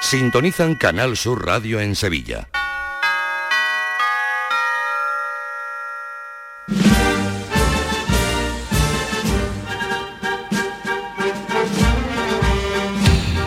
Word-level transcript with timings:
Sintonizan 0.00 0.74
Canal 0.74 1.16
Sur 1.16 1.46
Radio 1.46 1.78
en 1.78 1.94
Sevilla. 1.94 2.48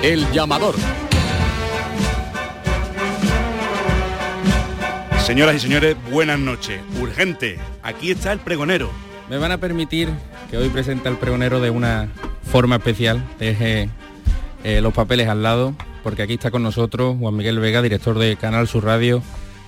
El 0.03 0.31
llamador. 0.31 0.75
Señoras 5.25 5.55
y 5.55 5.59
señores, 5.59 5.97
buenas 6.11 6.39
noches. 6.39 6.81
Urgente, 7.01 7.57
aquí 7.81 8.11
está 8.11 8.31
el 8.31 8.39
pregonero. 8.39 8.89
Me 9.29 9.37
van 9.37 9.51
a 9.51 9.57
permitir 9.57 10.09
que 10.51 10.57
hoy 10.57 10.69
presente 10.69 11.09
al 11.09 11.17
pregonero 11.17 11.59
de 11.59 11.71
una 11.71 12.09
forma 12.51 12.75
especial. 12.75 13.23
Deje 13.39 13.89
eh, 14.63 14.81
los 14.81 14.93
papeles 14.93 15.27
al 15.27 15.41
lado, 15.41 15.73
porque 16.03 16.21
aquí 16.21 16.33
está 16.33 16.51
con 16.51 16.61
nosotros 16.61 17.15
Juan 17.19 17.35
Miguel 17.35 17.59
Vega, 17.59 17.81
director 17.81 18.19
de 18.19 18.35
Canal 18.35 18.67
Sur 18.67 18.83
Radio, 18.83 19.23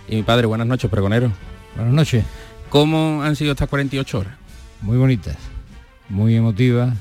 y 0.08 0.18
mi 0.18 0.24
padre. 0.24 0.46
Buenas 0.46 0.68
noches, 0.68 0.90
pregonero. 0.92 1.32
Buenas 1.76 1.94
noches. 1.94 2.24
¿Cómo 2.70 3.24
han 3.24 3.36
sido 3.36 3.54
estas 3.54 3.70
48 3.70 4.20
horas? 4.20 4.34
Muy 4.82 4.98
bonitas, 4.98 5.38
muy 6.10 6.36
emotivas, 6.36 6.94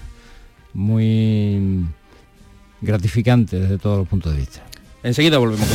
muy 0.73 1.85
gratificantes 2.81 3.61
desde 3.61 3.79
todos 3.79 3.99
los 3.99 4.09
puntos 4.09 4.33
de 4.33 4.39
vista. 4.39 4.63
Enseguida 5.03 5.39
volvemos 5.39 5.69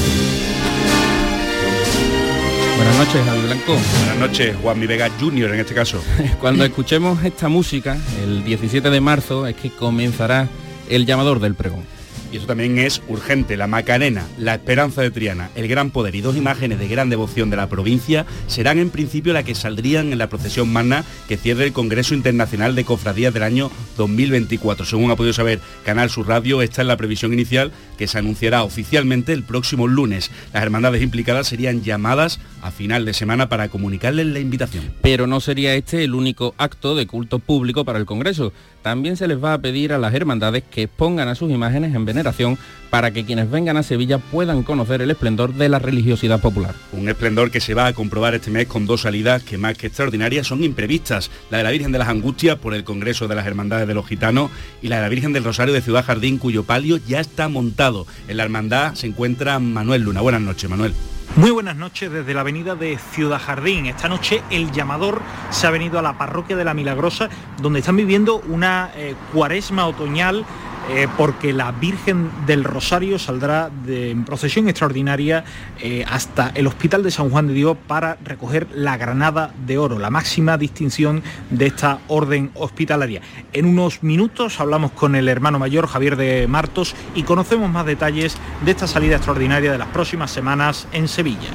Buenas 2.77 2.97
noches, 2.97 3.25
Javi 3.25 3.41
Blanco. 3.41 3.73
Buenas 3.73 4.17
noches, 4.17 4.55
Juan 4.61 4.79
Mi 4.79 4.87
Vega 4.87 5.09
Junior 5.19 5.53
en 5.53 5.59
este 5.59 5.73
caso. 5.73 6.01
Cuando 6.39 6.63
escuchemos 6.63 7.21
esta 7.25 7.49
música, 7.49 7.97
el 8.23 8.45
17 8.45 8.89
de 8.89 9.01
marzo, 9.01 9.45
es 9.45 9.55
que 9.57 9.69
comenzará 9.69 10.47
el 10.87 11.05
llamador 11.05 11.41
del 11.41 11.55
pregón. 11.55 11.98
Y 12.31 12.37
eso 12.37 12.47
también 12.47 12.77
es 12.77 13.01
urgente. 13.07 13.57
La 13.57 13.67
Macarena, 13.67 14.25
la 14.37 14.55
Esperanza 14.55 15.01
de 15.01 15.11
Triana, 15.11 15.49
el 15.55 15.67
Gran 15.67 15.91
Poder 15.91 16.15
y 16.15 16.21
dos 16.21 16.35
imágenes 16.35 16.79
de 16.79 16.87
gran 16.87 17.09
devoción 17.09 17.49
de 17.49 17.57
la 17.57 17.67
provincia 17.67 18.25
serán 18.47 18.79
en 18.79 18.89
principio 18.89 19.33
las 19.33 19.43
que 19.43 19.55
saldrían 19.55 20.11
en 20.11 20.17
la 20.17 20.29
procesión 20.29 20.71
magna 20.71 21.03
que 21.27 21.37
cierre 21.37 21.65
el 21.65 21.73
Congreso 21.73 22.13
Internacional 22.13 22.75
de 22.75 22.85
Cofradías 22.85 23.33
del 23.33 23.43
año 23.43 23.71
2024. 23.97 24.85
Según 24.85 25.11
ha 25.11 25.15
podido 25.15 25.33
saber 25.33 25.59
Canal 25.83 26.09
Sur 26.09 26.27
Radio, 26.27 26.61
esta 26.61 26.81
es 26.81 26.87
la 26.87 26.97
previsión 26.97 27.33
inicial 27.33 27.71
que 27.97 28.07
se 28.07 28.17
anunciará 28.17 28.63
oficialmente 28.63 29.33
el 29.33 29.43
próximo 29.43 29.87
lunes. 29.87 30.31
Las 30.53 30.63
hermandades 30.63 31.01
implicadas 31.01 31.47
serían 31.47 31.83
llamadas 31.83 32.39
a 32.61 32.71
final 32.71 33.05
de 33.05 33.13
semana 33.13 33.49
para 33.49 33.69
comunicarles 33.69 34.27
la 34.27 34.39
invitación. 34.39 34.93
Pero 35.01 35.27
no 35.27 35.39
sería 35.39 35.75
este 35.75 36.03
el 36.03 36.13
único 36.13 36.53
acto 36.57 36.95
de 36.95 37.07
culto 37.07 37.39
público 37.39 37.85
para 37.85 37.99
el 37.99 38.05
Congreso. 38.05 38.53
También 38.81 39.17
se 39.17 39.27
les 39.27 39.43
va 39.43 39.53
a 39.53 39.57
pedir 39.57 39.93
a 39.93 39.97
las 39.97 40.13
hermandades 40.13 40.63
que 40.63 40.87
pongan 40.87 41.27
a 41.27 41.35
sus 41.35 41.51
imágenes 41.51 41.93
en 41.93 42.05
veneración 42.05 42.57
para 42.89 43.11
que 43.11 43.25
quienes 43.25 43.51
vengan 43.51 43.77
a 43.77 43.83
Sevilla 43.83 44.17
puedan 44.17 44.63
conocer 44.63 45.01
el 45.01 45.11
esplendor 45.11 45.53
de 45.53 45.69
la 45.69 45.79
religiosidad 45.79 46.39
popular. 46.39 46.73
Un 46.91 47.09
esplendor 47.09 47.51
que 47.51 47.59
se 47.59 47.73
va 47.73 47.87
a 47.87 47.93
comprobar 47.93 48.35
este 48.35 48.51
mes 48.51 48.67
con 48.67 48.85
dos 48.85 49.01
salidas 49.01 49.43
que 49.43 49.57
más 49.57 49.77
que 49.77 49.87
extraordinarias 49.87 50.47
son 50.47 50.63
imprevistas. 50.63 51.29
La 51.49 51.57
de 51.57 51.63
la 51.63 51.71
Virgen 51.71 51.91
de 51.91 51.99
las 51.99 52.07
Angustias 52.07 52.57
por 52.57 52.73
el 52.73 52.83
Congreso 52.83 53.27
de 53.27 53.35
las 53.35 53.45
Hermandades 53.45 53.87
de 53.87 53.93
los 53.93 54.07
Gitanos 54.07 54.49
y 54.81 54.87
la 54.87 54.97
de 54.97 55.01
la 55.03 55.09
Virgen 55.09 55.33
del 55.33 55.43
Rosario 55.43 55.73
de 55.73 55.81
Ciudad 55.81 56.05
Jardín 56.05 56.37
cuyo 56.37 56.63
palio 56.63 56.97
ya 56.97 57.19
está 57.19 57.47
montado. 57.47 58.07
En 58.27 58.37
la 58.37 58.43
hermandad 58.43 58.95
se 58.95 59.07
encuentra 59.07 59.59
Manuel 59.59 60.03
Luna. 60.03 60.21
Buenas 60.21 60.41
noches, 60.41 60.69
Manuel. 60.69 60.93
Muy 61.35 61.51
buenas 61.51 61.75
noches 61.75 62.11
desde 62.11 62.33
la 62.33 62.41
avenida 62.41 62.75
de 62.75 62.97
Ciudad 62.97 63.39
Jardín. 63.39 63.85
Esta 63.85 64.09
noche 64.09 64.41
el 64.49 64.71
llamador 64.71 65.21
se 65.51 65.67
ha 65.67 65.69
venido 65.69 65.99
a 65.99 66.01
la 66.01 66.17
parroquia 66.17 66.57
de 66.57 66.65
la 66.65 66.73
Milagrosa, 66.73 67.29
donde 67.61 67.79
están 67.79 67.95
viviendo 67.95 68.41
una 68.49 68.91
eh, 68.95 69.15
cuaresma 69.31 69.85
otoñal 69.85 70.43
eh, 70.89 71.07
porque 71.17 71.53
la 71.53 71.71
Virgen 71.71 72.31
del 72.45 72.63
Rosario 72.63 73.19
saldrá 73.19 73.69
de, 73.69 74.11
en 74.11 74.25
procesión 74.25 74.67
extraordinaria 74.67 75.43
eh, 75.79 76.03
hasta 76.09 76.51
el 76.55 76.67
Hospital 76.67 77.03
de 77.03 77.11
San 77.11 77.29
Juan 77.29 77.47
de 77.47 77.53
Dios 77.53 77.77
para 77.87 78.17
recoger 78.23 78.67
la 78.73 78.97
Granada 78.97 79.53
de 79.65 79.77
Oro, 79.77 79.99
la 79.99 80.09
máxima 80.09 80.57
distinción 80.57 81.21
de 81.49 81.67
esta 81.67 81.99
orden 82.07 82.51
hospitalaria. 82.55 83.21
En 83.53 83.65
unos 83.65 84.03
minutos 84.03 84.59
hablamos 84.59 84.91
con 84.91 85.15
el 85.15 85.27
hermano 85.27 85.59
mayor 85.59 85.87
Javier 85.87 86.15
de 86.15 86.47
Martos 86.47 86.95
y 87.13 87.23
conocemos 87.23 87.69
más 87.69 87.85
detalles 87.85 88.37
de 88.65 88.71
esta 88.71 88.87
salida 88.87 89.17
extraordinaria 89.17 89.71
de 89.71 89.77
las 89.77 89.89
próximas 89.89 90.31
semanas 90.31 90.87
en 90.91 91.07
Sevilla. 91.07 91.49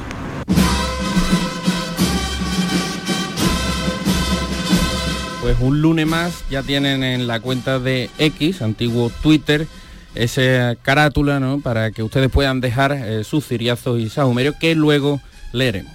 Pues 5.44 5.58
un 5.60 5.82
lunes 5.82 6.06
más 6.06 6.42
ya 6.48 6.62
tienen 6.62 7.02
en 7.04 7.26
la 7.26 7.38
cuenta 7.38 7.78
de 7.78 8.08
X, 8.16 8.62
antiguo 8.62 9.10
Twitter, 9.22 9.66
esa 10.14 10.74
carátula, 10.80 11.38
¿no? 11.38 11.60
Para 11.60 11.90
que 11.90 12.02
ustedes 12.02 12.30
puedan 12.30 12.62
dejar 12.62 12.92
eh, 12.92 13.24
sus 13.24 13.46
ciriazos 13.46 14.00
y 14.00 14.08
sahumerios 14.08 14.56
que 14.58 14.74
luego 14.74 15.20
leeremos. 15.52 15.92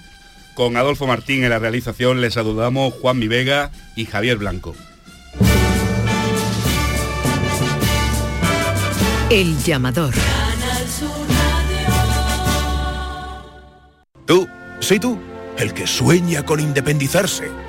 Con 0.53 0.77
Adolfo 0.77 1.07
Martín 1.07 1.43
en 1.43 1.49
la 1.49 1.57
realización 1.57 2.21
les 2.21 2.35
saludamos 2.35 2.93
Juan 2.93 3.17
Mi 3.17 3.27
Vega 3.27 3.71
y 3.95 4.05
Javier 4.05 4.37
Blanco. 4.37 4.75
El 9.31 9.57
llamador. 9.63 10.13
Tú, 14.27 14.47
sí 14.79 14.99
tú, 14.99 15.17
el 15.57 15.73
que 15.73 15.87
sueña 15.87 16.45
con 16.45 16.59
independizarse. 16.59 17.68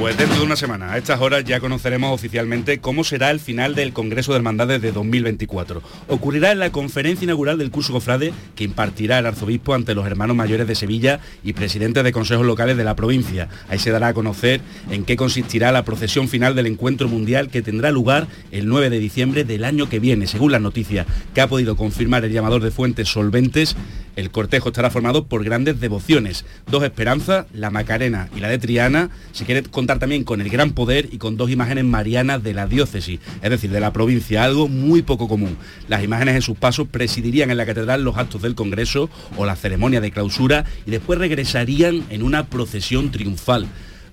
Pues 0.00 0.16
dentro 0.16 0.38
de 0.38 0.46
una 0.46 0.56
semana, 0.56 0.94
a 0.94 0.96
estas 0.96 1.20
horas 1.20 1.44
ya 1.44 1.60
conoceremos 1.60 2.10
oficialmente 2.10 2.78
cómo 2.78 3.04
será 3.04 3.30
el 3.30 3.38
final 3.38 3.74
del 3.74 3.92
Congreso 3.92 4.32
de 4.32 4.38
Hermandades 4.38 4.80
de 4.80 4.92
2024. 4.92 5.82
Ocurrirá 6.08 6.52
en 6.52 6.58
la 6.58 6.72
conferencia 6.72 7.26
inaugural 7.26 7.58
del 7.58 7.70
curso 7.70 7.92
Cofrade 7.92 8.32
que 8.54 8.64
impartirá 8.64 9.18
el 9.18 9.26
arzobispo 9.26 9.74
ante 9.74 9.94
los 9.94 10.06
hermanos 10.06 10.36
mayores 10.36 10.66
de 10.66 10.74
Sevilla 10.74 11.20
y 11.44 11.52
presidentes 11.52 12.02
de 12.02 12.12
consejos 12.12 12.46
locales 12.46 12.78
de 12.78 12.84
la 12.84 12.96
provincia. 12.96 13.50
Ahí 13.68 13.78
se 13.78 13.90
dará 13.90 14.08
a 14.08 14.14
conocer 14.14 14.62
en 14.90 15.04
qué 15.04 15.16
consistirá 15.16 15.70
la 15.70 15.84
procesión 15.84 16.28
final 16.28 16.54
del 16.54 16.68
encuentro 16.68 17.06
mundial 17.06 17.50
que 17.50 17.60
tendrá 17.60 17.90
lugar 17.90 18.26
el 18.52 18.68
9 18.68 18.88
de 18.88 19.00
diciembre 19.00 19.44
del 19.44 19.64
año 19.64 19.90
que 19.90 20.00
viene. 20.00 20.26
Según 20.26 20.52
las 20.52 20.62
noticias 20.62 21.06
que 21.34 21.42
ha 21.42 21.46
podido 21.46 21.76
confirmar 21.76 22.24
el 22.24 22.32
llamador 22.32 22.62
de 22.62 22.70
fuentes 22.70 23.10
solventes, 23.10 23.76
el 24.20 24.30
cortejo 24.30 24.68
estará 24.68 24.90
formado 24.90 25.24
por 25.24 25.42
grandes 25.42 25.80
devociones, 25.80 26.44
dos 26.70 26.84
esperanzas, 26.84 27.46
la 27.52 27.70
Macarena 27.70 28.28
y 28.36 28.40
la 28.40 28.48
de 28.48 28.58
Triana. 28.58 29.10
Se 29.32 29.44
quiere 29.44 29.62
contar 29.62 29.98
también 29.98 30.24
con 30.24 30.40
el 30.40 30.50
gran 30.50 30.72
poder 30.72 31.08
y 31.10 31.18
con 31.18 31.36
dos 31.36 31.50
imágenes 31.50 31.84
marianas 31.84 32.42
de 32.42 32.54
la 32.54 32.66
diócesis, 32.66 33.18
es 33.42 33.50
decir, 33.50 33.70
de 33.70 33.80
la 33.80 33.92
provincia, 33.92 34.44
algo 34.44 34.68
muy 34.68 35.02
poco 35.02 35.26
común. 35.26 35.56
Las 35.88 36.04
imágenes 36.04 36.36
en 36.36 36.42
sus 36.42 36.58
pasos 36.58 36.86
presidirían 36.88 37.50
en 37.50 37.56
la 37.56 37.66
catedral 37.66 38.04
los 38.04 38.16
actos 38.16 38.42
del 38.42 38.54
Congreso 38.54 39.10
o 39.36 39.46
la 39.46 39.56
ceremonia 39.56 40.00
de 40.00 40.10
clausura 40.10 40.64
y 40.86 40.90
después 40.90 41.18
regresarían 41.18 42.04
en 42.10 42.22
una 42.22 42.46
procesión 42.46 43.10
triunfal 43.10 43.66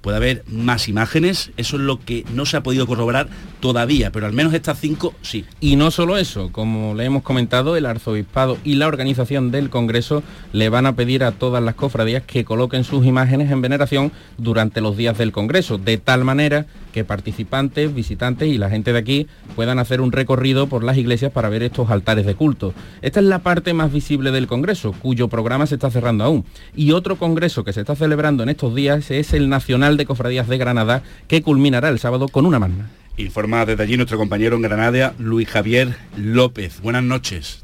puede 0.07 0.15
haber 0.15 0.45
más 0.47 0.87
imágenes, 0.87 1.51
eso 1.57 1.75
es 1.75 1.81
lo 1.81 1.99
que 1.99 2.23
no 2.33 2.45
se 2.45 2.55
ha 2.55 2.63
podido 2.63 2.87
corroborar 2.87 3.27
todavía, 3.59 4.09
pero 4.09 4.25
al 4.25 4.31
menos 4.31 4.53
estas 4.53 4.79
cinco 4.79 5.13
sí. 5.21 5.43
Y 5.59 5.75
no 5.75 5.91
solo 5.91 6.15
eso, 6.15 6.49
como 6.53 6.95
le 6.95 7.03
hemos 7.03 7.23
comentado, 7.23 7.75
el 7.75 7.85
arzobispado 7.85 8.57
y 8.63 8.75
la 8.75 8.87
organización 8.87 9.51
del 9.51 9.69
Congreso 9.69 10.23
le 10.53 10.69
van 10.69 10.85
a 10.85 10.95
pedir 10.95 11.25
a 11.25 11.33
todas 11.33 11.61
las 11.61 11.75
cofradías 11.75 12.23
que 12.23 12.45
coloquen 12.45 12.85
sus 12.85 13.05
imágenes 13.05 13.51
en 13.51 13.61
veneración 13.61 14.13
durante 14.37 14.79
los 14.79 14.95
días 14.95 15.17
del 15.17 15.33
Congreso, 15.33 15.77
de 15.77 15.97
tal 15.97 16.23
manera 16.23 16.67
que 16.97 17.05
participantes, 17.05 17.93
visitantes 17.93 18.47
y 18.47 18.57
la 18.57 18.71
gente 18.71 18.91
de 18.91 18.97
aquí 18.97 19.27
puedan 19.55 19.77
hacer 19.77 20.01
un 20.01 20.11
recorrido 20.11 20.65
por 20.65 20.83
las 20.83 20.97
iglesias 20.97 21.31
para 21.31 21.47
ver 21.47 21.61
estos 21.61 21.91
altares 21.91 22.25
de 22.25 22.33
culto. 22.33 22.73
Esta 23.03 23.19
es 23.19 23.27
la 23.27 23.43
parte 23.43 23.75
más 23.75 23.93
visible 23.93 24.31
del 24.31 24.47
Congreso, 24.47 24.93
cuyo 24.93 25.27
programa 25.27 25.67
se 25.67 25.75
está 25.75 25.91
cerrando 25.91 26.23
aún. 26.23 26.43
Y 26.75 26.93
otro 26.93 27.17
Congreso 27.17 27.63
que 27.63 27.71
se 27.71 27.81
está 27.81 27.95
celebrando 27.95 28.41
en 28.41 28.49
estos 28.49 28.73
días 28.73 29.11
es 29.11 29.33
el 29.33 29.47
Nacional 29.47 29.95
de 29.95 30.07
Cofradías 30.07 30.47
de 30.47 30.57
Granada, 30.57 31.03
que 31.27 31.43
culminará 31.43 31.89
el 31.89 31.99
sábado 31.99 32.29
con 32.29 32.47
una 32.47 32.57
magna. 32.57 32.89
Informa 33.15 33.63
desde 33.67 33.83
allí 33.83 33.95
nuestro 33.95 34.17
compañero 34.17 34.55
en 34.55 34.63
Granada, 34.63 35.13
Luis 35.19 35.47
Javier 35.47 35.95
López. 36.17 36.81
Buenas 36.81 37.03
noches. 37.03 37.63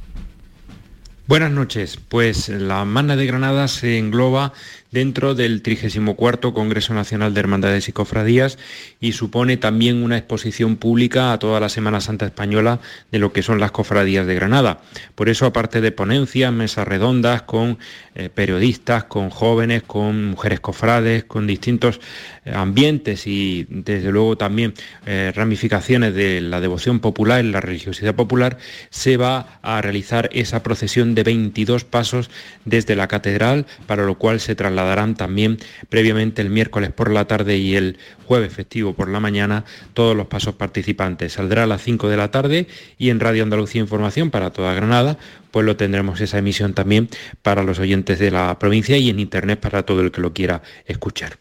Buenas 1.25 1.51
noches. 1.51 1.97
Pues 2.07 2.49
la 2.49 2.85
magna 2.85 3.15
de 3.15 3.25
Granada 3.25 3.67
se 3.67 3.97
engloba 3.97 4.53
dentro 4.93 5.33
del 5.33 5.63
34 5.63 6.53
Congreso 6.53 6.93
Nacional 6.93 7.33
de 7.33 7.39
Hermandades 7.39 7.89
y 7.89 7.91
Cofradías 7.91 8.59
y 9.01 9.13
supone 9.13 9.57
también 9.57 10.03
una 10.03 10.17
exposición 10.17 10.77
pública 10.77 11.33
a 11.33 11.39
toda 11.39 11.59
la 11.59 11.67
Semana 11.67 11.99
Santa 11.99 12.27
Española 12.27 12.79
de 13.11 13.17
lo 13.19 13.33
que 13.33 13.41
son 13.41 13.59
las 13.59 13.71
cofradías 13.71 14.27
de 14.27 14.35
Granada. 14.35 14.81
Por 15.15 15.29
eso, 15.29 15.47
aparte 15.47 15.81
de 15.81 15.91
ponencias, 15.91 16.53
mesas 16.53 16.87
redondas 16.87 17.41
con 17.41 17.79
eh, 18.15 18.29
periodistas, 18.29 19.05
con 19.05 19.31
jóvenes, 19.31 19.81
con 19.81 20.25
mujeres 20.25 20.59
cofrades, 20.59 21.23
con 21.23 21.47
distintos 21.47 21.99
eh, 22.45 22.51
ambientes 22.53 23.25
y 23.25 23.65
desde 23.69 24.11
luego 24.11 24.37
también 24.37 24.75
eh, 25.07 25.31
ramificaciones 25.35 26.13
de 26.13 26.39
la 26.39 26.61
devoción 26.61 26.99
popular, 26.99 27.43
la 27.43 27.61
religiosidad 27.61 28.13
popular, 28.13 28.59
se 28.91 29.17
va 29.17 29.59
a 29.63 29.81
realizar 29.81 30.29
esa 30.33 30.61
procesión 30.61 31.15
de 31.15 31.23
22 31.23 31.83
pasos 31.83 32.29
desde 32.65 32.95
la 32.95 33.07
catedral, 33.07 33.65
para 33.87 34.05
lo 34.05 34.19
cual 34.19 34.39
se 34.39 34.53
trasladarán 34.83 35.15
también 35.15 35.59
previamente 35.89 36.41
el 36.41 36.49
miércoles 36.49 36.91
por 36.91 37.11
la 37.11 37.25
tarde 37.25 37.57
y 37.57 37.75
el 37.75 37.97
jueves 38.25 38.53
festivo 38.53 38.93
por 38.93 39.09
la 39.09 39.19
mañana 39.19 39.63
todos 39.93 40.15
los 40.15 40.27
pasos 40.27 40.55
participantes. 40.55 41.33
Saldrá 41.33 41.63
a 41.63 41.67
las 41.67 41.81
5 41.81 42.09
de 42.09 42.17
la 42.17 42.31
tarde 42.31 42.67
y 42.97 43.09
en 43.09 43.19
Radio 43.19 43.43
Andalucía 43.43 43.81
Información 43.81 44.29
para 44.29 44.51
toda 44.51 44.73
Granada, 44.73 45.17
pues 45.51 45.65
lo 45.65 45.77
tendremos 45.77 46.19
esa 46.21 46.37
emisión 46.37 46.73
también 46.73 47.09
para 47.41 47.63
los 47.63 47.79
oyentes 47.79 48.19
de 48.19 48.31
la 48.31 48.59
provincia 48.59 48.97
y 48.97 49.09
en 49.09 49.19
internet 49.19 49.59
para 49.59 49.83
todo 49.83 50.01
el 50.01 50.11
que 50.11 50.21
lo 50.21 50.33
quiera 50.33 50.61
escuchar. 50.85 51.37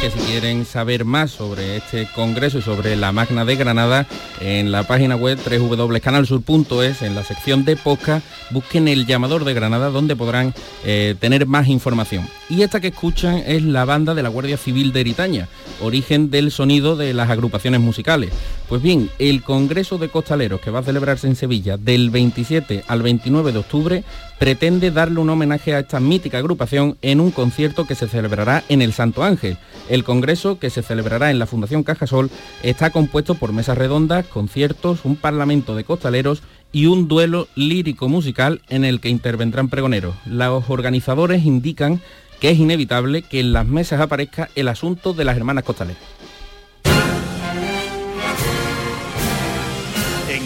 Que 0.00 0.10
si 0.10 0.18
quieren 0.18 0.64
saber 0.64 1.04
más 1.04 1.30
sobre 1.30 1.76
este 1.76 2.06
congreso 2.14 2.58
y 2.58 2.62
sobre 2.62 2.94
la 2.94 3.10
Magna 3.10 3.44
de 3.44 3.56
Granada, 3.56 4.06
en 4.40 4.70
la 4.70 4.84
página 4.86 5.16
web 5.16 5.38
www.canalsur.es, 5.38 7.02
en 7.02 7.14
la 7.14 7.24
sección 7.24 7.64
de 7.64 7.76
podcast, 7.76 8.24
busquen 8.50 8.86
el 8.86 9.06
llamador 9.06 9.44
de 9.44 9.54
Granada 9.54 9.90
donde 9.90 10.14
podrán 10.14 10.54
eh, 10.84 11.16
tener 11.18 11.46
más 11.46 11.68
información. 11.68 12.28
Y 12.48 12.62
esta 12.62 12.80
que 12.80 12.88
escuchan 12.88 13.42
es 13.46 13.62
la 13.62 13.84
banda 13.84 14.14
de 14.14 14.22
la 14.22 14.28
Guardia 14.28 14.56
Civil 14.56 14.92
de 14.92 15.00
Eritaña, 15.00 15.48
origen 15.80 16.30
del 16.30 16.52
sonido 16.52 16.96
de 16.96 17.12
las 17.12 17.30
agrupaciones 17.30 17.80
musicales. 17.80 18.30
Pues 18.68 18.82
bien, 18.82 19.08
el 19.18 19.42
Congreso 19.42 19.96
de 19.96 20.10
Costaleros 20.10 20.60
que 20.60 20.70
va 20.70 20.80
a 20.80 20.82
celebrarse 20.82 21.26
en 21.26 21.36
Sevilla 21.36 21.78
del 21.78 22.10
27 22.10 22.84
al 22.86 23.00
29 23.00 23.52
de 23.52 23.58
octubre 23.60 24.04
pretende 24.38 24.90
darle 24.90 25.20
un 25.20 25.30
homenaje 25.30 25.74
a 25.74 25.78
esta 25.78 26.00
mítica 26.00 26.36
agrupación 26.36 26.98
en 27.00 27.20
un 27.20 27.30
concierto 27.30 27.86
que 27.86 27.94
se 27.94 28.08
celebrará 28.08 28.64
en 28.68 28.82
el 28.82 28.92
Santo 28.92 29.24
Ángel. 29.24 29.56
El 29.88 30.04
congreso, 30.04 30.58
que 30.58 30.68
se 30.68 30.82
celebrará 30.82 31.30
en 31.30 31.38
la 31.38 31.46
Fundación 31.46 31.82
Cajasol, 31.82 32.30
está 32.62 32.90
compuesto 32.90 33.36
por 33.36 33.54
mesas 33.54 33.78
redondas, 33.78 34.26
conciertos, 34.26 35.00
un 35.04 35.16
parlamento 35.16 35.74
de 35.74 35.84
costaleros 35.84 36.42
y 36.70 36.86
un 36.86 37.08
duelo 37.08 37.48
lírico-musical 37.54 38.60
en 38.68 38.84
el 38.84 39.00
que 39.00 39.08
intervendrán 39.08 39.70
pregoneros. 39.70 40.14
Los 40.26 40.68
organizadores 40.68 41.46
indican 41.46 42.02
que 42.38 42.50
es 42.50 42.58
inevitable 42.58 43.22
que 43.22 43.40
en 43.40 43.54
las 43.54 43.66
mesas 43.66 44.02
aparezca 44.02 44.50
el 44.54 44.68
asunto 44.68 45.14
de 45.14 45.24
las 45.24 45.38
hermanas 45.38 45.64
costaleras. 45.64 46.17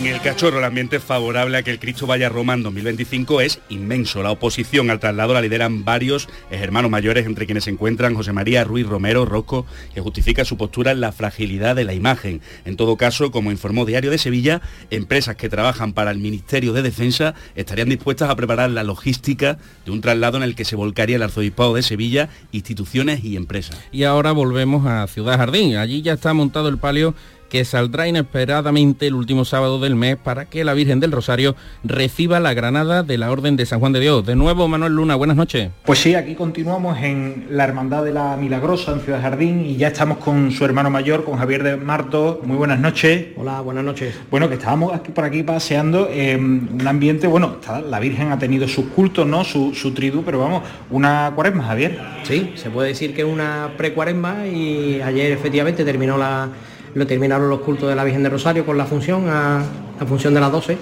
En 0.02 0.08
el 0.08 0.20
cachorro 0.20 0.58
el 0.58 0.64
ambiente 0.64 0.98
favorable 0.98 1.56
a 1.56 1.62
que 1.62 1.70
el 1.70 1.78
Cristo 1.78 2.08
vaya 2.08 2.26
a 2.26 2.28
Roma 2.28 2.54
en 2.54 2.64
2025 2.64 3.40
es 3.40 3.60
inmenso. 3.68 4.20
La 4.24 4.32
oposición 4.32 4.90
al 4.90 4.98
traslado 4.98 5.32
la 5.32 5.40
lideran 5.40 5.84
varios 5.84 6.28
hermanos 6.50 6.90
mayores, 6.90 7.24
entre 7.24 7.46
quienes 7.46 7.62
se 7.64 7.70
encuentran 7.70 8.16
José 8.16 8.32
María 8.32 8.64
Ruiz 8.64 8.84
Romero 8.84 9.24
Rosco, 9.24 9.64
que 9.94 10.00
justifica 10.00 10.44
su 10.44 10.56
postura 10.56 10.90
en 10.90 11.00
la 11.00 11.12
fragilidad 11.12 11.76
de 11.76 11.84
la 11.84 11.94
imagen. 11.94 12.40
En 12.64 12.76
todo 12.76 12.96
caso, 12.96 13.30
como 13.30 13.52
informó 13.52 13.84
Diario 13.84 14.10
de 14.10 14.18
Sevilla, 14.18 14.60
empresas 14.90 15.36
que 15.36 15.48
trabajan 15.48 15.92
para 15.92 16.10
el 16.10 16.18
Ministerio 16.18 16.72
de 16.72 16.82
Defensa 16.82 17.36
estarían 17.54 17.88
dispuestas 17.88 18.28
a 18.28 18.34
preparar 18.34 18.70
la 18.70 18.82
logística 18.82 19.58
de 19.84 19.92
un 19.92 20.00
traslado 20.00 20.36
en 20.36 20.42
el 20.42 20.56
que 20.56 20.64
se 20.64 20.74
volcaría 20.74 21.14
el 21.14 21.22
Arzobispado 21.22 21.74
de 21.74 21.82
Sevilla, 21.84 22.28
instituciones 22.50 23.22
y 23.22 23.36
empresas. 23.36 23.80
Y 23.92 24.02
ahora 24.02 24.32
volvemos 24.32 24.84
a 24.84 25.06
Ciudad 25.06 25.36
Jardín. 25.36 25.76
Allí 25.76 26.02
ya 26.02 26.14
está 26.14 26.34
montado 26.34 26.68
el 26.68 26.78
palio 26.78 27.14
que 27.52 27.66
saldrá 27.66 28.08
inesperadamente 28.08 29.06
el 29.08 29.14
último 29.14 29.44
sábado 29.44 29.78
del 29.78 29.94
mes 29.94 30.16
para 30.16 30.46
que 30.46 30.64
la 30.64 30.72
Virgen 30.72 31.00
del 31.00 31.12
Rosario 31.12 31.54
reciba 31.84 32.40
la 32.40 32.54
granada 32.54 33.02
de 33.02 33.18
la 33.18 33.30
Orden 33.30 33.56
de 33.56 33.66
San 33.66 33.78
Juan 33.78 33.92
de 33.92 34.00
Dios. 34.00 34.24
De 34.24 34.34
nuevo, 34.34 34.68
Manuel 34.68 34.94
Luna, 34.94 35.16
buenas 35.16 35.36
noches. 35.36 35.68
Pues 35.84 35.98
sí, 35.98 36.14
aquí 36.14 36.34
continuamos 36.34 36.96
en 37.02 37.48
la 37.50 37.64
Hermandad 37.64 38.04
de 38.04 38.12
la 38.14 38.38
Milagrosa 38.38 38.92
en 38.92 39.00
Ciudad 39.00 39.20
Jardín 39.20 39.66
y 39.66 39.76
ya 39.76 39.88
estamos 39.88 40.16
con 40.16 40.50
su 40.50 40.64
hermano 40.64 40.88
mayor, 40.88 41.24
con 41.24 41.36
Javier 41.36 41.62
de 41.62 41.76
Marto. 41.76 42.40
Muy 42.42 42.56
buenas 42.56 42.80
noches. 42.80 43.26
Hola, 43.36 43.60
buenas 43.60 43.84
noches. 43.84 44.14
Bueno, 44.30 44.48
que 44.48 44.54
estábamos 44.54 44.94
aquí 44.94 45.12
por 45.12 45.24
aquí 45.24 45.42
paseando 45.42 46.08
en 46.10 46.70
un 46.72 46.88
ambiente, 46.88 47.26
bueno, 47.26 47.56
la 47.86 48.00
Virgen 48.00 48.32
ha 48.32 48.38
tenido 48.38 48.66
sus 48.66 48.86
cultos, 48.86 49.26
¿no? 49.26 49.44
Su, 49.44 49.74
su 49.74 49.92
tridu, 49.92 50.22
pero 50.24 50.38
vamos, 50.38 50.62
una 50.88 51.30
cuaresma, 51.34 51.64
Javier. 51.64 52.00
Sí, 52.22 52.54
se 52.54 52.70
puede 52.70 52.88
decir 52.88 53.14
que 53.14 53.20
es 53.20 53.28
una 53.28 53.72
pre-cuaresma 53.76 54.46
y 54.46 55.02
ayer 55.02 55.32
efectivamente 55.32 55.84
terminó 55.84 56.16
la 56.16 56.48
lo 56.94 57.06
terminaron 57.06 57.48
los 57.48 57.60
cultos 57.60 57.88
de 57.88 57.96
la 57.96 58.04
Virgen 58.04 58.22
de 58.22 58.28
Rosario 58.28 58.64
con 58.64 58.76
la 58.76 58.84
función, 58.84 59.28
a, 59.28 59.62
la 59.98 60.06
función 60.06 60.34
de 60.34 60.40
las 60.40 60.52
12. 60.52 60.78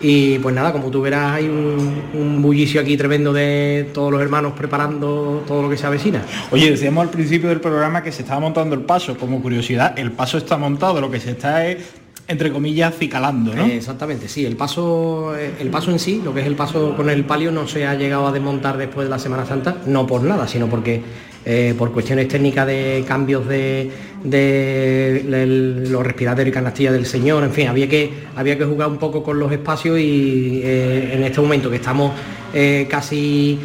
Y 0.00 0.40
pues 0.40 0.52
nada, 0.52 0.72
como 0.72 0.90
tú 0.90 1.00
verás, 1.00 1.34
hay 1.34 1.48
un, 1.48 2.42
bullicio 2.42 2.80
aquí 2.80 2.96
tremendo 2.96 3.32
de 3.32 3.88
todos 3.94 4.10
los 4.10 4.20
hermanos 4.20 4.52
preparando 4.56 5.44
todo 5.46 5.62
lo 5.62 5.70
que 5.70 5.76
se 5.76 5.86
avecina. 5.86 6.24
Oye, 6.50 6.70
decíamos 6.70 7.02
al 7.02 7.10
principio 7.10 7.48
del 7.48 7.60
programa 7.60 8.02
que 8.02 8.10
se 8.10 8.22
estaba 8.22 8.40
montando 8.40 8.74
el 8.74 8.80
paso. 8.80 9.16
Como 9.16 9.40
curiosidad, 9.40 9.96
el 9.96 10.10
paso 10.10 10.38
está 10.38 10.56
montado, 10.56 11.00
lo 11.00 11.10
que 11.10 11.20
se 11.20 11.30
está 11.30 11.66
es 11.66 11.78
entre 12.28 12.52
comillas, 12.52 12.94
cicalando, 12.96 13.54
¿no? 13.54 13.64
exactamente, 13.66 14.28
sí. 14.28 14.46
El 14.46 14.56
paso, 14.56 15.34
el 15.36 15.68
paso 15.68 15.90
en 15.90 15.98
sí, 15.98 16.22
lo 16.24 16.32
que 16.32 16.40
es 16.40 16.46
el 16.46 16.54
paso 16.54 16.96
con 16.96 17.10
el 17.10 17.24
palio, 17.24 17.50
no 17.50 17.66
se 17.66 17.86
ha 17.86 17.94
llegado 17.94 18.26
a 18.26 18.32
desmontar 18.32 18.78
después 18.78 19.06
de 19.06 19.10
la 19.10 19.18
Semana 19.18 19.44
Santa, 19.44 19.76
no 19.86 20.06
por 20.06 20.22
nada, 20.22 20.46
sino 20.46 20.68
porque 20.68 21.02
eh, 21.44 21.74
por 21.76 21.92
cuestiones 21.92 22.28
técnicas 22.28 22.66
de 22.66 23.04
cambios 23.06 23.48
de, 23.48 23.90
los 24.24 26.06
respiratorios 26.06 26.48
y 26.48 26.52
canastillas 26.52 26.92
del 26.92 27.06
Señor, 27.06 27.42
en 27.44 27.52
fin, 27.52 27.68
había 27.68 27.88
que, 27.88 28.12
había 28.36 28.56
que 28.56 28.64
jugar 28.64 28.88
un 28.88 28.98
poco 28.98 29.22
con 29.22 29.38
los 29.38 29.50
espacios 29.52 29.98
y 29.98 30.60
eh, 30.62 31.14
en 31.14 31.24
este 31.24 31.40
momento 31.40 31.70
que 31.70 31.76
estamos 31.76 32.12
eh, 32.54 32.86
casi 32.90 33.58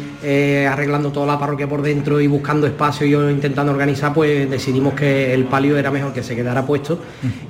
arreglando 0.68 1.12
toda 1.12 1.26
la 1.26 1.38
parroquia 1.38 1.68
por 1.68 1.80
dentro 1.80 2.20
y 2.20 2.26
buscando 2.26 2.66
espacio 2.66 3.06
y 3.06 3.30
intentando 3.30 3.70
organizar, 3.70 4.12
pues 4.12 4.50
decidimos 4.50 4.94
que 4.94 5.32
el 5.32 5.44
palio 5.44 5.78
era 5.78 5.92
mejor 5.92 6.12
que 6.12 6.24
se 6.24 6.34
quedara 6.34 6.66
puesto 6.66 6.98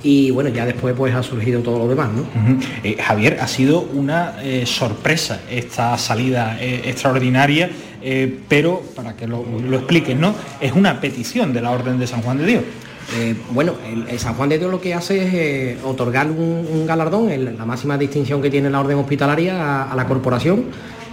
y 0.03 0.31
bueno, 0.31 0.51
ya 0.51 0.67
después 0.67 0.95
pues 0.95 1.15
ha 1.15 1.23
surgido 1.23 1.63
todo 1.63 1.79
lo 1.79 1.89
demás. 1.89 2.11
¿no? 2.13 2.27
Javier, 3.03 3.39
ha 3.41 3.49
sido 3.49 3.81
una 3.81 4.35
sorpresa 4.67 5.41
esta 5.51 5.97
salida 5.97 6.59
extraordinaria 6.61 7.71
eh, 8.01 8.39
pero 8.49 8.81
para 8.95 9.17
que 9.17 9.27
lo, 9.27 9.45
expliquen, 9.73 10.21
¿no? 10.21 10.35
Es 10.61 10.73
una 10.73 11.00
petición 11.00 11.53
de 11.53 11.61
la 11.61 11.71
Orden 11.71 11.99
de 11.99 12.07
San 12.07 12.23
Juan 12.23 12.38
de 12.38 12.47
Dios. 12.47 12.62
Eh, 13.15 13.35
bueno, 13.50 13.75
el, 13.87 14.19
San 14.19 14.35
Juan 14.35 14.50
de 14.50 14.59
Dios 14.59 14.71
lo 14.71 14.81
que 14.81 14.93
hace 14.93 15.27
es 15.27 15.35
eh, 15.35 15.79
otorgar 15.85 16.31
un, 16.31 16.87
galardón, 16.87 17.57
la 17.57 17.65
máxima 17.65 17.97
distinción 17.97 18.43
que 18.43 18.50
tiene 18.50 18.69
la 18.69 18.81
orden 18.81 18.99
hospitalaria 18.99 19.91
a, 19.91 19.97
la 19.97 20.07
corporación 20.07 20.67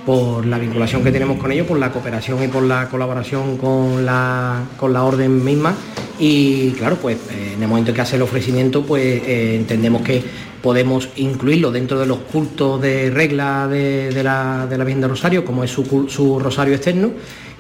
por 0.06 0.46
la 0.46 0.58
vinculación 0.58 1.04
que 1.04 1.12
tenemos 1.12 1.38
con 1.38 1.52
ellos, 1.52 1.66
por 1.66 1.80
la 1.80 1.92
cooperación 1.92 2.44
y 2.44 2.48
por 2.48 2.64
la 2.64 2.88
colaboración 2.90 3.58
con 3.58 4.06
la, 4.06 4.64
con 4.78 4.94
la 4.94 5.04
orden 5.04 5.44
misma. 5.44 5.76
Y 6.20 6.72
claro, 6.72 6.98
pues 7.02 7.18
en 7.32 7.62
el 7.62 7.68
momento 7.68 7.92
en 7.92 7.96
que 7.96 8.02
hace 8.02 8.16
el 8.16 8.22
ofrecimiento, 8.22 8.84
pues 8.84 9.22
entendemos 9.28 10.02
que 10.02 10.24
podemos 10.66 11.10
incluirlo 11.18 11.72
dentro 11.72 12.00
de 12.00 12.08
los 12.08 12.18
cultos 12.18 12.82
de 12.82 13.12
regla 13.12 13.68
de, 13.68 14.24
la, 14.24 14.66
de 14.66 14.78
Virgen 14.78 15.00
de 15.00 15.08
Rosario, 15.08 15.46
como 15.46 15.64
es 15.64 15.70
su, 15.70 16.40
rosario 16.40 16.74
externo, 16.74 17.12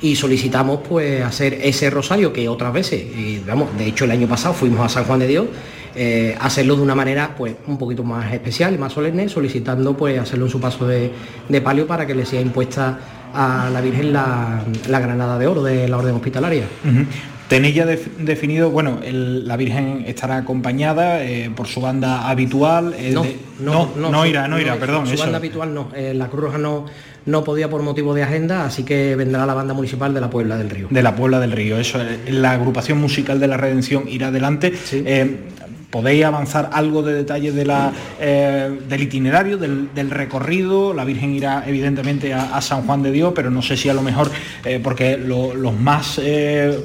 y 0.02 0.16
solicitamos 0.16 0.80
pues 0.90 1.24
hacer 1.24 1.54
ese 1.62 1.92
rosario 1.92 2.34
que 2.34 2.50
otras 2.50 2.74
veces, 2.74 3.04
y, 3.16 3.44
de 3.78 3.86
hecho 3.86 4.06
el 4.06 4.12
año 4.12 4.28
pasado 4.28 4.56
fuimos 4.56 4.84
a 4.84 4.90
San 4.90 5.04
Juan 5.04 5.20
de 5.20 5.28
Dios, 5.28 5.46
eh, 5.96 6.36
hacerlo 6.40 6.76
de 6.76 6.82
una 6.82 6.96
manera 6.96 7.36
pues 7.38 7.56
un 7.68 7.78
poquito 7.78 8.04
más 8.04 8.34
especial 8.34 8.74
y 8.74 8.78
más 8.78 8.94
solemne, 8.94 9.30
solicitando 9.30 9.96
pues 9.96 10.20
hacerlo 10.20 10.46
en 10.46 10.52
su 10.52 10.60
paso 10.60 10.86
de, 10.86 11.12
palio 11.64 11.88
para 11.88 12.06
que 12.06 12.14
le 12.14 12.26
sea 12.26 12.42
impuesta 12.42 13.00
a 13.34 13.70
la 13.72 13.82
Virgen 13.82 14.12
la, 14.12 14.64
granada 14.88 15.38
de 15.40 15.48
oro 15.48 15.64
de 15.64 15.88
la 15.88 15.98
orden 15.98 16.16
hospitalaria. 16.16 16.66
Tenéis 17.48 17.76
ya 17.76 17.86
definido, 17.86 18.72
bueno, 18.72 19.00
la 19.04 19.56
Virgen 19.56 20.04
estará 20.08 20.38
acompañada 20.38 21.24
eh, 21.24 21.52
por 21.56 21.68
su 21.68 21.80
banda 21.80 22.28
habitual. 22.28 22.96
no, 23.60 23.92
no, 23.96 24.10
no, 24.10 24.26
irá, 24.26 24.48
no 24.48 24.60
irá, 24.60 24.78
perdón. 24.78 25.06
Su 25.06 25.18
banda 25.18 25.38
habitual 25.38 25.74
no, 25.74 25.90
eh, 25.96 26.14
la 26.16 26.28
Cruz 26.28 26.46
Roja 26.46 26.58
no, 26.58 26.86
no 27.28 27.44
podía 27.44 27.70
por 27.70 27.84
motivo 27.84 28.16
de 28.16 28.24
agenda, 28.24 28.66
así 28.66 28.84
que 28.84 29.16
vendrá 29.16 29.46
la 29.46 29.54
banda 29.54 29.76
municipal 29.76 30.12
de 30.12 30.22
la 30.22 30.30
Puebla 30.30 30.58
del 30.58 30.72
Río. 30.72 30.88
De 30.90 31.04
la 31.04 31.16
Puebla 31.16 31.40
del 31.40 31.52
Río, 31.52 31.78
eso, 31.78 32.00
la 32.28 32.52
agrupación 32.52 33.00
musical 33.00 33.40
de 33.40 33.48
la 33.48 33.58
Redención 33.58 34.06
irá 34.08 34.28
adelante. 34.28 34.74
Podéis 35.90 36.26
avanzar 36.26 36.70
algo 36.74 37.04
de 37.04 37.14
detalle 37.14 37.54
eh, 38.20 38.80
del 38.88 39.02
itinerario, 39.02 39.58
del, 39.58 40.10
recorrido. 40.10 40.94
La 40.94 41.04
Virgen 41.06 41.34
irá 41.34 41.64
evidentemente 41.66 42.34
a, 42.34 42.62
San 42.62 42.84
Juan 42.84 43.04
de 43.04 43.12
Dios, 43.12 43.34
pero 43.36 43.52
no 43.52 43.62
sé 43.62 43.78
si 43.78 43.90
a 43.90 43.94
lo 43.94 44.02
mejor, 44.02 44.30
eh, 44.64 44.80
porque 44.84 45.18
los 45.18 45.74
más 45.80 46.20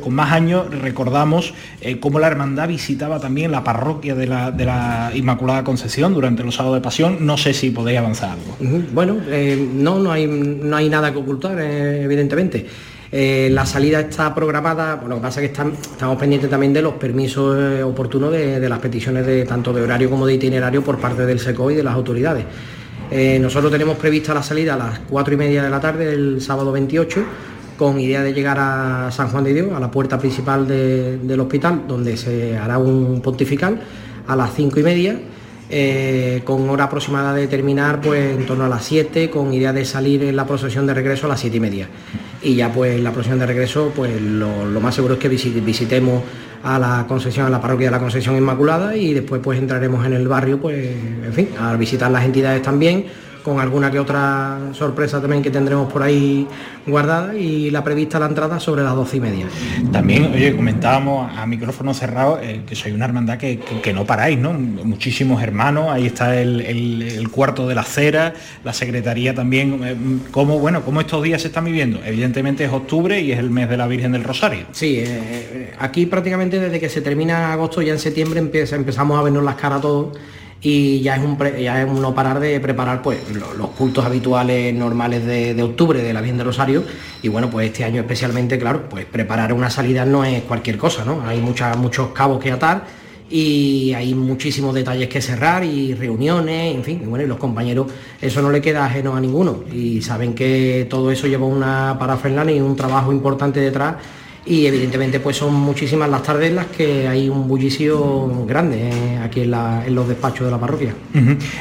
con 0.00 0.14
más 0.14 0.32
años 0.32 0.70
recordamos 0.70 1.54
cómo 2.00 2.18
la 2.18 2.26
hermandad 2.26 2.68
visitaba 2.68 3.20
también 3.20 3.50
la 3.50 3.64
parroquia 3.64 4.14
de 4.14 4.26
la, 4.26 4.50
de 4.50 4.64
la 4.64 5.10
Inmaculada 5.14 5.64
Concepción 5.64 6.14
durante 6.14 6.42
los 6.42 6.54
sábados 6.54 6.76
de 6.76 6.82
Pasión. 6.82 7.18
No 7.20 7.36
sé 7.36 7.54
si 7.54 7.70
podéis 7.70 7.98
avanzar 7.98 8.30
algo. 8.30 8.56
Bueno, 8.92 9.16
no, 9.74 9.98
no 9.98 10.12
hay, 10.12 10.26
no 10.26 10.76
hay 10.76 10.88
nada 10.88 11.12
que 11.12 11.18
ocultar, 11.18 11.58
evidentemente. 11.60 12.66
Eh, 13.12 13.48
la 13.50 13.66
salida 13.66 13.98
está 14.00 14.32
programada, 14.32 15.02
lo 15.04 15.16
que 15.16 15.20
pasa 15.20 15.42
es 15.42 15.50
que 15.50 15.62
estamos 15.62 16.16
pendientes 16.16 16.48
también 16.48 16.72
de 16.72 16.80
los 16.80 16.92
permisos 16.94 17.56
eh, 17.58 17.82
oportunos 17.82 18.30
de, 18.30 18.68
las 18.68 18.78
peticiones 18.78 19.26
de 19.26 19.44
tanto 19.44 19.72
de 19.72 19.82
horario 19.82 20.08
como 20.08 20.26
de 20.26 20.34
itinerario 20.34 20.82
por 20.82 20.98
parte 20.98 21.26
del 21.26 21.40
SECO 21.40 21.72
y 21.72 21.74
de 21.74 21.82
las 21.82 21.94
autoridades. 21.94 22.44
Eh, 23.10 23.40
nosotros 23.40 23.72
tenemos 23.72 23.96
prevista 23.96 24.32
la 24.32 24.44
salida 24.44 24.74
a 24.74 24.76
las 24.76 24.98
4 25.10 25.34
y 25.34 25.36
media 25.36 25.64
de 25.64 25.70
la 25.70 25.80
tarde 25.80 26.12
el 26.12 26.40
sábado 26.40 26.70
28 26.70 27.24
con 27.76 27.98
idea 27.98 28.22
de 28.22 28.32
llegar 28.32 28.58
a 28.60 29.10
San 29.10 29.28
Juan 29.30 29.42
de 29.42 29.54
Dios, 29.54 29.72
a 29.72 29.80
la 29.80 29.90
puerta 29.90 30.16
principal 30.16 30.68
del 30.68 31.40
hospital, 31.40 31.84
donde 31.88 32.16
se 32.16 32.56
hará 32.56 32.78
un 32.78 33.22
pontifical 33.22 33.80
a 34.28 34.36
las 34.36 34.54
5 34.54 34.78
y 34.78 34.82
media 34.82 35.20
con 36.44 36.68
hora 36.68 36.84
aproximada 36.84 37.32
de 37.32 37.46
terminar 37.46 38.02
pues 38.02 38.36
en 38.36 38.44
torno 38.44 38.66
a 38.66 38.68
las 38.68 38.84
7, 38.84 39.30
con 39.30 39.54
idea 39.54 39.72
de 39.72 39.86
salir 39.86 40.22
en 40.24 40.36
la 40.36 40.46
procesión 40.46 40.86
de 40.86 40.92
regreso 40.92 41.24
a 41.24 41.30
las 41.30 41.40
7 41.40 41.56
y 41.56 41.60
media. 41.60 41.88
Y 42.42 42.54
ya 42.54 42.72
pues 42.72 43.00
la 43.00 43.12
procesión 43.12 43.38
de 43.38 43.46
regreso, 43.46 43.92
pues 43.94 44.20
lo, 44.20 44.80
más 44.80 44.94
seguro 44.94 45.14
es 45.14 45.20
que 45.20 45.28
visitemos 45.28 46.22
a 46.62 46.78
la 46.78 47.04
concesión, 47.06 47.46
a 47.46 47.50
la 47.50 47.60
parroquia 47.60 47.86
de 47.86 47.92
la 47.92 47.98
Concesión 47.98 48.36
Inmaculada 48.36 48.96
y 48.96 49.14
después 49.14 49.40
pues 49.42 49.58
entraremos 49.58 50.04
en 50.06 50.12
el 50.12 50.28
barrio, 50.28 50.58
pues 50.58 50.86
en 51.24 51.32
fin, 51.32 51.48
a 51.58 51.74
visitar 51.76 52.10
las 52.10 52.24
entidades 52.24 52.62
también 52.62 53.06
con 53.42 53.60
alguna 53.60 53.90
que 53.90 53.98
otra 53.98 54.58
sorpresa 54.72 55.20
también 55.20 55.42
que 55.42 55.50
tendremos 55.50 55.92
por 55.92 56.02
ahí 56.02 56.46
guardada 56.86 57.34
y 57.34 57.70
la 57.70 57.84
prevista 57.84 58.18
la 58.18 58.26
entrada 58.26 58.58
sobre 58.60 58.82
las 58.82 58.94
doce 58.94 59.18
y 59.18 59.20
media. 59.20 59.46
También, 59.92 60.32
oye, 60.34 60.54
comentábamos 60.54 61.30
a 61.36 61.46
micrófono 61.46 61.94
cerrado 61.94 62.38
eh, 62.42 62.62
que 62.66 62.74
soy 62.74 62.92
una 62.92 63.04
hermandad 63.04 63.38
que, 63.38 63.92
no 63.94 64.04
paráis, 64.04 64.38
¿no? 64.38 64.52
Muchísimos 64.52 65.42
hermanos, 65.42 65.88
ahí 65.90 66.06
está 66.06 66.40
el, 66.40 67.28
cuarto 67.30 67.68
de 67.68 67.74
la 67.74 67.82
cera, 67.82 68.34
la 68.64 68.72
secretaría 68.72 69.34
también, 69.34 69.80
eh, 69.84 69.96
¿cómo, 70.30 70.58
bueno, 70.58 70.82
cómo 70.82 71.00
estos 71.00 71.22
días 71.22 71.42
se 71.42 71.48
están 71.48 71.64
viviendo? 71.64 72.00
Evidentemente 72.04 72.64
es 72.64 72.72
octubre 72.72 73.20
y 73.20 73.32
es 73.32 73.38
el 73.38 73.50
mes 73.50 73.68
de 73.68 73.76
la 73.76 73.86
Virgen 73.86 74.12
del 74.12 74.24
Rosario. 74.24 74.66
Sí, 74.72 75.02
eh, 75.04 75.74
aquí 75.78 76.06
prácticamente 76.06 76.58
desde 76.58 76.80
que 76.80 76.88
se 76.88 77.00
termina 77.00 77.52
agosto, 77.52 77.82
ya 77.82 77.92
en 77.92 77.98
septiembre 77.98 78.40
empezamos 78.40 79.18
a 79.18 79.22
vernos 79.22 79.44
las 79.44 79.56
caras 79.56 79.80
todos 79.80 80.18
y 80.62 81.00
ya 81.00 81.16
es 81.16 81.22
un, 81.22 81.38
ya 81.58 81.82
es 81.82 81.90
no 81.90 82.14
parar 82.14 82.38
de 82.40 82.60
preparar 82.60 83.02
pues 83.02 83.18
los, 83.34 83.70
cultos 83.70 84.04
habituales 84.04 84.74
normales 84.74 85.24
de, 85.24 85.60
octubre 85.62 86.02
de 86.02 86.12
la 86.12 86.20
Virgen 86.20 86.38
de 86.38 86.44
Rosario. 86.44 86.84
Y 87.22 87.28
bueno 87.28 87.50
pues 87.50 87.68
este 87.68 87.84
año 87.84 88.00
especialmente 88.00 88.58
claro 88.58 88.88
pues 88.88 89.06
preparar 89.06 89.52
una 89.52 89.70
salida 89.70 90.04
no 90.04 90.24
es 90.24 90.42
cualquier 90.42 90.76
cosa 90.76 91.04
no 91.04 91.26
hay 91.26 91.40
muchas, 91.40 91.76
muchos 91.76 92.08
cabos 92.10 92.42
que 92.42 92.52
atar 92.52 92.84
y 93.30 93.92
hay 93.94 94.12
muchísimos 94.12 94.74
detalles 94.74 95.08
que 95.08 95.22
cerrar 95.22 95.62
y 95.62 95.94
reuniones, 95.94 96.74
en 96.74 96.82
fin, 96.82 97.00
y 97.00 97.06
bueno, 97.06 97.24
y 97.24 97.28
los 97.28 97.38
compañeros 97.38 97.86
eso 98.20 98.42
no 98.42 98.50
le 98.50 98.60
queda 98.60 98.84
ajeno 98.84 99.14
a 99.14 99.20
ninguno. 99.20 99.62
Y 99.72 100.02
saben 100.02 100.34
que 100.34 100.88
todo 100.90 101.12
eso 101.12 101.28
lleva 101.28 101.46
una 101.46 101.96
parafernalia 101.96 102.56
y 102.56 102.60
un 102.60 102.74
trabajo 102.74 103.12
importante 103.12 103.60
detrás 103.60 103.94
y 104.46 104.66
evidentemente 104.66 105.20
pues 105.20 105.36
son 105.36 105.54
muchísimas 105.54 106.08
las 106.08 106.22
tardes 106.22 106.48
en 106.48 106.56
las 106.56 106.66
que 106.66 107.06
hay 107.06 107.28
un 107.28 107.46
bullicio 107.46 108.44
grande 108.46 108.88
eh, 108.88 109.18
aquí 109.22 109.42
en, 109.42 109.50
los 109.94 110.08
despachos 110.08 110.46
de 110.46 110.50
la 110.50 110.58
parroquia. 110.58 110.94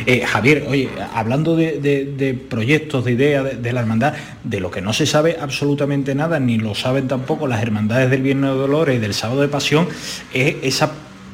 Eh, 0.05 0.24
Javier, 0.25 0.65
oye, 0.69 0.89
hablando 1.13 1.55
de, 1.55 2.39
proyectos, 2.50 3.05
de 3.05 3.12
ideas 3.12 3.62
de, 3.62 3.74
la 3.74 3.81
hermandad, 3.81 4.13
de 4.43 4.59
lo 4.59 4.71
que 4.71 4.81
no 4.81 4.93
se 4.93 5.05
sabe 5.05 5.38
absolutamente 5.39 6.15
nada, 6.15 6.39
ni 6.39 6.57
lo 6.57 6.74
saben 6.75 7.07
tampoco 7.07 7.48
las 7.48 7.62
hermandades 7.62 8.09
del 8.09 8.21
Viernes 8.21 8.51
de 8.51 8.57
Dolores 8.57 8.95
y 8.95 9.00
del 9.00 9.13
Sábado 9.13 9.41
de 9.41 9.50
Pasión, 9.50 9.88
es 10.33 10.55
esa 10.62 10.91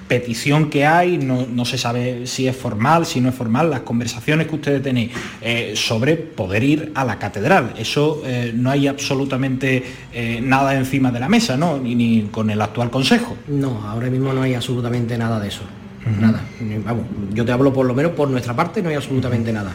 petición 0.08 0.70
que 0.70 0.86
hay, 0.86 1.18
no, 1.18 1.66
se 1.66 1.78
sabe 1.78 2.28
si 2.28 2.48
es 2.48 2.56
formal, 2.56 3.06
si 3.06 3.22
no 3.22 3.30
es 3.30 3.36
formal, 3.36 3.70
las 3.70 3.82
conversaciones 3.82 4.48
que 4.48 4.56
ustedes 4.56 4.82
tenéis 4.82 5.12
eh, 5.42 5.74
sobre 5.76 6.16
poder 6.16 6.64
ir 6.64 6.92
a 6.96 7.04
la 7.04 7.18
catedral. 7.18 7.74
Eso 7.78 8.22
eh, 8.26 8.52
no 8.54 8.70
hay 8.70 8.88
absolutamente 8.88 9.84
eh, 10.14 10.40
nada 10.44 10.76
encima 10.76 11.12
de 11.12 11.20
la 11.20 11.30
mesa, 11.30 11.58
¿no? 11.58 11.78
ni 11.78 12.28
con 12.32 12.50
el 12.50 12.62
actual 12.62 12.92
consejo. 12.92 13.36
No, 13.48 13.88
ahora 13.88 14.10
mismo 14.10 14.34
no 14.34 14.42
hay 14.42 14.54
absolutamente 14.54 15.18
nada 15.18 15.40
de 15.40 15.48
eso. 15.48 15.62
Nada, 16.06 16.40
vamos, 16.86 17.08
yo 17.34 17.46
te 17.46 17.52
hablo 17.52 17.74
por 17.74 17.84
lo 17.88 17.96
menos 17.96 18.12
por 18.12 18.30
nuestra 18.30 18.56
parte, 18.56 18.84
no 18.84 18.90
hay 18.90 18.96
absolutamente 18.96 19.52
nada. 19.52 19.74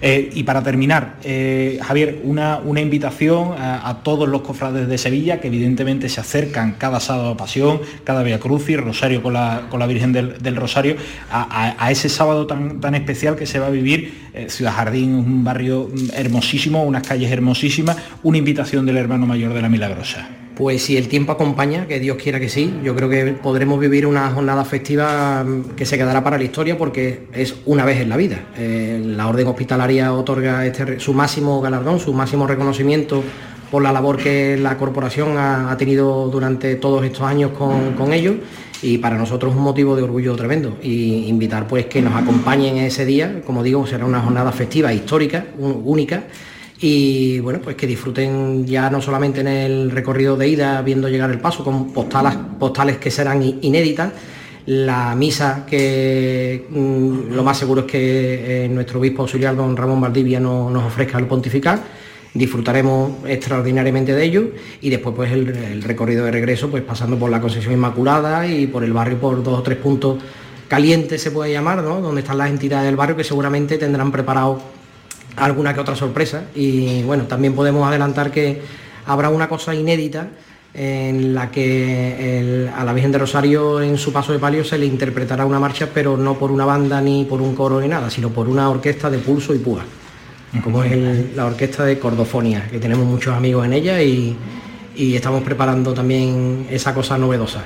Eh, 0.00 0.30
y 0.34 0.44
para 0.44 0.62
terminar, 0.62 1.16
eh, 1.24 1.80
Javier, 1.82 2.20
una, 2.22 2.58
una 2.58 2.80
invitación 2.80 3.54
a, 3.58 4.02
todos 4.04 4.28
los 4.28 4.42
cofrades 4.42 4.86
de 4.86 4.98
Sevilla 4.98 5.40
que 5.40 5.48
evidentemente 5.48 6.08
se 6.08 6.20
acercan 6.20 6.76
cada 6.78 7.00
sábado 7.00 7.30
a 7.30 7.36
Pasión, 7.36 7.80
cada 8.04 8.22
Via 8.22 8.38
Crucis, 8.38 8.78
Rosario 8.78 9.20
con 9.20 9.32
la, 9.32 9.66
con 9.68 9.80
la 9.80 9.86
Virgen 9.86 10.12
del, 10.12 10.56
Rosario, 10.56 10.94
a, 11.30 11.90
ese 11.90 12.08
sábado 12.08 12.46
tan, 12.46 12.80
tan 12.80 12.94
especial 12.94 13.34
que 13.34 13.46
se 13.46 13.58
va 13.58 13.66
a 13.66 13.70
vivir. 13.70 14.30
Eh, 14.34 14.46
Ciudad 14.48 14.72
Jardín, 14.72 15.14
un 15.14 15.42
barrio 15.42 15.90
hermosísimo, 16.14 16.84
unas 16.84 17.06
calles 17.06 17.32
hermosísimas, 17.32 17.96
una 18.22 18.38
invitación 18.38 18.86
del 18.86 18.96
hermano 18.96 19.26
mayor 19.26 19.52
de 19.52 19.62
la 19.62 19.68
Milagrosa. 19.68 20.41
Pues 20.56 20.82
si 20.82 20.98
el 20.98 21.08
tiempo 21.08 21.32
acompaña, 21.32 21.86
que 21.86 21.98
Dios 21.98 22.18
quiera 22.22 22.38
que 22.38 22.50
sí, 22.50 22.74
yo 22.84 22.94
creo 22.94 23.08
que 23.08 23.32
podremos 23.32 23.80
vivir 23.80 24.06
una 24.06 24.30
jornada 24.30 24.64
festiva 24.64 25.42
mm, 25.44 25.70
que 25.76 25.86
se 25.86 25.96
quedará 25.96 26.22
para 26.22 26.36
la 26.36 26.44
historia 26.44 26.76
porque 26.76 27.26
es 27.32 27.54
una 27.64 27.86
vez 27.86 28.00
en 28.00 28.10
la 28.10 28.16
vida. 28.18 28.38
Eh, 28.58 29.02
la 29.04 29.28
Orden 29.28 29.46
Hospitalaria 29.46 30.12
otorga 30.12 30.66
este, 30.66 31.00
su 31.00 31.14
máximo 31.14 31.60
galardón, 31.62 31.98
su 31.98 32.12
máximo 32.12 32.46
reconocimiento 32.46 33.22
por 33.70 33.82
la 33.82 33.90
labor 33.90 34.18
que 34.18 34.58
la 34.58 34.76
corporación 34.76 35.38
ha, 35.38 35.74
tenido 35.78 36.28
durante 36.28 36.74
todos 36.74 37.02
estos 37.06 37.22
años 37.22 37.52
con, 37.52 38.12
ellos 38.12 38.34
y 38.82 38.98
para 38.98 39.16
nosotros 39.16 39.52
es 39.52 39.56
un 39.56 39.64
motivo 39.64 39.96
de 39.96 40.02
orgullo 40.02 40.36
tremendo 40.36 40.76
y 40.82 41.24
invitar 41.28 41.66
pues 41.66 41.86
que 41.86 42.02
nos 42.02 42.14
acompañen 42.14 42.76
ese 42.76 43.06
día, 43.06 43.40
como 43.46 43.62
digo, 43.62 43.86
será 43.86 44.04
una 44.04 44.20
jornada 44.20 44.52
festiva 44.52 44.92
histórica, 44.92 45.46
única 45.58 46.24
y 46.82 47.38
bueno, 47.38 47.60
pues 47.62 47.76
que 47.76 47.86
disfruten 47.86 48.66
ya 48.66 48.90
no 48.90 49.00
solamente 49.00 49.40
en 49.40 49.46
el 49.46 49.90
recorrido 49.92 50.36
de 50.36 50.48
ida 50.48 50.82
viendo 50.82 51.08
llegar 51.08 51.30
el 51.30 51.38
paso 51.38 51.62
con 51.62 51.92
postales, 51.92 52.34
postales 52.58 52.98
que 52.98 53.08
serán 53.08 53.40
inéditas, 53.62 54.12
la 54.66 55.14
misa 55.14 55.64
que 55.64 56.66
mm, 56.68 57.34
lo 57.34 57.44
más 57.44 57.58
seguro 57.58 57.82
es 57.82 57.86
que 57.86 58.64
eh, 58.64 58.68
nuestro 58.68 58.98
obispo 58.98 59.22
auxiliar 59.22 59.54
don 59.54 59.76
Ramón 59.76 60.00
Valdivia 60.00 60.40
nos 60.40 60.82
ofrezca 60.82 61.18
el 61.18 61.26
pontificar, 61.26 61.80
disfrutaremos 62.34 63.28
extraordinariamente 63.28 64.12
de 64.12 64.24
ello 64.24 64.50
y 64.80 64.90
después 64.90 65.14
pues 65.14 65.30
el, 65.30 65.82
recorrido 65.82 66.24
de 66.24 66.32
regreso 66.32 66.68
pues 66.68 66.82
pasando 66.82 67.16
por 67.16 67.30
la 67.30 67.40
Concesión 67.40 67.74
Inmaculada 67.74 68.44
y 68.48 68.66
por 68.66 68.82
el 68.82 68.92
barrio 68.92 69.18
por 69.18 69.40
dos 69.40 69.60
o 69.60 69.62
tres 69.62 69.78
puntos 69.78 70.18
calientes 70.66 71.22
se 71.22 71.30
puede 71.30 71.52
llamar, 71.52 71.80
¿no? 71.84 72.00
donde 72.00 72.22
están 72.22 72.38
las 72.38 72.50
entidades 72.50 72.86
del 72.86 72.96
barrio 72.96 73.16
que 73.16 73.22
seguramente 73.22 73.78
tendrán 73.78 74.10
preparado 74.10 74.81
alguna 75.36 75.74
que 75.74 75.80
otra 75.80 75.96
sorpresa 75.96 76.44
y 76.54 77.02
bueno, 77.02 77.24
también 77.24 77.54
podemos 77.54 77.86
adelantar 77.86 78.30
que 78.30 78.62
habrá 79.06 79.28
una 79.28 79.48
cosa 79.48 79.74
inédita 79.74 80.28
en 80.74 81.34
la 81.34 81.50
que 81.50 82.70
a 82.74 82.84
la 82.84 82.92
Virgen 82.92 83.12
de 83.12 83.18
Rosario 83.18 83.82
en 83.82 83.98
su 83.98 84.12
paso 84.12 84.32
de 84.32 84.38
palio 84.38 84.64
se 84.64 84.78
le 84.78 84.86
interpretará 84.86 85.44
una 85.44 85.60
marcha, 85.60 85.88
pero 85.92 86.16
no 86.16 86.38
por 86.38 86.50
una 86.50 86.64
banda 86.64 87.00
ni 87.00 87.24
por 87.24 87.42
un 87.42 87.54
coro 87.54 87.80
ni 87.80 87.88
nada, 87.88 88.08
sino 88.08 88.30
por 88.30 88.48
una 88.48 88.70
orquesta 88.70 89.10
de 89.10 89.18
pulso 89.18 89.54
y 89.54 89.58
púa, 89.58 89.84
como 90.62 90.82
es 90.82 91.34
la 91.36 91.46
orquesta 91.46 91.84
de 91.84 91.98
Cordofonia, 91.98 92.68
que 92.70 92.78
tenemos 92.78 93.06
muchos 93.06 93.34
amigos 93.34 93.66
en 93.66 93.72
ella 93.74 94.02
y, 94.02 94.36
estamos 94.94 95.42
preparando 95.42 95.94
también 95.94 96.66
esa 96.70 96.94
cosa 96.94 97.16
novedosa. 97.18 97.64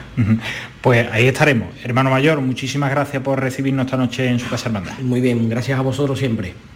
Pues 0.80 1.08
ahí 1.12 1.26
estaremos. 1.26 1.68
Hermano 1.84 2.10
Mayor, 2.10 2.40
muchísimas 2.40 2.90
gracias 2.90 3.22
por 3.22 3.40
recibirnos 3.40 3.86
esta 3.86 3.96
noche 3.96 4.28
en 4.28 4.38
su 4.38 4.48
casa 4.48 4.68
hermandad. 4.68 4.98
Muy 5.00 5.20
bien, 5.20 5.48
gracias 5.48 5.78
a 5.78 5.82
vosotros 5.82 6.18
siempre. 6.18 6.75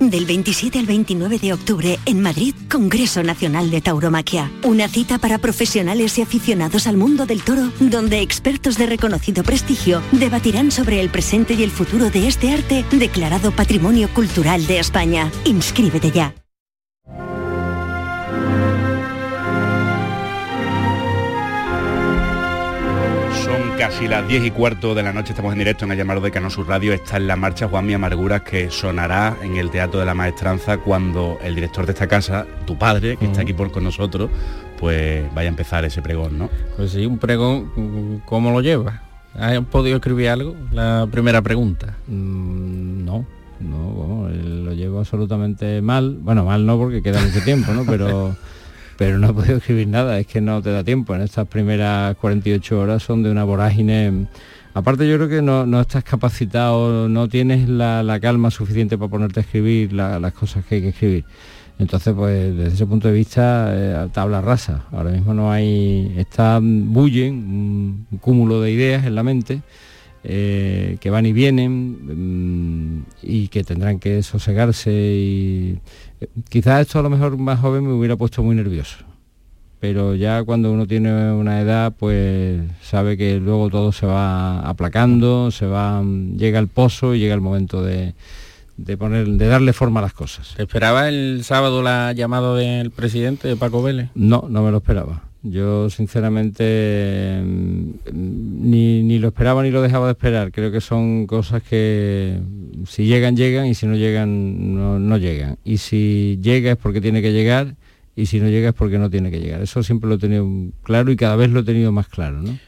Del 0.00 0.26
27 0.26 0.78
al 0.78 0.84
29 0.84 1.38
de 1.38 1.54
octubre 1.54 1.98
en 2.04 2.20
Madrid, 2.20 2.54
Congreso 2.70 3.22
Nacional 3.22 3.70
de 3.70 3.80
Tauromaquia. 3.80 4.50
Una 4.62 4.88
cita 4.88 5.16
para 5.16 5.38
profesionales 5.38 6.18
y 6.18 6.22
aficionados 6.22 6.86
al 6.86 6.98
mundo 6.98 7.24
del 7.24 7.42
toro, 7.42 7.72
donde 7.80 8.20
expertos 8.20 8.76
de 8.76 8.86
reconocido 8.86 9.42
prestigio 9.42 10.02
debatirán 10.12 10.70
sobre 10.70 11.00
el 11.00 11.08
presente 11.08 11.54
y 11.54 11.62
el 11.62 11.70
futuro 11.70 12.10
de 12.10 12.28
este 12.28 12.52
arte 12.52 12.84
declarado 12.92 13.52
Patrimonio 13.52 14.10
Cultural 14.12 14.66
de 14.66 14.80
España. 14.80 15.30
Inscríbete 15.46 16.10
ya. 16.10 16.34
Casi 23.86 24.08
las 24.08 24.26
10 24.26 24.46
y 24.46 24.50
cuarto 24.50 24.96
de 24.96 25.02
la 25.04 25.12
noche, 25.12 25.30
estamos 25.30 25.52
en 25.52 25.60
directo 25.60 25.84
en 25.84 25.92
el 25.92 25.98
llamado 25.98 26.20
de 26.20 26.32
Canal 26.32 26.50
Sur 26.50 26.66
Radio. 26.66 26.92
Está 26.92 27.18
en 27.18 27.28
la 27.28 27.36
marcha 27.36 27.68
Juan 27.68 27.86
Mi 27.86 27.94
Amarguras 27.94 28.42
que 28.42 28.68
sonará 28.68 29.36
en 29.44 29.58
el 29.58 29.70
Teatro 29.70 30.00
de 30.00 30.06
la 30.06 30.12
Maestranza 30.12 30.78
cuando 30.78 31.38
el 31.40 31.54
director 31.54 31.86
de 31.86 31.92
esta 31.92 32.08
casa, 32.08 32.46
tu 32.66 32.76
padre, 32.76 33.16
que 33.16 33.26
está 33.26 33.42
aquí 33.42 33.52
por 33.52 33.70
con 33.70 33.84
nosotros, 33.84 34.28
pues 34.80 35.32
vaya 35.36 35.48
a 35.48 35.50
empezar 35.50 35.84
ese 35.84 36.02
pregón, 36.02 36.36
¿no? 36.36 36.50
Pues 36.76 36.90
sí, 36.90 37.06
un 37.06 37.18
pregón, 37.18 38.22
¿cómo 38.24 38.50
lo 38.50 38.60
lleva? 38.60 39.02
¿Has 39.38 39.56
podido 39.66 39.98
escribir 39.98 40.30
algo? 40.30 40.56
La 40.72 41.06
primera 41.08 41.40
pregunta. 41.40 41.94
Mm, 42.08 43.04
no, 43.04 43.24
no, 43.60 43.76
bueno, 43.76 44.28
lo 44.64 44.72
llevo 44.72 44.98
absolutamente 44.98 45.80
mal. 45.80 46.18
Bueno, 46.20 46.44
mal 46.44 46.66
no 46.66 46.76
porque 46.76 47.02
queda 47.02 47.22
mucho 47.22 47.40
tiempo, 47.44 47.72
¿no? 47.72 47.84
Pero 47.86 48.34
pero 48.96 49.18
no 49.18 49.30
he 49.30 49.34
podido 49.34 49.56
escribir 49.58 49.88
nada, 49.88 50.18
es 50.18 50.26
que 50.26 50.40
no 50.40 50.62
te 50.62 50.70
da 50.70 50.84
tiempo. 50.84 51.14
En 51.14 51.22
estas 51.22 51.46
primeras 51.48 52.16
48 52.16 52.80
horas 52.80 53.02
son 53.02 53.22
de 53.22 53.30
una 53.30 53.44
vorágine. 53.44 54.26
Aparte 54.74 55.08
yo 55.08 55.16
creo 55.16 55.28
que 55.28 55.42
no, 55.42 55.80
estás 55.80 56.04
capacitado, 56.04 57.08
no 57.08 57.28
tienes 57.28 57.68
la, 57.68 58.18
calma 58.20 58.50
suficiente 58.50 58.98
para 58.98 59.10
ponerte 59.10 59.40
a 59.40 59.42
escribir 59.42 59.92
las 59.92 60.32
cosas 60.32 60.64
que 60.64 60.76
hay 60.76 60.80
que 60.82 60.88
escribir. 60.88 61.24
Entonces, 61.78 62.14
pues 62.14 62.56
desde 62.56 62.74
ese 62.74 62.86
punto 62.86 63.08
de 63.08 63.14
vista, 63.14 63.68
eh, 63.70 64.08
tabla 64.12 64.40
rasa. 64.40 64.86
Ahora 64.92 65.10
mismo 65.10 65.34
no 65.34 65.52
hay, 65.52 66.14
está, 66.16 66.58
bullen 66.62 67.34
un, 67.34 68.18
cúmulo 68.20 68.62
de 68.62 68.70
ideas 68.70 69.04
en 69.04 69.14
la 69.14 69.22
mente 69.22 69.60
eh, 70.24 70.96
que 71.00 71.10
van 71.10 71.26
y 71.26 71.32
vienen 71.32 72.96
mm, 72.98 73.04
y 73.22 73.48
que 73.48 73.62
tendrán 73.62 73.98
que 73.98 74.22
sosegarse 74.22 74.90
y 74.90 75.78
Quizás 76.48 76.82
esto 76.82 76.98
a 76.98 77.02
lo 77.02 77.10
mejor 77.10 77.36
más 77.36 77.60
joven 77.60 77.86
me 77.86 77.92
hubiera 77.92 78.16
puesto 78.16 78.42
muy 78.42 78.56
nervioso, 78.56 78.98
pero 79.80 80.14
ya 80.14 80.42
cuando 80.44 80.72
uno 80.72 80.86
tiene 80.86 81.32
una 81.32 81.60
edad, 81.60 81.92
pues 81.98 82.62
sabe 82.82 83.16
que 83.16 83.38
luego 83.38 83.68
todo 83.68 83.92
se 83.92 84.06
va 84.06 84.60
aplacando, 84.60 85.50
se 85.50 85.66
va, 85.66 86.02
llega 86.36 86.58
el 86.58 86.68
pozo 86.68 87.14
y 87.14 87.18
llega 87.18 87.34
el 87.34 87.42
momento 87.42 87.82
de, 87.82 88.14
poner, 88.98 89.26
de 89.26 89.46
darle 89.46 89.74
forma 89.74 90.00
a 90.00 90.04
las 90.04 90.14
cosas. 90.14 90.54
esperaba 90.58 91.08
el 91.08 91.44
sábado 91.44 91.82
la 91.82 92.12
llamada 92.12 92.54
del 92.54 92.90
presidente 92.90 93.48
de 93.48 93.56
Paco 93.56 93.82
Vélez? 93.82 94.08
No, 94.14 94.46
no 94.48 94.62
me 94.62 94.70
lo 94.70 94.78
esperaba. 94.78 95.25
Yo 95.50 95.88
sinceramente 95.90 97.40
mm, 97.44 97.90
ni, 98.12 99.18
lo 99.18 99.28
esperaba 99.28 99.62
ni 99.62 99.70
lo 99.70 99.82
dejaba 99.82 100.06
de 100.06 100.12
esperar. 100.12 100.50
Creo 100.52 100.72
que 100.72 100.80
son 100.80 101.26
cosas 101.26 101.62
que 101.62 102.38
si 102.86 103.06
llegan, 103.06 103.36
llegan 103.36 103.66
y 103.66 103.74
si 103.74 103.86
no 103.86 103.94
llegan, 103.94 104.74
no, 105.08 105.18
llegan. 105.18 105.58
Y 105.64 105.78
si 105.78 106.38
llega 106.42 106.72
es 106.72 106.76
porque 106.76 107.00
tiene 107.00 107.22
que 107.22 107.32
llegar 107.32 107.76
y 108.14 108.26
si 108.26 108.40
no 108.40 108.48
llega 108.48 108.70
es 108.70 108.74
porque 108.74 108.98
no 108.98 109.10
tiene 109.10 109.30
que 109.30 109.40
llegar. 109.40 109.62
Eso 109.62 109.82
siempre 109.82 110.08
lo 110.08 110.16
he 110.16 110.18
tenido 110.18 110.48
claro 110.82 111.10
y 111.10 111.16
cada 111.16 111.36
vez 111.36 111.50
lo 111.50 111.60
he 111.60 111.64
tenido 111.64 111.92
más 111.92 112.08
claro. 112.08 112.42
¿no? 112.42 112.58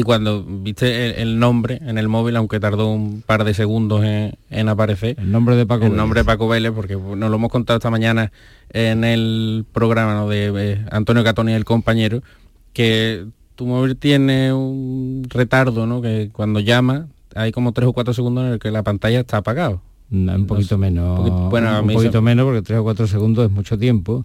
Cuando 0.00 0.42
viste 0.42 1.20
el, 1.20 1.38
nombre 1.38 1.78
en 1.82 1.98
el 1.98 2.08
móvil, 2.08 2.36
aunque 2.36 2.58
tardó 2.58 2.88
un 2.88 3.20
par 3.20 3.44
de 3.44 3.52
segundos 3.52 4.02
en, 4.02 4.68
aparecer. 4.70 5.16
El 5.18 5.30
nombre 5.30 5.54
de 5.54 5.66
Paco 5.66 5.84
El 5.84 5.94
nombre 5.94 6.20
de 6.20 6.24
Paco 6.24 6.48
Vélez, 6.48 6.72
porque 6.72 6.96
nos 6.96 7.30
lo 7.30 7.36
hemos 7.36 7.50
contado 7.50 7.76
esta 7.76 7.90
mañana 7.90 8.32
en 8.70 9.04
el 9.04 9.66
programa 9.70 10.24
de 10.26 10.52
eh, 10.56 10.84
Antonio 10.90 11.22
Catoni 11.22 11.52
y 11.52 11.54
el 11.54 11.66
compañero, 11.66 12.22
que 12.72 13.26
tu 13.54 13.66
móvil 13.66 13.96
tiene 13.96 14.54
un 14.54 15.26
retardo, 15.28 15.86
¿no? 15.86 16.00
Que 16.00 16.30
cuando 16.32 16.60
llama 16.60 17.08
hay 17.34 17.52
como 17.52 17.72
tres 17.72 17.88
o 17.88 17.92
cuatro 17.92 18.14
segundos 18.14 18.44
en 18.46 18.52
el 18.52 18.58
que 18.58 18.70
la 18.70 18.82
pantalla 18.82 19.20
está 19.20 19.38
apagado. 19.38 19.82
un 20.10 20.46
poquito 20.46 20.78
menos. 20.78 21.50
bueno, 21.50 21.82
un 21.82 21.92
poquito 21.92 22.22
menos 22.22 22.46
porque 22.46 22.62
tres 22.62 22.78
o 22.78 22.82
cuatro 22.82 23.06
segundos 23.06 23.44
es 23.44 23.50
mucho 23.50 23.78
tiempo. 23.78 24.24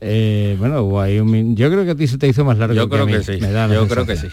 Eh, 0.00 0.56
bueno, 0.58 0.88
yo 1.54 1.70
creo 1.70 1.84
que 1.84 1.90
a 1.90 1.94
ti 1.96 2.06
se 2.06 2.18
te 2.18 2.28
hizo 2.28 2.44
más 2.44 2.58
largo. 2.58 2.74
Yo 2.74 2.88
creo 2.88 3.06
que, 3.06 3.22
sí. 3.22 3.38
yo 3.40 3.88
creo 3.88 4.06
que 4.06 4.16
sí. 4.16 4.28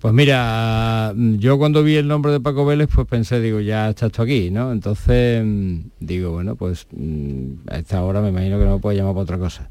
Pues 0.00 0.12
mira, 0.12 1.12
yo 1.14 1.56
cuando 1.56 1.84
vi 1.84 1.96
el 1.96 2.08
nombre 2.08 2.32
de 2.32 2.40
Paco 2.40 2.66
Vélez, 2.66 2.88
pues 2.92 3.06
pensé, 3.06 3.40
digo, 3.40 3.60
ya 3.60 3.90
está 3.90 4.06
esto 4.06 4.22
aquí, 4.22 4.50
¿no? 4.50 4.72
Entonces, 4.72 5.44
mm, 5.44 5.76
digo, 6.00 6.32
bueno, 6.32 6.56
pues 6.56 6.88
mm, 6.90 7.68
a 7.70 7.78
esta 7.78 8.02
hora 8.02 8.20
me 8.20 8.30
imagino 8.30 8.58
que 8.58 8.64
no 8.64 8.72
me 8.72 8.80
puede 8.80 8.96
llamar 8.96 9.12
para 9.14 9.22
otra 9.22 9.38
cosa. 9.38 9.70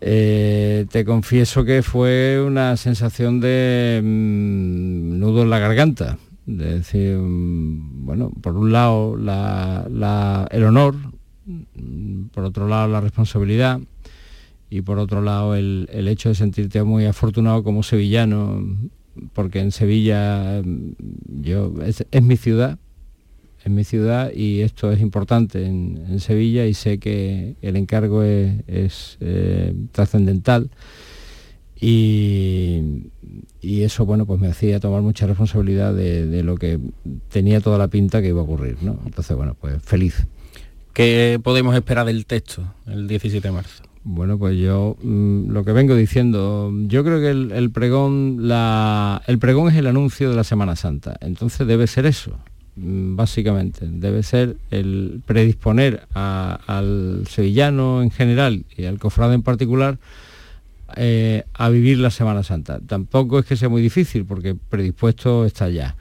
Eh, 0.00 0.86
te 0.90 1.04
confieso 1.04 1.64
que 1.64 1.82
fue 1.82 2.42
una 2.44 2.76
sensación 2.76 3.38
de 3.38 4.00
mm, 4.02 5.20
nudo 5.20 5.42
en 5.42 5.50
la 5.50 5.60
garganta. 5.60 6.18
De 6.44 6.78
decir, 6.78 7.16
bueno, 7.20 8.32
por 8.42 8.56
un 8.56 8.72
lado 8.72 9.14
el 9.16 10.64
honor, 10.64 10.96
por 12.32 12.42
otro 12.42 12.66
lado 12.66 12.88
la 12.88 13.00
responsabilidad 13.00 13.78
y 14.72 14.80
por 14.80 14.98
otro 14.98 15.20
lado 15.20 15.54
el, 15.54 15.86
hecho 16.08 16.30
de 16.30 16.34
sentirte 16.34 16.82
muy 16.82 17.04
afortunado 17.04 17.62
como 17.62 17.82
sevillano, 17.82 18.66
porque 19.34 19.60
en 19.60 19.70
Sevilla 19.70 20.62
yo 21.42 21.74
es, 21.84 22.22
mi 22.22 22.38
ciudad, 22.38 22.78
es 23.62 23.70
mi 23.70 23.84
ciudad 23.84 24.32
y 24.32 24.62
esto 24.62 24.90
es 24.90 25.02
importante 25.02 25.66
en, 25.66 26.18
Sevilla 26.20 26.64
y 26.64 26.72
sé 26.72 26.96
que 26.96 27.56
el 27.60 27.76
encargo 27.76 28.22
es, 28.22 29.18
eh, 29.20 29.74
trascendental 29.92 30.70
y, 31.78 33.10
eso 33.60 34.06
bueno 34.06 34.24
pues 34.24 34.40
me 34.40 34.46
hacía 34.46 34.80
tomar 34.80 35.02
mucha 35.02 35.26
responsabilidad 35.26 35.92
de, 35.92 36.26
de, 36.26 36.42
lo 36.42 36.56
que 36.56 36.78
tenía 37.28 37.60
toda 37.60 37.76
la 37.76 37.88
pinta 37.88 38.22
que 38.22 38.28
iba 38.28 38.40
a 38.40 38.44
ocurrir, 38.44 38.78
¿no? 38.80 38.98
Entonces 39.04 39.36
bueno 39.36 39.54
pues 39.60 39.82
feliz. 39.82 40.26
¿Qué 40.94 41.38
podemos 41.42 41.74
esperar 41.74 42.06
del 42.06 42.24
texto 42.24 42.72
el 42.86 43.06
17 43.06 43.48
de 43.48 43.52
marzo? 43.52 43.91
Bueno, 44.04 44.36
pues 44.36 44.58
yo 44.58 44.96
mm, 45.00 45.50
lo 45.50 45.64
que 45.64 45.72
vengo 45.72 45.94
diciendo, 45.94 46.72
yo 46.86 47.04
creo 47.04 47.20
que 47.20 47.30
el, 47.30 47.70
pregón, 47.70 48.40
el 49.26 49.38
pregón 49.38 49.70
es 49.70 49.76
el 49.76 49.86
anuncio 49.86 50.28
de 50.30 50.36
la 50.36 50.42
Semana 50.42 50.74
Santa, 50.74 51.16
entonces 51.20 51.66
debe 51.68 51.86
ser 51.86 52.06
eso, 52.06 52.36
mm, 52.74 53.14
básicamente, 53.14 53.86
debe 53.88 54.24
ser 54.24 54.56
el 54.72 55.22
predisponer 55.24 56.02
al 56.14 57.24
sevillano 57.28 58.02
en 58.02 58.10
general 58.10 58.64
y 58.76 58.86
al 58.86 58.98
cofrado 58.98 59.34
en 59.34 59.42
particular 59.42 59.98
eh, 60.96 61.44
a 61.54 61.68
vivir 61.68 61.98
la 61.98 62.10
Semana 62.10 62.42
Santa. 62.42 62.80
Tampoco 62.80 63.38
es 63.38 63.46
que 63.46 63.56
sea 63.56 63.68
muy 63.68 63.82
difícil 63.82 64.24
porque 64.24 64.54
predispuesto 64.54 65.46
está 65.46 65.68
ya. 65.68 65.94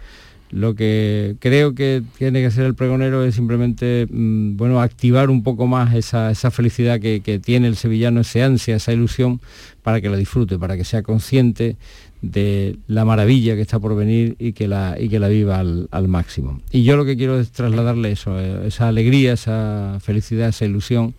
Lo 0.52 0.76
que 0.76 1.38
creo 1.40 1.74
que 1.74 2.04
tiene 2.18 2.42
que 2.42 2.48
hacer 2.48 2.66
el 2.66 2.76
pregonero 2.76 3.24
es 3.24 3.36
simplemente 3.36 4.06
mm, 4.10 4.58
bueno, 4.58 4.82
activar 4.82 5.30
un 5.30 5.44
poco 5.44 5.66
más 5.66 5.96
esa, 5.96 6.34
felicidad 6.52 7.00
que, 7.00 7.42
tiene 7.44 7.68
el 7.68 7.78
sevillano, 7.78 8.20
esa 8.20 8.46
ansia, 8.46 8.76
esa 8.76 8.92
ilusión, 8.92 9.40
para 9.82 10.02
que 10.02 10.10
la 10.10 10.18
disfrute, 10.18 10.60
para 10.60 10.76
que 10.76 10.84
sea 10.84 11.04
consciente 11.04 11.78
de 12.22 12.76
la 12.88 13.06
maravilla 13.06 13.56
que 13.56 13.62
está 13.62 13.80
por 13.80 13.96
venir 13.96 14.36
y 14.40 14.52
que 14.52 14.68
la, 14.68 14.98
y 15.00 15.08
que 15.08 15.20
la 15.20 15.30
viva 15.30 15.60
al, 15.60 16.08
máximo. 16.10 16.60
Y 16.70 16.84
yo 16.84 16.98
lo 16.98 17.06
que 17.06 17.16
quiero 17.16 17.40
es 17.40 17.52
trasladarle 17.52 18.12
eso, 18.12 18.38
eh, 18.38 18.68
esa 18.68 18.90
alegría, 18.90 19.34
esa 19.34 19.98
felicidad, 20.02 20.50
esa 20.50 20.66
ilusión 20.66 21.16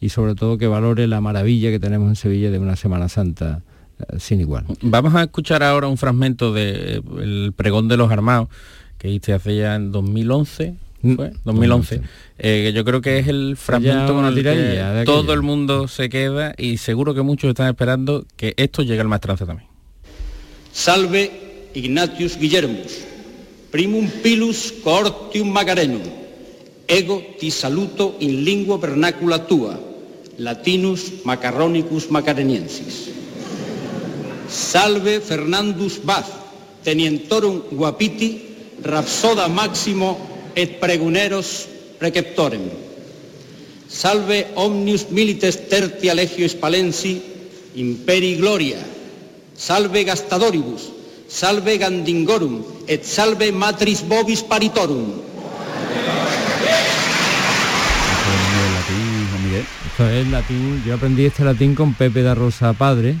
y 0.00 0.08
sobre 0.08 0.34
todo 0.34 0.56
que 0.56 0.66
valore 0.66 1.06
la 1.06 1.20
maravilla 1.20 1.70
que 1.70 1.78
tenemos 1.78 2.08
en 2.08 2.16
Sevilla 2.16 2.50
de 2.50 2.58
una 2.58 2.76
Semana 2.76 3.10
Santa 3.10 3.62
sin 4.18 4.40
igual. 4.40 4.64
Vamos 4.82 5.14
a 5.14 5.22
escuchar 5.22 5.62
ahora 5.62 5.88
un 5.88 5.96
fragmento 5.96 6.52
del 6.52 7.02
el 7.20 7.52
pregón 7.56 7.88
de 7.88 7.96
los 7.96 8.10
armados 8.10 8.48
que 9.00 9.08
hice 9.08 9.32
hace 9.32 9.56
ya 9.56 9.74
en 9.76 9.92
2011, 9.92 10.74
mm, 11.00 11.14
¿fue? 11.14 11.32
2011, 11.44 12.02
eh, 12.38 12.62
que 12.64 12.72
yo 12.74 12.84
creo 12.84 13.00
que 13.00 13.18
es 13.18 13.28
el 13.28 13.56
fragmento 13.56 14.14
con 14.14 14.26
el 14.26 14.34
que 14.34 15.02
todo 15.06 15.32
el 15.32 15.40
mundo 15.40 15.88
se 15.88 16.10
queda 16.10 16.54
y 16.58 16.76
seguro 16.76 17.14
que 17.14 17.22
muchos 17.22 17.48
están 17.48 17.68
esperando 17.68 18.26
que 18.36 18.52
esto 18.58 18.82
llegue 18.82 19.00
al 19.00 19.08
maestranza 19.08 19.46
también. 19.46 19.68
Salve 20.70 21.70
Ignatius 21.72 22.38
Guillermus, 22.38 23.06
primum 23.70 24.06
pilus 24.22 24.70
coortium 24.84 25.50
magarenum, 25.50 26.02
ego 26.86 27.22
ti 27.38 27.50
saluto 27.50 28.16
in 28.20 28.44
lingua 28.44 28.76
vernacula 28.76 29.46
tua, 29.46 29.80
latinus 30.36 31.24
macarronicus 31.24 32.10
macareniensis. 32.10 33.19
Salve 34.50 35.20
Fernandus 35.20 36.00
Baz, 36.02 36.26
tenientorum 36.82 37.62
guapiti, 37.70 38.42
rapsoda 38.82 39.46
máximo 39.48 40.18
et 40.56 40.80
preguneros 40.80 41.68
preceptorem. 41.98 42.66
Salve 43.88 44.50
omnius 44.54 45.06
milites 45.10 45.68
tertia 45.70 46.14
legio 46.14 46.48
spalensi, 46.48 47.22
imperi 47.74 48.36
gloria. 48.42 48.82
Salve 49.54 50.04
gastadoribus, 50.04 50.90
salve 51.28 51.78
gandingorum, 51.78 52.62
et 52.88 53.04
salve 53.04 53.52
matris 53.52 54.02
bobis 54.02 54.42
paritorum. 54.42 55.30
¿eh? 59.54 59.64
Esto 59.86 60.08
es 60.08 60.26
latín, 60.28 60.82
yo 60.86 60.94
aprendí 60.94 61.26
este 61.26 61.44
latín 61.44 61.74
con 61.74 61.94
Pepe 61.94 62.22
da 62.22 62.34
Rosa 62.34 62.72
Padre, 62.72 63.16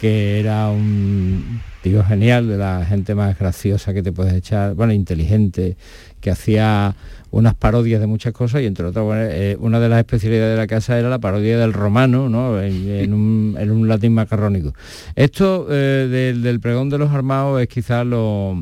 que 0.00 0.40
era 0.40 0.68
un 0.68 1.60
tío 1.82 2.04
genial, 2.04 2.48
de 2.48 2.58
la 2.58 2.84
gente 2.84 3.14
más 3.14 3.38
graciosa 3.38 3.94
que 3.94 4.02
te 4.02 4.12
puedes 4.12 4.34
echar, 4.34 4.74
bueno, 4.74 4.92
inteligente, 4.92 5.76
que 6.20 6.30
hacía 6.30 6.96
unas 7.30 7.54
parodias 7.54 8.00
de 8.00 8.06
muchas 8.06 8.32
cosas 8.32 8.62
y 8.62 8.66
entre 8.66 8.86
otras, 8.86 9.04
eh, 9.30 9.56
una 9.60 9.78
de 9.78 9.88
las 9.88 9.98
especialidades 9.98 10.54
de 10.54 10.56
la 10.56 10.66
casa 10.66 10.98
era 10.98 11.08
la 11.08 11.18
parodia 11.18 11.58
del 11.58 11.72
romano, 11.72 12.28
¿no? 12.28 12.60
en, 12.60 13.12
un, 13.12 13.88
latín 13.88 14.14
macarrónico. 14.14 14.74
Esto 15.14 15.66
eh, 15.70 16.34
del, 16.34 16.60
pregón 16.60 16.88
de 16.88 16.98
los 16.98 17.10
armados 17.10 17.60
es 17.60 17.68
quizás 17.68 18.06
lo 18.06 18.60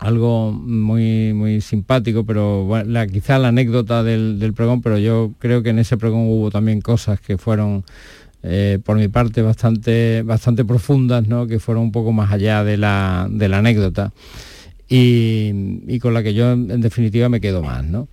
algo 0.00 0.52
muy 0.52 1.32
muy 1.32 1.60
simpático, 1.60 2.24
pero 2.24 2.64
bueno, 2.64 2.90
la, 2.90 3.06
quizá 3.06 3.38
la 3.38 3.48
anécdota 3.48 4.02
del, 4.02 4.52
pregón, 4.54 4.82
pero 4.82 4.98
yo 4.98 5.32
creo 5.38 5.62
que 5.62 5.70
en 5.70 5.78
ese 5.78 5.96
pregón 5.96 6.26
hubo 6.28 6.50
también 6.50 6.80
cosas 6.80 7.20
que 7.20 7.38
fueron 7.38 7.84
eh, 8.44 8.78
por 8.84 8.96
mi 8.96 9.08
parte 9.08 9.42
bastante 9.42 10.22
bastante 10.22 10.64
profundas, 10.64 11.26
¿no? 11.26 11.46
que 11.46 11.58
fueron 11.58 11.84
un 11.84 11.92
poco 11.92 12.12
más 12.12 12.30
allá 12.30 12.62
de 12.62 12.76
la, 12.76 13.26
de 13.30 13.48
la 13.48 13.58
anécdota 13.58 14.12
y, 14.86 15.98
con 15.98 16.14
la 16.14 16.22
que 16.22 16.34
yo 16.34 16.52
en, 16.52 16.80
definitiva 16.80 17.28
me 17.28 17.40
quedo 17.40 17.62
más, 17.62 17.84
¿no? 17.84 18.06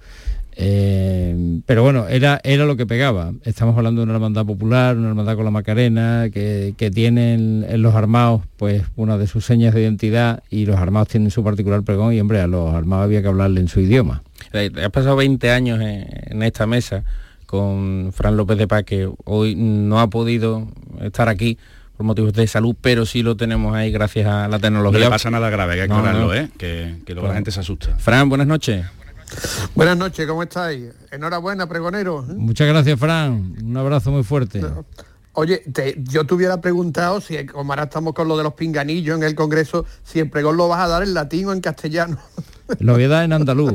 Eh, 0.55 1.61
pero 1.65 1.83
bueno, 1.83 2.07
era, 2.07 2.39
era 2.43 2.65
lo 2.65 2.77
que 2.77 2.85
pegaba. 2.85 3.33
Estamos 3.43 3.77
hablando 3.77 4.01
de 4.01 4.03
una 4.05 4.13
hermandad 4.13 4.45
popular, 4.45 4.97
una 4.97 5.09
hermandad 5.09 5.35
con 5.35 5.45
la 5.45 5.51
Macarena, 5.51 6.29
que, 6.31 6.75
que 6.77 6.91
tienen 6.91 7.65
en 7.67 7.81
los 7.81 7.93
armados 7.95 8.43
pues 8.57 8.83
una 8.95 9.17
de 9.17 9.27
sus 9.27 9.45
señas 9.45 9.73
de 9.73 9.81
identidad 9.81 10.43
y 10.49 10.65
los 10.65 10.77
armados 10.77 11.09
tienen 11.09 11.29
su 11.29 11.43
particular 11.43 11.83
pregón 11.83 12.13
y 12.13 12.19
hombre, 12.19 12.39
a 12.39 12.47
los 12.47 12.73
armados 12.73 13.05
había 13.05 13.21
que 13.21 13.27
hablarle 13.27 13.59
en 13.59 13.67
su 13.67 13.81
idioma. 13.81 14.23
Has 14.53 14.91
pasado 14.91 15.15
20 15.15 15.49
años 15.51 15.79
en, 15.81 16.43
esta 16.43 16.67
mesa 16.67 17.03
con 17.51 18.11
Fran 18.13 18.37
López 18.37 18.57
de 18.57 18.65
Paz, 18.65 18.83
que 18.85 19.11
hoy 19.25 19.55
no 19.55 19.99
ha 19.99 20.09
podido 20.09 20.69
estar 21.01 21.27
aquí 21.27 21.57
por 21.97 22.05
motivos 22.05 22.31
de 22.31 22.47
salud, 22.47 22.77
pero 22.79 23.05
sí 23.05 23.23
lo 23.23 23.35
tenemos 23.35 23.75
ahí 23.75 23.91
gracias 23.91 24.25
a 24.25 24.47
la 24.47 24.57
tecnología. 24.57 24.99
No 24.99 25.05
le 25.05 25.11
pasa 25.11 25.29
nada 25.29 25.49
grave, 25.49 25.75
que 25.75 25.81
hay 25.81 25.87
que 25.89 25.93
no, 25.93 26.33
¿eh? 26.33 26.49
que, 26.57 27.01
luego 27.09 27.27
la 27.27 27.33
gente 27.33 27.51
se 27.51 27.59
asusta. 27.59 27.97
Fran, 27.97 28.29
buenas 28.29 28.47
noches. 28.47 28.85
Buenas 29.75 29.97
noches, 29.97 30.25
¿cómo 30.25 30.43
estáis? 30.43 30.93
Enhorabuena, 31.11 31.67
pregonero. 31.67 32.23
Muchas 32.23 32.69
gracias, 32.69 32.97
Fran. 32.97 33.53
Un 33.61 33.75
abrazo 33.75 34.11
muy 34.11 34.23
fuerte. 34.23 34.61
Oye, 35.33 35.61
yo 35.97 36.25
te 36.25 36.33
hubiera 36.33 36.61
preguntado 36.61 37.19
si, 37.19 37.45
como 37.45 37.73
ahora 37.73 37.83
estamos 37.83 38.13
con 38.13 38.29
lo 38.29 38.37
de 38.37 38.43
los 38.43 38.53
pinganillos 38.53 39.17
en 39.17 39.23
el 39.23 39.35
Congreso, 39.35 39.85
si 40.03 40.19
el 40.19 40.29
pregón 40.29 40.55
lo 40.55 40.69
vas 40.69 40.79
a 40.79 40.87
dar 40.87 41.03
en 41.03 41.13
latín 41.13 41.47
o 41.47 41.53
en 41.53 41.59
castellano. 41.59 42.17
Lo 42.79 42.93
voy 42.93 43.03
a 43.03 43.09
dar 43.09 43.25
en 43.25 43.33
andaluz. 43.33 43.73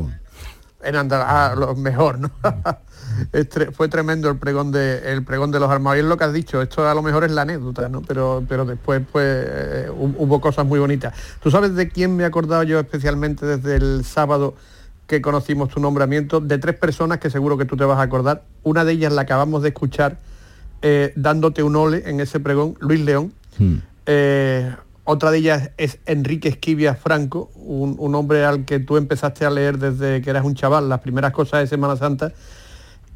En 0.83 0.95
andaluz, 0.95 1.25
ah, 1.27 1.55
lo 1.57 1.75
mejor, 1.75 2.19
¿no? 2.19 2.31
fue 3.73 3.87
tremendo 3.87 4.29
el 4.29 4.37
pregón 4.37 4.71
de 4.71 5.11
el 5.11 5.23
pregón 5.23 5.51
de 5.51 5.59
los 5.59 5.69
armados 5.69 5.97
y 5.97 6.01
es 6.01 6.05
lo 6.05 6.17
que 6.17 6.23
has 6.25 6.33
dicho 6.33 6.61
esto 6.61 6.87
a 6.87 6.93
lo 6.93 7.01
mejor 7.01 7.23
es 7.23 7.31
la 7.31 7.43
anécdota 7.43 7.89
no 7.89 8.01
pero 8.01 8.43
pero 8.47 8.63
después 8.63 9.01
pues 9.11 9.25
eh, 9.25 9.89
hubo 9.89 10.39
cosas 10.39 10.65
muy 10.65 10.79
bonitas. 10.79 11.13
Tú 11.41 11.49
sabes 11.49 11.75
de 11.75 11.89
quién 11.89 12.15
me 12.15 12.23
he 12.23 12.25
acordado 12.25 12.63
yo 12.63 12.79
especialmente 12.79 13.45
desde 13.45 13.75
el 13.75 14.05
sábado 14.05 14.55
que 15.07 15.21
conocimos 15.21 15.69
tu 15.69 15.79
nombramiento 15.79 16.41
de 16.41 16.57
tres 16.57 16.77
personas 16.77 17.19
que 17.19 17.29
seguro 17.29 17.57
que 17.57 17.65
tú 17.65 17.77
te 17.77 17.85
vas 17.85 17.97
a 17.97 18.03
acordar. 18.03 18.43
Una 18.63 18.83
de 18.83 18.91
ellas 18.93 19.13
la 19.13 19.21
acabamos 19.21 19.61
de 19.61 19.69
escuchar 19.69 20.17
eh, 20.81 21.13
dándote 21.15 21.63
un 21.63 21.75
ole 21.75 22.03
en 22.05 22.19
ese 22.19 22.39
pregón 22.39 22.75
Luis 22.79 22.99
León. 22.99 23.33
Hmm. 23.57 23.77
eh, 24.05 24.75
otra 25.07 25.31
de 25.31 25.37
ellas 25.37 25.71
es 25.77 25.99
Enrique 26.05 26.49
Esquivia 26.49 26.93
Franco, 26.93 27.49
un, 27.55 27.95
un, 27.97 28.13
hombre 28.13 28.43
al 28.43 28.65
que 28.65 28.79
tú 28.79 28.97
empezaste 28.97 29.45
a 29.45 29.49
leer 29.49 29.77
desde 29.77 30.21
que 30.21 30.29
eras 30.29 30.43
un 30.43 30.53
chaval, 30.53 30.89
las 30.89 30.99
primeras 30.99 31.31
cosas 31.31 31.61
de 31.61 31.67
Semana 31.67 31.95
Santa, 31.95 32.33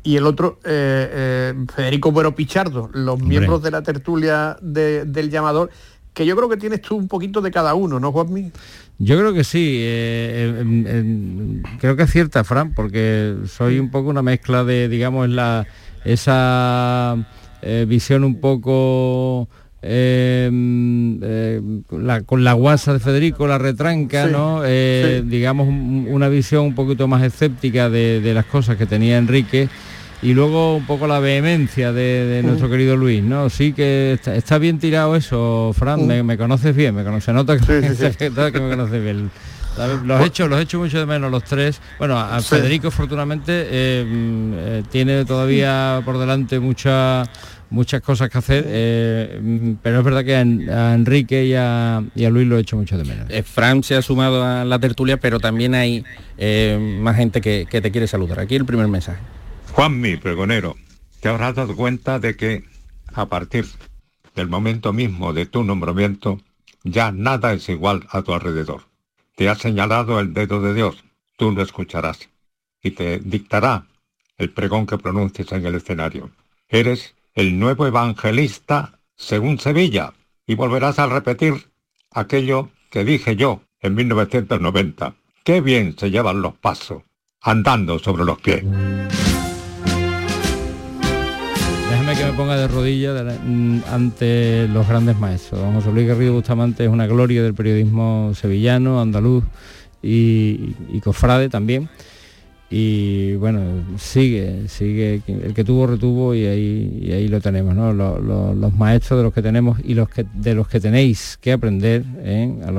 y 0.02 0.16
el 0.16 0.26
otro, 0.26 0.58
eh, 0.64 1.10
eh, 1.12 1.66
Federico 1.76 2.14
Buero 2.14 2.34
Pichardo, 2.34 2.90
los 2.94 3.22
miembros 3.22 3.62
de 3.62 3.72
la 3.72 3.84
tertulia 3.84 4.56
del 4.62 5.30
llamador, 5.30 5.70
que 6.14 6.26
yo 6.26 6.38
creo 6.38 6.48
que 6.48 6.56
tienes 6.56 6.82
tú 6.82 6.96
un 6.96 7.10
poquito 7.10 7.42
de 7.42 7.52
cada 7.52 7.74
uno, 7.74 8.00
¿no, 8.00 8.14
Juanmi? 8.14 8.54
Yo 8.98 9.20
creo 9.20 9.34
que 9.34 9.44
sí, 9.44 9.80
eh, 9.82 11.62
creo 11.82 11.98
que 11.98 12.04
es 12.04 12.12
cierta, 12.12 12.46
Fran, 12.46 12.74
porque 12.74 13.36
soy 13.48 13.80
un 13.80 13.92
poco 13.92 14.10
una 14.10 14.22
mezcla 14.22 14.64
de, 14.64 14.88
digamos, 14.88 15.28
la, 15.28 15.68
esa 16.06 17.18
visión 17.86 18.24
un 18.24 18.40
poco 18.40 19.50
Em, 19.84 21.20
eh, 21.24 21.60
con 22.28 22.44
la 22.44 22.54
guasa 22.54 22.94
de 22.94 23.00
Federico, 23.00 23.48
la 23.48 23.58
retranca, 23.58 24.28
¿no? 24.28 24.62
Eh, 24.64 25.24
digamos 25.26 25.68
una 25.70 26.30
visión 26.30 26.66
un 26.66 26.76
poquito 26.76 27.08
más 27.08 27.24
escéptica 27.24 27.90
de, 27.90 28.32
las 28.32 28.46
cosas 28.46 28.78
que 28.78 28.86
tenía 28.86 29.18
Enrique 29.18 29.70
y 30.22 30.36
luego 30.36 30.76
un 30.76 30.86
poco 30.86 31.08
la 31.08 31.20
vehemencia 31.20 31.92
de, 31.94 32.42
nuestro 32.44 32.70
querido 32.70 32.96
Luis, 32.96 33.24
¿no? 33.24 33.50
Sí 33.50 33.74
que 33.74 34.20
está, 34.24 34.60
bien 34.60 34.78
tirado 34.78 35.16
eso, 35.16 35.74
Fran, 35.76 36.06
me, 36.06 36.38
conoces 36.38 36.76
bien, 36.76 36.94
me 36.94 37.04
conoce, 37.04 37.34
nota 37.34 37.58
que, 37.58 38.30
me 38.30 38.50
conoces 38.70 39.04
bien. 39.04 39.32
Los 40.06 40.26
hechos, 40.26 40.48
los 40.48 40.60
hecho 40.60 40.78
mucho 40.78 41.00
de 41.00 41.06
menos 41.08 41.32
los 41.32 41.44
tres. 41.44 41.82
Bueno, 41.98 42.20
a 42.20 42.40
Federico, 42.42 42.90
afortunadamente, 42.90 43.66
eh, 43.72 44.84
tiene 44.92 45.26
todavía 45.26 46.04
por 46.06 46.20
delante 46.20 46.60
mucha 46.60 47.24
muchas 47.72 48.02
cosas 48.02 48.30
que 48.30 48.38
hacer, 48.38 48.66
eh, 48.68 49.76
pero 49.82 50.00
es 50.00 50.06
verdad 50.06 50.24
que 50.24 50.36
a, 50.36 50.94
Enrique 50.94 51.46
y 51.46 51.56
a, 51.56 52.04
Luis 52.30 52.48
lo 52.48 52.58
he 52.58 52.62
hecho 52.62 52.78
mucho 52.78 52.98
de 52.98 53.06
menos. 53.06 53.30
Eh, 53.30 53.44
Fran 53.44 53.82
se 53.84 53.96
ha 53.96 54.02
sumado 54.02 54.44
a 54.44 54.64
la 54.66 54.78
tertulia, 54.78 55.18
pero 55.18 55.40
también 55.40 55.74
hay 55.74 56.04
eh, 56.38 56.78
más 57.02 57.16
gente 57.16 57.42
que, 57.42 57.66
te 57.66 57.92
quiere 57.92 58.08
saludar. 58.08 58.40
Aquí 58.40 58.56
el 58.56 58.66
primer 58.66 58.88
mensaje. 58.88 59.20
Juanmi, 59.72 60.18
pregonero, 60.18 60.76
te 61.22 61.30
habrás 61.30 61.56
dado 61.56 61.76
cuenta 61.76 62.20
de 62.20 62.36
que 62.36 62.66
a 63.14 63.26
partir 63.26 63.66
del 64.36 64.48
momento 64.48 64.94
mismo 64.94 65.34
de 65.34 65.46
tu 65.46 65.64
nombramiento, 65.64 66.40
ya 66.84 67.12
nada 67.12 67.54
es 67.54 67.70
igual 67.70 68.06
a 68.12 68.22
tu 68.22 68.34
alrededor. 68.34 68.84
Te 69.36 69.50
ha 69.50 69.56
señalado 69.56 70.20
el 70.20 70.34
dedo 70.34 70.62
de 70.62 70.74
Dios, 70.74 71.04
tú 71.38 71.52
lo 71.52 71.62
escucharás 71.62 72.30
y 72.84 72.92
te 72.92 73.20
dictará 73.20 73.86
el 74.38 74.50
pregón 74.52 74.86
que 74.88 74.98
pronuncies 74.98 75.52
en 75.54 75.66
el 75.66 75.76
escenario. 75.76 76.32
Eres 76.68 77.16
el 77.34 77.60
nuevo 77.60 77.88
evangelista 77.88 79.00
según 79.22 79.60
Sevilla, 79.60 80.14
y 80.48 80.56
volverás 80.56 80.98
a 81.00 81.06
repetir 81.06 81.54
aquello 82.10 82.70
que 82.90 83.06
dije 83.06 83.36
yo 83.36 83.62
en 83.80 83.96
1990. 83.96 85.14
Qué 85.44 85.62
bien 85.62 85.96
se 85.98 86.10
llevan 86.10 86.42
los 86.42 86.56
pasos, 86.56 87.04
andando 87.42 88.00
sobre 88.00 88.26
los 88.26 88.40
pies. 88.42 88.64
Déjame 91.90 92.16
que 92.16 92.26
me 92.26 92.34
ponga 92.34 92.58
de 92.58 92.68
rodillas 92.68 93.40
mm, 93.44 93.80
ante 93.92 94.68
los 94.70 94.88
grandes 94.88 95.20
maestros. 95.20 95.62
Don 95.62 95.76
José 95.76 95.92
Luis 95.92 96.08
Garrido 96.08 96.34
Bustamante 96.34 96.84
es 96.86 96.90
una 96.90 97.06
gloria 97.06 97.44
del 97.44 97.54
periodismo 97.54 98.32
sevillano, 98.34 99.00
andaluz 99.00 99.44
y, 100.02 100.76
y 100.90 101.00
cofrade 101.02 101.48
también 101.50 101.90
y 102.74 103.36
bueno, 103.36 103.84
sigue, 103.98 104.70
sigue, 104.70 105.22
el 105.28 105.54
que 105.54 105.66
tuvo 105.66 105.88
retuvo 105.88 106.34
y 106.34 106.46
ahí, 106.46 107.12
ahí 107.14 107.28
lo 107.28 107.42
tenemos, 107.42 107.76
¿no? 107.76 107.92
Los, 107.92 108.74
maestros 108.74 109.20
de 109.20 109.24
los 109.24 109.34
que 109.34 109.42
tenemos 109.42 109.78
y 109.84 109.94
los 109.94 110.08
que, 110.08 110.26
de 110.34 110.56
los 110.56 110.70
que 110.70 110.80
tenéis 110.80 111.38
que 111.42 111.52
aprender, 111.52 112.06
¿eh? 112.20 112.50
a, 112.66 112.72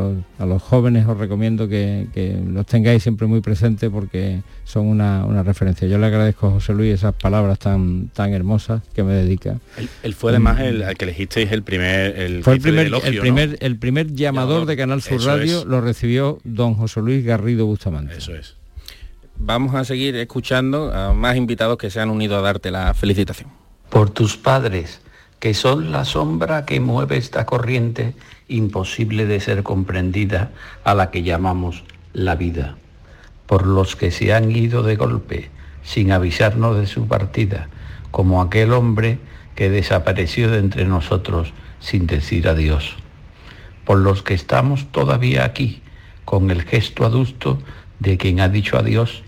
los, 0.46 0.62
jóvenes 0.62 1.06
os 1.06 1.18
recomiendo 1.18 1.68
que, 1.68 2.06
los 2.48 2.64
tengáis 2.64 3.02
siempre 3.02 3.26
muy 3.26 3.42
presentes 3.42 3.90
porque 3.90 4.40
son 4.64 4.86
una, 4.86 5.42
referencia. 5.42 5.86
Yo 5.86 5.98
le 5.98 6.06
agradezco 6.06 6.46
a 6.46 6.50
José 6.52 6.72
Luis 6.72 6.94
esas 6.94 7.12
palabras 7.12 7.58
tan, 7.58 8.08
tan 8.14 8.32
hermosas 8.32 8.80
que 8.94 9.02
me 9.02 9.12
dedica. 9.12 9.58
Él, 10.02 10.14
fue 10.14 10.30
además 10.30 10.58
el 10.60 10.84
al 10.84 10.96
que 10.96 11.04
elegisteis 11.04 11.52
el 11.52 11.62
primer 11.62 12.18
el 12.18 12.42
fue 12.42 12.54
el 12.54 12.60
primer, 12.60 12.86
el 12.86 13.18
primer, 13.18 13.58
el 13.60 13.76
primer 13.76 14.14
llamador, 14.14 14.64
de 14.64 14.74
Canal 14.74 15.02
Sur 15.02 15.22
Radio 15.22 15.66
lo 15.66 15.82
recibió 15.82 16.38
don 16.44 16.74
José 16.74 17.02
Luis 17.02 17.22
Garrido 17.26 17.66
Bustamante. 17.66 18.16
Eso 18.16 18.34
es 18.34 18.61
vamos 19.44 19.74
a 19.74 19.84
seguir 19.84 20.14
escuchando 20.16 20.94
a 20.94 21.12
más 21.12 21.36
invitados 21.36 21.76
que 21.76 21.90
se 21.90 22.00
han 22.00 22.10
unido 22.10 22.36
a 22.36 22.42
darte 22.42 22.70
la 22.70 22.94
felicitación. 22.94 23.50
Por 23.90 24.10
tus 24.10 24.36
padres, 24.36 25.00
que 25.40 25.52
son 25.52 25.90
la 25.90 26.04
sombra 26.04 26.64
que 26.64 26.78
mueve 26.78 27.16
esta 27.16 27.44
corriente 27.44 28.14
imposible 28.46 29.26
de 29.26 29.40
ser 29.40 29.64
comprendida 29.64 30.52
a 30.84 30.94
la 30.94 31.10
que 31.10 31.24
llamamos 31.24 31.82
la 32.12 32.36
vida. 32.36 32.76
Por 33.46 33.66
los 33.66 33.96
que 33.96 34.12
se 34.12 34.32
han 34.32 34.52
ido 34.52 34.84
de 34.84 34.94
golpe, 34.94 35.50
sin 35.82 36.12
avisarnos 36.12 36.78
de 36.78 36.86
su 36.86 37.08
partida, 37.08 37.68
como 38.12 38.40
aquel 38.40 38.72
hombre 38.72 39.18
que 39.56 39.70
desapareció 39.70 40.50
de 40.50 40.58
entre 40.58 40.84
nosotros 40.84 41.52
sin 41.80 42.06
decir 42.06 42.46
adiós. 42.46 42.94
Por 43.84 43.98
los 43.98 44.22
que 44.22 44.34
estamos 44.34 44.86
todavía 44.92 45.44
aquí, 45.44 45.82
con 46.24 46.52
el 46.52 46.62
gesto 46.62 47.04
adusto 47.04 47.58
de 47.98 48.16
quien 48.16 48.38
ha 48.38 48.48
dicho 48.48 48.78
adiós 48.78 49.24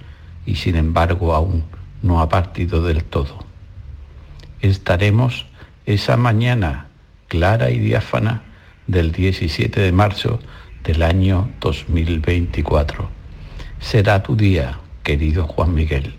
y 0.47 0.57
sin 0.57 0.77
embargo 0.77 1.35
aún 1.35 1.65
no 2.03 2.21
ha 2.21 2.29
partido 2.29 2.83
del 2.83 3.05
todo. 3.05 3.39
Estaremos 4.61 5.47
esa 5.87 6.17
mañana 6.17 6.89
clara 7.29 7.71
y 7.71 7.79
diáfana 7.79 8.43
del 8.87 9.13
17 9.13 9.81
de 9.81 9.93
marzo 9.93 10.39
del 10.83 11.03
año 11.03 11.51
2024. 11.61 13.09
Será 13.81 14.23
tu 14.23 14.37
día, 14.37 14.79
querido 15.03 15.47
Juan 15.47 15.75
Miguel, 15.75 16.15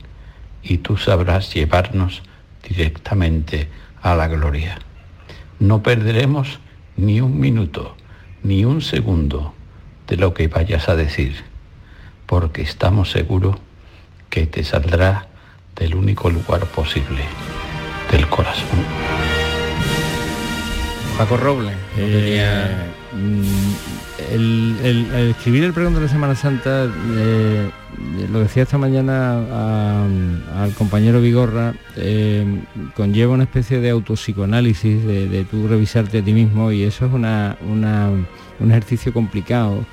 y 0.63 0.79
tú 0.79 0.97
sabrás 0.97 1.53
llevarnos 1.53 2.23
directamente 2.67 3.69
a 4.01 4.15
la 4.15 4.27
gloria. 4.27 4.79
No 5.59 5.83
perderemos 5.83 6.59
ni 6.97 7.21
un 7.21 7.39
minuto, 7.39 7.95
ni 8.43 8.65
un 8.65 8.81
segundo 8.81 9.53
de 10.07 10.17
lo 10.17 10.33
que 10.33 10.47
vayas 10.47 10.89
a 10.89 10.95
decir, 10.95 11.35
porque 12.25 12.61
estamos 12.61 13.11
seguros 13.11 13.57
que 14.29 14.45
te 14.45 14.63
saldrá 14.63 15.27
del 15.75 15.95
único 15.95 16.29
lugar 16.29 16.61
posible, 16.65 17.23
del 18.11 18.27
corazón. 18.27 18.79
Paco 21.17 21.37
Robles. 21.37 21.73
Eh, 21.97 22.43
mm, 23.13 24.33
el, 24.33 24.75
el- 24.83 25.13
el 25.15 25.29
escribir 25.31 25.63
el 25.63 25.73
pregón 25.73 25.93
de 25.95 26.01
la 26.01 26.07
Semana 26.09 26.35
Santa, 26.35 26.85
eh, 27.15 27.69
lo 28.31 28.39
decía 28.39 28.63
esta 28.63 28.77
mañana 28.77 29.39
a- 29.51 30.05
al 30.63 30.73
compañero 30.73 31.21
Vigorra, 31.21 31.73
eh, 31.95 32.45
conlleva 32.95 33.33
una 33.33 33.43
especie 33.43 33.79
de 33.79 33.89
autopsicoanálisis, 33.91 35.05
de, 35.05 35.29
de 35.29 35.45
tú 35.45 35.67
revisarte 35.69 36.19
a 36.19 36.21
ti 36.21 36.33
mismo 36.33 36.71
y 36.73 36.83
eso 36.83 37.05
es 37.05 37.13
una, 37.13 37.55
una- 37.69 38.09
un 38.59 38.71
ejercicio 38.71 39.13
complicado 39.13 39.85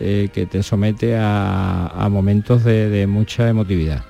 eh, 0.00 0.28
que 0.32 0.46
te 0.46 0.62
somete 0.62 1.16
a, 1.18 2.08
momentos 2.10 2.64
de, 2.64 3.06
mucha 3.06 3.48
emotividad. 3.48 4.04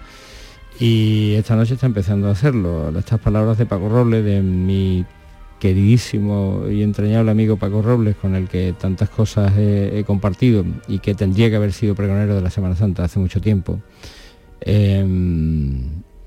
Y 0.79 1.35
esta 1.35 1.57
noche 1.57 1.75
está 1.75 1.87
empezando 1.87 2.29
a 2.29 2.33
hacerlo. 2.33 2.97
Estas 2.99 3.21
palabras 3.21 3.57
de 3.59 3.67
Paco 3.67 3.89
Robles, 3.89 4.25
de 4.25 4.43
mi 4.43 5.05
queridísimo 5.59 6.65
y 6.71 6.83
entrañable 6.83 7.31
amigo 7.31 7.57
Paco 7.57 7.83
Robles, 7.83 8.17
con 8.17 8.35
el 8.35 8.49
que 8.49 8.75
tantas 8.79 9.09
cosas 9.09 9.53
he, 9.57 10.05
compartido 10.07 10.65
y 10.87 10.99
que 10.99 11.15
tendría 11.15 11.49
que 11.49 11.57
haber 11.57 11.73
sido 11.73 11.95
pregonero 11.95 12.35
de 12.35 12.43
la 12.43 12.51
Semana 12.51 12.77
Santa 12.77 13.05
hace 13.05 13.19
mucho 13.19 13.41
tiempo, 13.41 13.81
eh, 14.61 15.05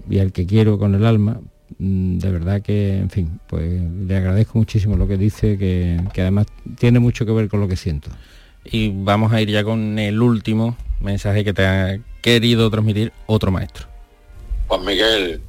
y 0.09 0.19
al 0.19 0.31
que 0.31 0.45
quiero 0.45 0.79
con 0.79 0.95
el 0.95 1.05
alma, 1.05 1.39
mm, 1.77 2.17
de 2.17 2.31
verdad 2.31 2.61
que, 2.61 2.97
en 2.97 3.09
fin, 3.09 3.39
pues 3.47 3.81
le 3.81 4.15
agradezco 4.15 4.57
muchísimo 4.57 4.97
lo 4.97 5.07
que 5.07 5.17
dice, 5.17 5.57
que, 5.57 6.01
que 6.13 6.21
además 6.21 6.47
tiene 6.79 6.99
mucho 6.99 7.25
que 7.25 7.31
ver 7.31 7.49
con 7.49 7.59
lo 7.59 7.67
que 7.67 7.75
siento. 7.75 8.09
Y 8.65 8.89
vamos 8.93 9.31
a 9.31 9.41
ir 9.41 9.49
ya 9.49 9.63
con 9.63 9.97
el 9.99 10.21
último 10.21 10.77
mensaje 10.99 11.43
que 11.43 11.53
te 11.53 11.65
ha 11.65 11.99
querido 12.21 12.69
transmitir 12.69 13.11
otro 13.25 13.51
maestro. 13.51 13.87
Juan 14.67 14.85
Miguel, 14.85 15.41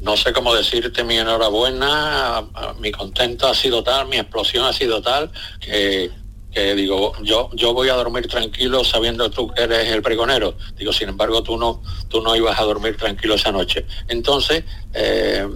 no 0.00 0.16
sé 0.16 0.32
cómo 0.32 0.54
decirte 0.54 1.02
mi 1.04 1.16
enhorabuena, 1.16 2.44
mi 2.80 2.92
contento 2.92 3.48
ha 3.48 3.54
sido 3.54 3.82
tal, 3.82 4.08
mi 4.08 4.16
explosión 4.16 4.64
ha 4.64 4.72
sido 4.72 5.00
tal, 5.00 5.30
que, 5.60 6.10
que 6.52 6.74
digo, 6.74 7.12
yo, 7.22 7.50
yo 7.54 7.72
voy 7.72 7.88
a 7.88 7.94
dormir 7.94 8.26
tranquilo 8.28 8.84
sabiendo 8.84 9.30
tú 9.30 9.48
que 9.48 9.62
eres 9.62 9.88
el 9.88 10.02
pregonero. 10.02 10.56
Digo, 10.76 10.92
sin 10.92 11.08
embargo, 11.08 11.42
tú 11.42 11.56
no, 11.56 11.82
tú 12.08 12.20
no 12.20 12.36
ibas 12.36 12.58
a 12.58 12.64
dormir 12.64 12.96
tranquilo 12.96 13.34
esa 13.34 13.52
noche. 13.52 13.86
Entonces, 14.08 14.64
eh, 14.94 15.46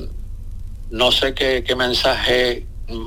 no 0.91 1.12
sé 1.12 1.35
qué, 1.35 1.62
qué 1.67 1.77
mensaje 1.77 2.67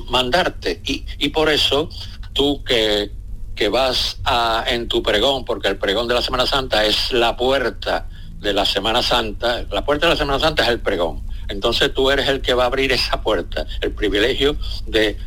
mandarte. 0.09 0.81
Y, 0.85 1.05
y 1.19 1.29
por 1.29 1.49
eso, 1.49 1.89
tú 2.33 2.63
que, 2.63 3.11
que 3.55 3.69
vas 3.69 4.17
a, 4.25 4.63
en 4.67 4.87
tu 4.87 5.01
pregón, 5.01 5.45
porque 5.45 5.67
el 5.69 5.77
pregón 5.77 6.07
de 6.07 6.13
la 6.13 6.21
Semana 6.21 6.45
Santa 6.45 6.85
es 6.85 7.11
la 7.11 7.35
puerta 7.37 8.07
de 8.41 8.53
la 8.53 8.65
Semana 8.65 9.01
Santa, 9.01 9.63
la 9.71 9.83
puerta 9.85 10.07
de 10.07 10.13
la 10.13 10.17
Semana 10.17 10.39
Santa 10.39 10.63
es 10.63 10.69
el 10.69 10.79
pregón. 10.81 11.23
Entonces 11.47 11.93
tú 11.93 12.09
eres 12.11 12.27
el 12.27 12.41
que 12.41 12.53
va 12.53 12.63
a 12.63 12.67
abrir 12.67 12.91
esa 12.91 13.21
puerta, 13.21 13.65
el 13.81 13.91
privilegio 13.91 14.57
de, 14.87 15.17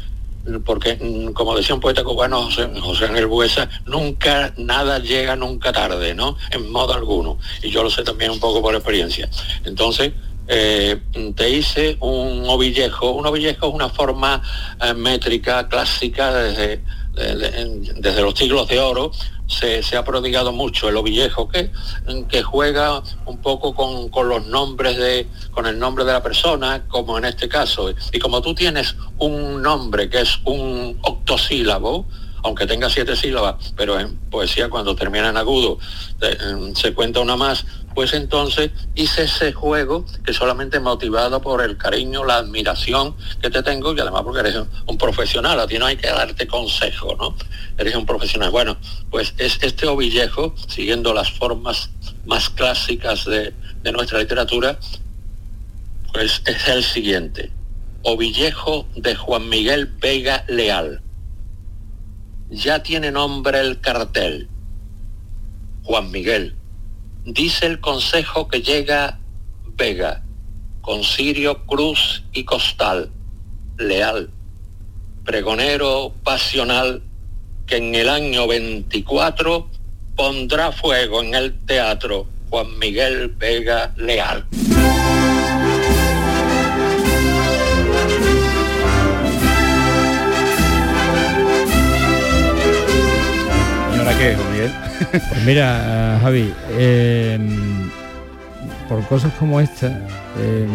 porque 0.64 0.96
mm, 1.00 1.32
como 1.32 1.56
decía 1.56 1.74
un 1.74 1.80
poeta 1.80 2.02
cubano, 2.04 2.42
José, 2.44 2.68
José 2.80 3.04
Ángel 3.06 3.26
Buesa, 3.26 3.68
nunca 3.86 4.52
nada 4.56 4.98
llega 4.98 5.36
nunca 5.36 5.72
tarde, 5.72 6.14
¿no? 6.14 6.36
En 6.50 6.70
modo 6.70 6.94
alguno. 6.94 7.38
Y 7.62 7.70
yo 7.70 7.82
lo 7.82 7.90
sé 7.90 8.02
también 8.02 8.30
un 8.30 8.40
poco 8.40 8.60
por 8.62 8.74
experiencia. 8.74 9.28
Entonces, 9.64 10.12
eh, 10.48 11.00
te 11.36 11.50
hice 11.50 11.96
un 12.00 12.44
ovillejo. 12.48 13.10
Un 13.10 13.26
ovillejo 13.26 13.68
es 13.68 13.74
una 13.74 13.88
forma 13.90 14.42
eh, 14.82 14.94
métrica 14.94 15.68
clásica 15.68 16.32
desde, 16.32 16.66
de- 16.66 16.76
de- 16.76 16.82
desde 17.18 18.22
los 18.22 18.34
siglos 18.34 18.68
de 18.68 18.80
oro. 18.80 19.10
Se, 19.46 19.82
se 19.82 19.96
ha 19.96 20.04
prodigado 20.04 20.52
mucho 20.52 20.90
el 20.90 20.96
ovillejo 20.98 21.48
que, 21.48 21.70
que 22.28 22.42
juega 22.42 23.02
un 23.24 23.38
poco 23.38 23.74
con, 23.74 24.10
con 24.10 24.28
los 24.28 24.46
nombres 24.46 24.98
de, 24.98 25.26
con 25.52 25.64
el 25.64 25.78
nombre 25.78 26.04
de 26.04 26.12
la 26.12 26.22
persona, 26.22 26.84
como 26.88 27.16
en 27.16 27.24
este 27.24 27.48
caso. 27.48 27.90
Y 28.12 28.18
como 28.18 28.42
tú 28.42 28.54
tienes 28.54 28.94
un 29.16 29.62
nombre 29.62 30.10
que 30.10 30.20
es 30.20 30.38
un 30.44 30.98
octosílabo, 31.00 32.06
aunque 32.44 32.66
tenga 32.66 32.88
siete 32.90 33.16
sílabas, 33.16 33.72
pero 33.76 33.98
en 33.98 34.16
poesía 34.30 34.68
cuando 34.68 34.94
termina 34.94 35.28
en 35.28 35.36
agudo 35.36 35.78
eh, 36.20 36.36
se 36.74 36.94
cuenta 36.94 37.20
una 37.20 37.36
más, 37.36 37.64
pues 37.98 38.12
entonces 38.12 38.70
hice 38.94 39.24
ese 39.24 39.52
juego 39.52 40.06
que 40.24 40.32
solamente 40.32 40.78
motivado 40.78 41.42
por 41.42 41.64
el 41.64 41.76
cariño, 41.76 42.24
la 42.24 42.36
admiración 42.36 43.16
que 43.42 43.50
te 43.50 43.60
tengo 43.64 43.92
y 43.92 43.98
además 43.98 44.22
porque 44.22 44.38
eres 44.38 44.54
un, 44.86 44.96
profesional, 44.98 45.58
a 45.58 45.66
ti 45.66 45.80
no 45.80 45.86
hay 45.86 45.96
que 45.96 46.06
darte 46.06 46.46
consejo, 46.46 47.16
¿no? 47.16 47.34
Eres 47.76 47.96
un 47.96 48.06
profesional. 48.06 48.52
Bueno, 48.52 48.76
pues 49.10 49.34
es 49.38 49.58
este 49.62 49.88
ovillejo, 49.88 50.54
siguiendo 50.68 51.12
las 51.12 51.32
formas 51.32 51.90
más 52.24 52.48
clásicas 52.50 53.24
de, 53.24 53.52
de 53.82 53.90
nuestra 53.90 54.20
literatura, 54.20 54.78
pues 56.12 56.40
es 56.46 56.68
el 56.68 56.84
siguiente. 56.84 57.50
Ovillejo 58.04 58.86
de 58.94 59.16
Juan 59.16 59.48
Miguel 59.48 59.86
Vega 59.86 60.44
Leal. 60.46 61.02
Ya 62.48 62.80
tiene 62.80 63.10
nombre 63.10 63.58
el 63.58 63.80
cartel. 63.80 64.48
Juan 65.82 66.12
Miguel. 66.12 66.57
Dice 67.30 67.66
el 67.66 67.78
consejo 67.78 68.48
que 68.48 68.62
llega 68.62 69.18
Vega, 69.76 70.22
con 70.80 71.04
Sirio 71.04 71.66
Cruz 71.66 72.24
y 72.32 72.44
Costal, 72.44 73.10
leal, 73.76 74.30
pregonero 75.26 76.14
pasional, 76.24 77.02
que 77.66 77.76
en 77.76 77.94
el 77.94 78.08
año 78.08 78.46
24 78.46 79.68
pondrá 80.16 80.72
fuego 80.72 81.22
en 81.22 81.34
el 81.34 81.58
teatro 81.66 82.26
Juan 82.48 82.78
Miguel 82.78 83.28
Vega 83.28 83.92
Leal. 83.98 84.46
Pues 95.10 95.44
mira, 95.46 96.16
eh, 96.16 96.18
Javi, 96.20 96.54
eh, 96.72 97.38
por 98.88 99.06
cosas 99.06 99.32
como 99.34 99.60
esta, 99.60 99.86
eh, 100.38 100.66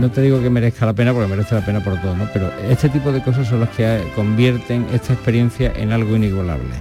no 0.00 0.10
te 0.10 0.22
digo 0.22 0.40
que 0.40 0.48
merezca 0.48 0.86
la 0.86 0.94
pena, 0.94 1.12
porque 1.12 1.28
merece 1.28 1.54
la 1.54 1.64
pena 1.64 1.80
por 1.80 2.00
todo, 2.00 2.16
¿no? 2.16 2.26
Pero 2.32 2.50
este 2.68 2.88
tipo 2.88 3.12
de 3.12 3.20
cosas 3.22 3.46
son 3.46 3.60
las 3.60 3.68
que 3.70 3.84
eh, 3.84 4.04
convierten 4.14 4.86
esta 4.92 5.12
experiencia 5.12 5.70
en 5.76 5.92
algo 5.92 6.16
inigualable, 6.16 6.74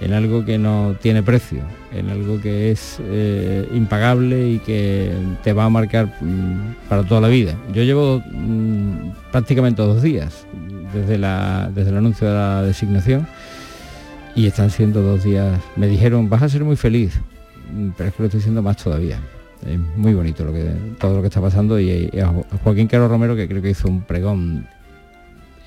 en 0.00 0.12
algo 0.12 0.44
que 0.44 0.58
no 0.58 0.94
tiene 1.02 1.24
precio, 1.24 1.62
en 1.92 2.10
algo 2.10 2.40
que 2.40 2.70
es 2.70 2.98
eh, 3.00 3.68
impagable 3.74 4.48
y 4.48 4.58
que 4.60 5.12
te 5.42 5.52
va 5.52 5.64
a 5.64 5.70
marcar 5.70 6.06
mm, 6.20 6.88
para 6.88 7.02
toda 7.02 7.20
la 7.20 7.28
vida. 7.28 7.56
Yo 7.72 7.82
llevo 7.82 8.22
mm, 8.30 9.10
prácticamente 9.32 9.82
dos 9.82 10.02
días 10.02 10.46
desde, 10.92 11.18
la, 11.18 11.68
desde 11.74 11.90
el 11.90 11.96
anuncio 11.96 12.28
de 12.28 12.34
la 12.34 12.62
designación 12.62 13.26
y 14.34 14.46
están 14.46 14.70
siendo 14.70 15.02
dos 15.02 15.24
días. 15.24 15.60
Me 15.76 15.86
dijeron, 15.86 16.28
vas 16.28 16.42
a 16.42 16.48
ser 16.48 16.64
muy 16.64 16.76
feliz, 16.76 17.20
Mm, 17.72 17.90
pero 17.96 18.08
es 18.08 18.14
que 18.14 18.22
lo 18.22 18.26
estoy 18.26 18.40
siendo 18.40 18.62
más 18.62 18.76
todavía. 18.76 19.18
Es 19.66 19.78
muy 19.96 20.14
bonito 20.14 20.44
lo 20.44 20.52
que, 20.52 20.72
todo 20.98 21.16
lo 21.16 21.20
que 21.22 21.28
está 21.28 21.40
pasando 21.40 21.80
y, 21.80 22.10
a 22.20 22.32
Joaquín 22.62 22.86
Caro 22.86 23.08
Romero, 23.08 23.34
que 23.34 23.48
creo 23.48 23.62
que 23.62 23.70
hizo 23.70 23.88
un 23.88 24.02
pregón 24.02 24.66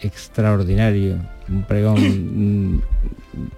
extraordinario, 0.01 1.17
un 1.49 1.63
pregón 1.63 2.75
mm, 2.75 2.82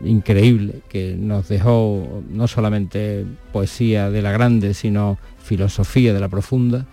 increíble, 0.06 0.76
que 0.88 1.16
nos 1.18 1.50
dejó 1.50 2.24
no 2.30 2.48
solamente 2.48 3.26
poesía 3.52 4.10
de 4.10 4.22
la 4.22 4.32
grande, 4.32 4.74
sino 4.74 5.18
filosofía 5.44 6.14
de 6.14 6.20
la 6.20 6.30
profunda. 6.30 6.86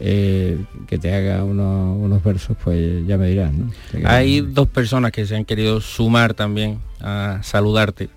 Eh, 0.00 0.58
que 0.86 0.98
te 0.98 1.12
haga 1.14 1.42
unos, 1.44 1.96
unos 1.98 2.22
versos, 2.22 2.56
pues 2.62 3.06
ya 3.06 3.16
me 3.18 3.28
dirás, 3.28 3.52
¿no? 3.52 3.70
Te 3.90 3.98
quedan- 3.98 4.12
Hay 4.12 4.40
dos 4.40 4.68
personas 4.68 5.10
que 5.12 5.26
se 5.26 5.36
han 5.36 5.44
querido 5.44 5.80
sumar 5.80 6.34
también 6.34 6.78
a 7.00 7.40
saludarte. 7.42 8.08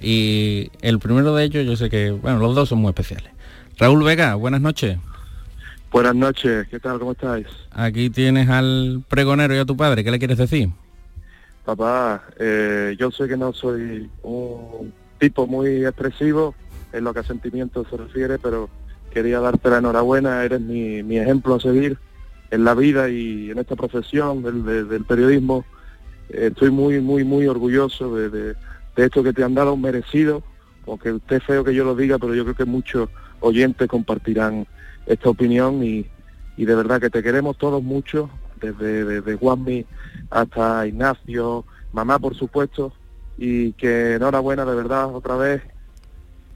Y 0.00 0.70
el 0.82 0.98
primero 0.98 1.34
de 1.34 1.44
ellos, 1.44 1.66
yo 1.66 1.76
sé 1.76 1.90
que, 1.90 2.10
bueno, 2.10 2.38
los 2.38 2.54
dos 2.54 2.68
son 2.68 2.78
muy 2.78 2.88
especiales. 2.90 3.30
Raúl 3.78 4.02
Vega, 4.04 4.34
buenas 4.34 4.60
noches. 4.60 4.98
Buenas 5.90 6.14
noches, 6.14 6.66
¿qué 6.68 6.78
tal? 6.80 6.98
¿Cómo 6.98 7.12
estáis? 7.12 7.46
Aquí 7.70 8.10
tienes 8.10 8.48
al 8.50 9.02
pregonero 9.08 9.54
y 9.54 9.58
a 9.58 9.64
tu 9.64 9.76
padre, 9.76 10.04
¿qué 10.04 10.10
le 10.10 10.18
quieres 10.18 10.36
decir? 10.38 10.68
Papá, 11.64 12.24
eh, 12.38 12.96
yo 12.98 13.10
sé 13.10 13.28
que 13.28 13.36
no 13.36 13.52
soy 13.52 14.08
un 14.22 14.92
tipo 15.18 15.46
muy 15.46 15.84
expresivo 15.84 16.54
en 16.92 17.04
lo 17.04 17.12
que 17.12 17.20
a 17.20 17.24
sentimientos 17.24 17.86
se 17.90 17.96
refiere, 17.96 18.38
pero 18.38 18.68
quería 19.10 19.40
darte 19.40 19.70
la 19.70 19.78
enhorabuena, 19.78 20.44
eres 20.44 20.60
mi, 20.60 21.02
mi 21.02 21.18
ejemplo 21.18 21.54
a 21.56 21.60
seguir 21.60 21.98
en 22.50 22.64
la 22.64 22.74
vida 22.74 23.08
y 23.08 23.50
en 23.50 23.58
esta 23.58 23.76
profesión 23.76 24.42
del, 24.42 24.64
de- 24.64 24.84
del 24.84 25.04
periodismo. 25.04 25.64
Eh, 26.30 26.48
estoy 26.52 26.70
muy, 26.70 27.00
muy, 27.00 27.24
muy 27.24 27.46
orgulloso 27.46 28.14
de, 28.16 28.30
de- 28.30 28.54
de 28.96 29.04
esto 29.04 29.22
que 29.22 29.32
te 29.32 29.44
han 29.44 29.54
dado 29.54 29.76
merecido, 29.76 30.42
aunque 30.86 31.12
usted 31.12 31.36
es 31.36 31.44
feo 31.44 31.62
que 31.64 31.74
yo 31.74 31.84
lo 31.84 31.94
diga, 31.94 32.18
pero 32.18 32.34
yo 32.34 32.42
creo 32.44 32.56
que 32.56 32.64
muchos 32.64 33.08
oyentes 33.40 33.86
compartirán 33.88 34.66
esta 35.06 35.28
opinión 35.30 35.82
y, 35.84 36.06
y 36.56 36.64
de 36.64 36.74
verdad 36.74 37.00
que 37.00 37.10
te 37.10 37.22
queremos 37.22 37.56
todos 37.58 37.82
mucho, 37.82 38.28
desde, 38.60 39.04
desde 39.04 39.36
Juanmi 39.36 39.86
hasta 40.30 40.86
Ignacio, 40.86 41.64
mamá 41.92 42.18
por 42.18 42.34
supuesto, 42.34 42.92
y 43.36 43.72
que 43.74 44.14
enhorabuena 44.14 44.64
de 44.64 44.74
verdad 44.74 45.14
otra 45.14 45.36
vez, 45.36 45.62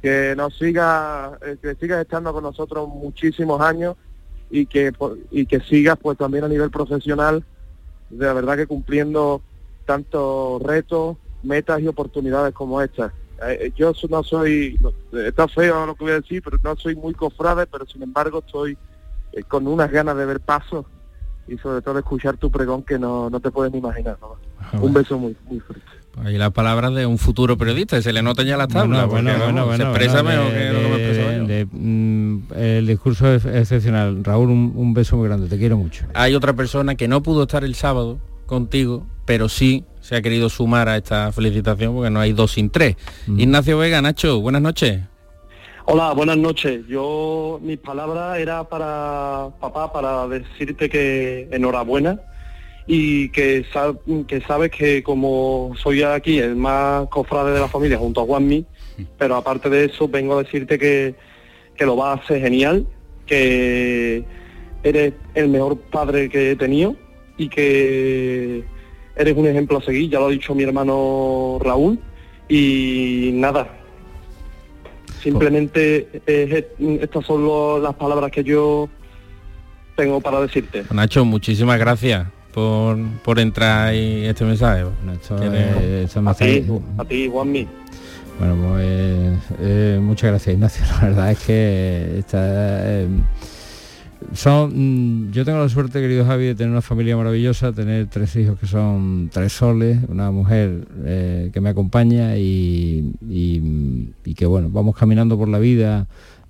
que 0.02 0.34
nos 0.36 0.58
siga, 0.58 1.38
eh, 1.46 1.56
que 1.62 1.76
sigas 1.76 2.00
estando 2.00 2.32
con 2.32 2.42
nosotros 2.42 2.88
muchísimos 2.88 3.60
años 3.60 3.96
y 4.50 4.66
que 4.66 4.92
y 5.30 5.46
que 5.46 5.60
sigas 5.60 5.96
pues 5.96 6.18
también 6.18 6.42
a 6.42 6.48
nivel 6.48 6.70
profesional, 6.70 7.44
de 8.10 8.34
verdad 8.34 8.56
que 8.56 8.66
cumpliendo 8.66 9.40
tantos 9.86 10.60
retos, 10.60 11.16
metas 11.44 11.80
y 11.80 11.86
oportunidades 11.86 12.52
como 12.52 12.82
estas. 12.82 13.12
Eh, 13.46 13.58
eh, 13.60 13.72
yo 13.76 13.92
no 14.10 14.24
soy, 14.24 14.78
está 15.24 15.46
feo 15.46 15.86
lo 15.86 15.94
que 15.94 16.04
voy 16.04 16.12
a 16.12 16.20
decir, 16.20 16.42
pero 16.42 16.58
no 16.62 16.76
soy 16.76 16.96
muy 16.96 17.14
cofrade, 17.14 17.66
pero 17.66 17.86
sin 17.86 18.02
embargo 18.02 18.42
estoy 18.44 18.76
con 19.48 19.66
unas 19.68 19.90
ganas 19.90 20.16
de 20.16 20.26
ver 20.26 20.40
pasos 20.40 20.84
y 21.48 21.56
sobre 21.58 21.82
todo 21.82 21.98
escuchar 21.98 22.36
tu 22.36 22.50
pregón 22.50 22.82
que 22.82 22.98
no, 22.98 23.28
no 23.30 23.40
te 23.40 23.50
puedes 23.50 23.72
ni 23.72 23.78
imaginar. 23.78 24.16
Ah, 24.60 24.78
Un 24.80 24.92
beso 24.92 25.18
muy, 25.18 25.36
muy 25.48 25.60
fuerte. 25.60 25.84
Ahí 26.24 26.36
las 26.36 26.50
palabras 26.52 26.94
de 26.94 27.06
un 27.06 27.16
futuro 27.18 27.56
periodista, 27.56 28.00
se 28.02 28.12
le 28.12 28.22
nota 28.22 28.42
ya 28.42 28.56
la 28.58 28.68
tabla, 28.68 29.06
Bueno, 29.06 29.30
bueno, 29.32 29.44
vamos, 29.46 29.46
bueno, 29.46 29.62
se 29.62 29.66
bueno, 29.84 29.84
expresa 29.90 30.22
bueno, 30.22 30.42
mejor 30.44 30.52
de- 30.54 30.58
que 30.60 30.72
lo 30.72 30.78
que 30.80 30.88
me 30.88 30.94
expreso 30.96 31.32
yo. 31.38 31.46
de- 31.46 31.66
mm, 31.72 32.42
el 32.56 32.86
discurso 32.86 33.32
es 33.34 33.44
excepcional. 33.46 34.22
Raúl, 34.22 34.50
un, 34.50 34.72
un 34.76 34.92
beso 34.94 35.16
muy 35.16 35.26
grande, 35.28 35.48
te 35.48 35.58
quiero 35.58 35.78
mucho. 35.78 36.04
Hay 36.14 36.34
otra 36.34 36.52
persona 36.52 36.94
que 36.96 37.08
no 37.08 37.22
pudo 37.22 37.42
estar 37.42 37.64
el 37.64 37.74
sábado 37.74 38.18
contigo, 38.46 39.06
pero 39.24 39.48
sí 39.48 39.84
se 40.00 40.16
ha 40.16 40.20
querido 40.22 40.50
sumar 40.50 40.88
a 40.90 40.96
esta 40.98 41.32
felicitación 41.32 41.94
porque 41.94 42.10
no 42.10 42.20
hay 42.20 42.32
dos 42.34 42.52
sin 42.52 42.68
tres. 42.68 42.96
Mm. 43.26 43.40
Ignacio 43.40 43.78
Vega, 43.78 44.02
Nacho, 44.02 44.38
buenas 44.40 44.60
noches. 44.60 45.00
Hola, 45.84 46.12
buenas 46.12 46.36
noches. 46.38 46.86
Yo, 46.86 47.58
mis 47.62 47.78
palabras 47.78 48.38
era 48.38 48.64
para 48.64 49.48
papá, 49.60 49.92
para 49.92 50.28
decirte 50.28 50.88
que 50.88 51.48
enhorabuena 51.50 52.20
y 52.86 53.28
que, 53.30 53.64
sa- 53.72 53.94
que 54.26 54.40
sabes 54.42 54.70
que 54.70 55.02
como 55.02 55.72
soy 55.76 56.02
aquí 56.02 56.38
el 56.38 56.56
más 56.56 57.08
cofrade 57.08 57.52
de 57.52 57.60
la 57.60 57.68
familia 57.68 57.98
junto 57.98 58.20
a 58.20 58.24
Juanmi, 58.24 58.64
pero 59.18 59.36
aparte 59.36 59.68
de 59.70 59.86
eso 59.86 60.08
vengo 60.08 60.38
a 60.38 60.42
decirte 60.42 60.78
que, 60.78 61.14
que 61.76 61.86
lo 61.86 61.96
vas 61.96 62.18
a 62.20 62.22
hacer 62.22 62.40
genial, 62.40 62.86
que 63.26 64.24
eres 64.84 65.14
el 65.34 65.48
mejor 65.48 65.78
padre 65.78 66.28
que 66.28 66.52
he 66.52 66.56
tenido 66.56 66.96
y 67.38 67.48
que 67.48 68.64
eres 69.16 69.36
un 69.36 69.46
ejemplo 69.46 69.78
a 69.78 69.82
seguir, 69.82 70.10
ya 70.10 70.20
lo 70.20 70.26
ha 70.26 70.30
dicho 70.30 70.54
mi 70.54 70.62
hermano 70.62 71.58
Raúl, 71.60 71.98
y 72.48 73.30
nada, 73.34 73.78
simplemente 75.22 76.08
es- 76.26 76.64
estas 77.00 77.24
son 77.24 77.44
lo- 77.44 77.78
las 77.78 77.94
palabras 77.94 78.30
que 78.30 78.42
yo 78.44 78.88
tengo 79.96 80.20
para 80.20 80.40
decirte. 80.40 80.84
Nacho, 80.92 81.24
muchísimas 81.24 81.78
gracias 81.78 82.26
por, 82.52 82.98
por 83.24 83.38
entrar 83.38 83.94
y 83.94 84.24
este 84.24 84.44
mensaje. 84.44 84.84
Tienes- 85.38 85.76
eh, 85.80 86.02
eso 86.06 86.20
me 86.22 86.30
A 86.30 86.34
ti, 86.34 86.64
a 86.98 87.04
ti, 87.04 87.28
Juanmi. 87.30 87.68
Bueno, 88.38 88.56
pues 88.72 89.38
eh, 89.60 89.98
muchas 90.02 90.30
gracias 90.30 90.54
Ignacio. 90.54 90.84
La 91.00 91.08
verdad 91.08 91.30
es 91.32 91.38
que 91.40 92.18
está, 92.18 92.38
eh, 93.02 93.06
son, 94.34 95.28
mm, 95.28 95.32
yo 95.32 95.44
tengo 95.44 95.58
la 95.58 95.68
suerte, 95.68 96.00
querido 96.00 96.24
Javi, 96.24 96.46
de 96.46 96.54
tener 96.54 96.70
una 96.70 96.82
familia 96.82 97.16
maravillosa, 97.16 97.72
tener 97.72 98.06
tres 98.08 98.34
hijos 98.36 98.58
que 98.58 98.66
son 98.66 99.30
tres 99.32 99.52
soles, 99.52 99.98
una 100.08 100.30
mujer 100.30 100.86
eh, 101.04 101.50
que 101.52 101.60
me 101.60 101.70
acompaña 101.70 102.36
y, 102.36 103.12
que 104.36 104.46
bueno, 104.46 104.70
vamos 104.70 104.96
caminando 104.96 105.36
por 105.36 105.48
la 105.48 105.58
vida 105.58 106.06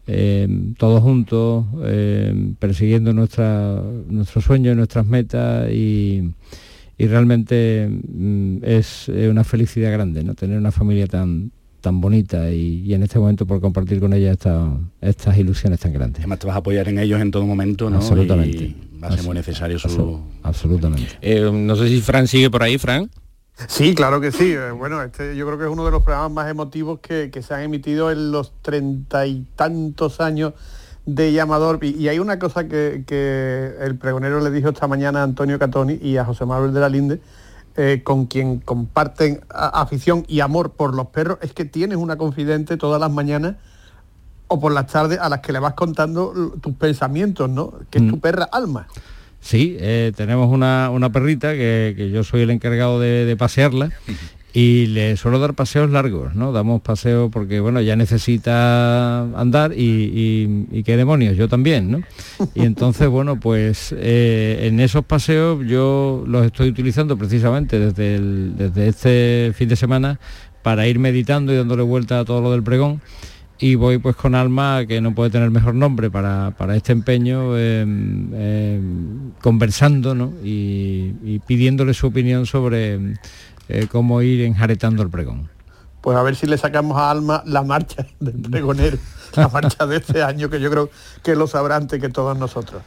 eh, 0.06 0.48
todos 0.78 1.02
juntos, 1.02 1.66
eh, 1.84 2.54
persiguiendo 2.58 3.12
nuestra, 3.12 3.82
nuestros 4.08 4.44
sueños, 4.44 4.76
nuestras 4.76 5.06
metas 5.06 5.70
y, 5.70 6.32
y 6.98 7.06
realmente 7.06 7.88
mm, 7.88 8.58
es 8.62 9.08
una 9.08 9.44
felicidad 9.44 9.92
grande, 9.92 10.24
¿no? 10.24 10.34
Tener 10.34 10.58
una 10.58 10.72
familia 10.72 11.06
tan 11.06 11.50
tan 11.82 12.00
bonita 12.00 12.50
y, 12.50 12.80
y 12.86 12.94
en 12.94 13.02
este 13.02 13.18
momento 13.18 13.46
por 13.46 13.60
compartir 13.60 14.00
con 14.00 14.14
ella 14.14 14.32
esta- 14.32 14.74
estas 15.02 15.36
ilusiones 15.36 15.80
tan 15.80 15.92
grandes. 15.92 16.20
Además 16.20 16.38
te 16.38 16.46
vas 16.46 16.56
a 16.56 16.60
apoyar 16.60 16.88
en 16.88 16.98
ellos 16.98 17.20
en 17.20 17.30
todo 17.30 17.44
momento, 17.44 17.90
¿no? 17.90 17.96
Absolutamente. 17.96 18.64
Y 18.64 18.98
va 19.02 19.08
a 19.08 19.12
ser 19.12 19.24
muy 19.24 19.34
necesario 19.34 19.78
su... 19.78 19.88
Absol- 19.88 20.20
absolutamente. 20.42 21.18
Eh, 21.20 21.50
no 21.52 21.76
sé 21.76 21.88
si 21.88 22.00
Fran 22.00 22.26
sigue 22.26 22.48
por 22.50 22.62
ahí, 22.62 22.78
Fran. 22.78 23.10
Sí, 23.68 23.94
claro 23.94 24.20
que 24.20 24.32
sí. 24.32 24.52
Eh, 24.52 24.70
Bueno, 24.70 25.02
este 25.02 25.36
yo 25.36 25.44
creo 25.46 25.58
que 25.58 25.64
es 25.64 25.70
uno 25.70 25.84
de 25.84 25.90
los 25.90 26.02
programas 26.02 26.32
más 26.32 26.50
emotivos 26.50 27.00
que, 27.00 27.30
que 27.30 27.42
se 27.42 27.52
han 27.52 27.60
emitido 27.60 28.10
en 28.10 28.32
los 28.32 28.52
treinta 28.62 29.26
y 29.26 29.44
tantos 29.56 30.20
años 30.20 30.54
de 31.04 31.32
llamador. 31.32 31.78
Y, 31.82 31.90
y 31.96 32.08
hay 32.08 32.18
una 32.18 32.38
cosa 32.38 32.66
que, 32.68 33.04
que 33.06 33.72
el 33.80 33.96
pregonero 33.96 34.40
le 34.40 34.50
dijo 34.50 34.70
esta 34.70 34.86
mañana 34.86 35.20
a 35.20 35.24
Antonio 35.24 35.58
Catoni 35.58 35.98
y 36.00 36.16
a 36.16 36.24
José 36.24 36.46
Manuel 36.46 36.72
de 36.72 36.80
la 36.80 36.88
Linde, 36.88 37.20
eh, 37.76 38.02
con 38.04 38.26
quien 38.26 38.58
comparten 38.58 39.40
a- 39.50 39.80
afición 39.80 40.24
y 40.28 40.40
amor 40.40 40.72
por 40.72 40.94
los 40.94 41.06
perros, 41.08 41.38
es 41.42 41.52
que 41.52 41.64
tienes 41.64 41.98
una 41.98 42.16
confidente 42.16 42.76
todas 42.76 43.00
las 43.00 43.10
mañanas 43.10 43.56
o 44.48 44.60
por 44.60 44.72
las 44.72 44.86
tardes 44.88 45.18
a 45.18 45.28
las 45.28 45.40
que 45.40 45.52
le 45.52 45.58
vas 45.58 45.74
contando 45.74 46.52
tus 46.60 46.74
pensamientos, 46.74 47.48
¿no? 47.48 47.72
Que 47.90 47.98
es 47.98 48.08
tu 48.08 48.20
perra 48.20 48.44
Alma. 48.44 48.86
Sí, 49.40 49.76
eh, 49.80 50.12
tenemos 50.14 50.52
una, 50.52 50.90
una 50.90 51.10
perrita 51.10 51.52
que, 51.52 51.94
que 51.96 52.10
yo 52.10 52.22
soy 52.22 52.42
el 52.42 52.50
encargado 52.50 53.00
de, 53.00 53.24
de 53.24 53.36
pasearla 53.36 53.90
y 54.54 54.86
le 54.86 55.16
suelo 55.16 55.38
dar 55.38 55.54
paseos 55.54 55.90
largos, 55.90 56.34
¿no? 56.34 56.52
Damos 56.52 56.82
paseos 56.82 57.30
porque, 57.32 57.60
bueno, 57.60 57.80
ya 57.80 57.96
necesita 57.96 59.22
andar 59.38 59.72
y, 59.74 60.82
qué 60.84 60.96
demonios, 60.96 61.36
yo 61.36 61.48
también, 61.48 61.90
¿no? 61.90 62.00
Y 62.54 62.62
entonces, 62.62 63.08
bueno, 63.08 63.40
pues 63.40 63.94
eh, 63.96 64.68
en 64.68 64.80
esos 64.80 65.04
paseos 65.04 65.64
yo 65.66 66.24
los 66.26 66.44
estoy 66.44 66.68
utilizando 66.68 67.16
precisamente 67.16 67.78
desde, 67.78 68.20
desde 68.20 68.88
este 68.88 69.52
fin 69.54 69.68
de 69.68 69.76
semana 69.76 70.20
para 70.62 70.86
ir 70.86 70.98
meditando 70.98 71.52
y 71.52 71.56
dándole 71.56 71.82
vuelta 71.82 72.20
a 72.20 72.24
todo 72.24 72.42
lo 72.42 72.52
del 72.52 72.62
pregón 72.62 73.00
y 73.58 73.76
voy 73.76 73.98
pues 73.98 74.16
con 74.16 74.34
Alma, 74.34 74.84
que 74.86 75.00
no 75.00 75.14
puede 75.14 75.30
tener 75.30 75.50
mejor 75.50 75.74
nombre 75.74 76.10
para, 76.10 76.52
para 76.58 76.74
este 76.74 76.90
empeño, 76.90 77.56
eh, 77.56 77.84
eh, 77.86 78.80
conversando 79.40 80.16
¿no? 80.16 80.32
y 80.42 81.38
pidiéndole 81.46 81.94
su 81.94 82.08
opinión 82.08 82.44
sobre 82.44 82.98
eh, 83.72 83.86
cómo 83.90 84.20
ir 84.20 84.42
enjaretando 84.42 85.02
el 85.02 85.08
pregón. 85.08 85.48
Pues 86.02 86.16
a 86.16 86.22
ver 86.22 86.36
si 86.36 86.46
le 86.46 86.58
sacamos 86.58 86.98
a 86.98 87.10
Alma 87.10 87.42
la 87.46 87.62
marcha 87.62 88.06
del 88.20 88.34
pregonero, 88.34 88.98
la 89.34 89.48
marcha 89.48 89.86
de 89.86 89.96
este 89.96 90.22
año, 90.22 90.50
que 90.50 90.60
yo 90.60 90.70
creo 90.70 90.90
que 91.22 91.34
lo 91.34 91.46
sabrá 91.46 91.76
antes 91.76 92.00
que 92.00 92.10
todos 92.10 92.36
nosotros. 92.36 92.82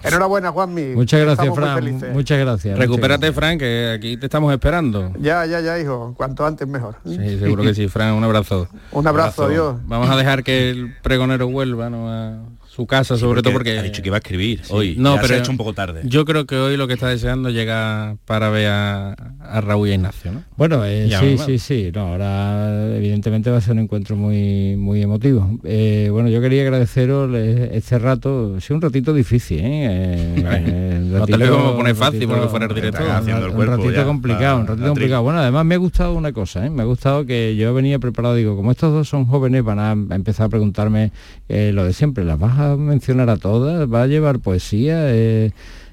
Enhorabuena, 0.00 0.52
Juanmi. 0.52 0.94
Muchas 0.94 1.20
gracias, 1.20 1.52
Fran. 1.52 2.12
Muchas 2.12 2.38
gracias. 2.38 2.78
Recupérate, 2.78 3.32
Fran, 3.32 3.58
que 3.58 3.92
aquí 3.96 4.16
te 4.16 4.26
estamos 4.26 4.52
esperando. 4.52 5.12
Ya, 5.18 5.44
ya, 5.44 5.60
ya, 5.60 5.76
hijo. 5.80 6.14
Cuanto 6.16 6.46
antes 6.46 6.68
mejor. 6.68 6.94
Sí, 7.04 7.16
seguro 7.40 7.64
que 7.64 7.74
sí, 7.74 7.88
Fran, 7.88 8.14
un 8.14 8.22
abrazo. 8.22 8.68
Un 8.92 9.08
abrazo, 9.08 9.46
adiós. 9.46 9.76
Vamos 9.86 10.08
a 10.08 10.16
dejar 10.16 10.44
que 10.44 10.70
el 10.70 10.94
pregonero 11.02 11.48
vuelva 11.48 11.90
¿no? 11.90 12.08
a 12.08 12.38
su 12.78 12.86
casa, 12.86 13.16
Sí, 13.16 13.20
sobre 13.22 13.42
todo 13.42 13.52
porque... 13.54 13.76
ha 13.76 13.82
dicho 13.82 14.02
que 14.02 14.08
iba 14.08 14.18
a 14.18 14.20
escribir 14.20 14.62
hoy. 14.70 14.94
No, 14.96 15.16
Ya 15.16 15.20
se 15.22 15.26
pero 15.26 15.34
ha 15.34 15.42
hecho 15.42 15.50
un 15.50 15.56
poco 15.56 15.72
tarde. 15.72 16.02
Yo 16.04 16.24
creo 16.24 16.46
que 16.46 16.54
hoy 16.54 16.76
lo 16.76 16.86
que 16.86 16.94
está 16.94 17.08
deseando 17.08 17.50
llega 17.50 18.16
para 18.24 18.50
ver 18.50 18.68
a, 18.68 19.12
a 19.40 19.60
Raúl 19.60 19.88
y 19.88 19.90
a 19.90 19.94
Ignacio, 19.96 20.30
¿no? 20.30 20.44
Bueno, 20.56 20.84
eh, 20.84 21.08
Ya, 21.08 21.18
sí, 21.18 21.26
bueno. 21.34 21.44
sí, 21.44 21.58
sí. 21.58 21.90
No, 21.92 22.02
ahora 22.12 22.96
evidentemente 22.96 23.50
va 23.50 23.56
a 23.56 23.60
ser 23.60 23.72
un 23.72 23.80
encuentro 23.80 24.14
muy, 24.14 24.76
muy 24.76 25.02
emotivo. 25.02 25.58
Eh, 25.64 26.08
bueno, 26.12 26.28
yo 26.28 26.40
quería 26.40 26.62
agradeceros 26.62 27.34
este 27.34 27.98
rato. 27.98 28.54
Ha 28.56 28.60
sido 28.60 28.76
un 28.76 28.82
ratito 28.82 29.12
difícil, 29.12 29.58
¿eh? 29.58 30.34
Eh, 30.36 30.94
No 31.08 31.24
te 31.26 31.36
lo 31.36 31.46
íbamos 31.46 31.72
a 31.72 31.76
poner 31.76 31.94
fácil 31.96 32.20
ratito- 32.20 32.32
porque 32.34 32.48
fuera 32.48 32.66
el 32.66 32.74
director. 32.76 33.02
un 33.02 33.10
Haciendo 33.10 33.46
el 33.46 33.52
cuerpo 33.54 33.72
un 33.72 33.78
ratito 33.78 34.00
ya, 34.00 34.04
complicado, 34.04 34.60
un 34.60 34.66
ratito 34.68 34.86
complicado. 34.86 35.22
Bueno, 35.24 35.40
además 35.40 35.64
me 35.64 35.74
ha 35.74 35.78
gustado 35.78 36.14
una 36.14 36.32
cosa, 36.32 36.64
¿eh? 36.64 36.70
Me 36.70 36.82
ha 36.82 36.84
gustado 36.84 37.26
que 37.26 37.56
yo 37.56 37.74
venía 37.74 37.98
preparado, 37.98 38.36
digo, 38.36 38.54
como 38.54 38.70
estos 38.70 38.92
dos 38.92 39.08
son 39.08 39.24
jóvenes, 39.24 39.64
van 39.64 39.80
a 39.80 39.92
empezar 40.14 40.46
a 40.46 40.48
preguntarme 40.48 41.10
eh, 41.48 41.72
lo 41.74 41.84
de 41.84 41.92
siempre. 41.92 42.24
¿Las 42.24 42.38
vas 42.38 42.58
a 42.72 42.76
mencionar 42.76 43.30
a 43.30 43.36
todas? 43.36 43.90
¿Va 43.92 44.02
a 44.02 44.06
llevar 44.06 44.38
poesía? 44.40 45.12
Eh, 45.14 45.52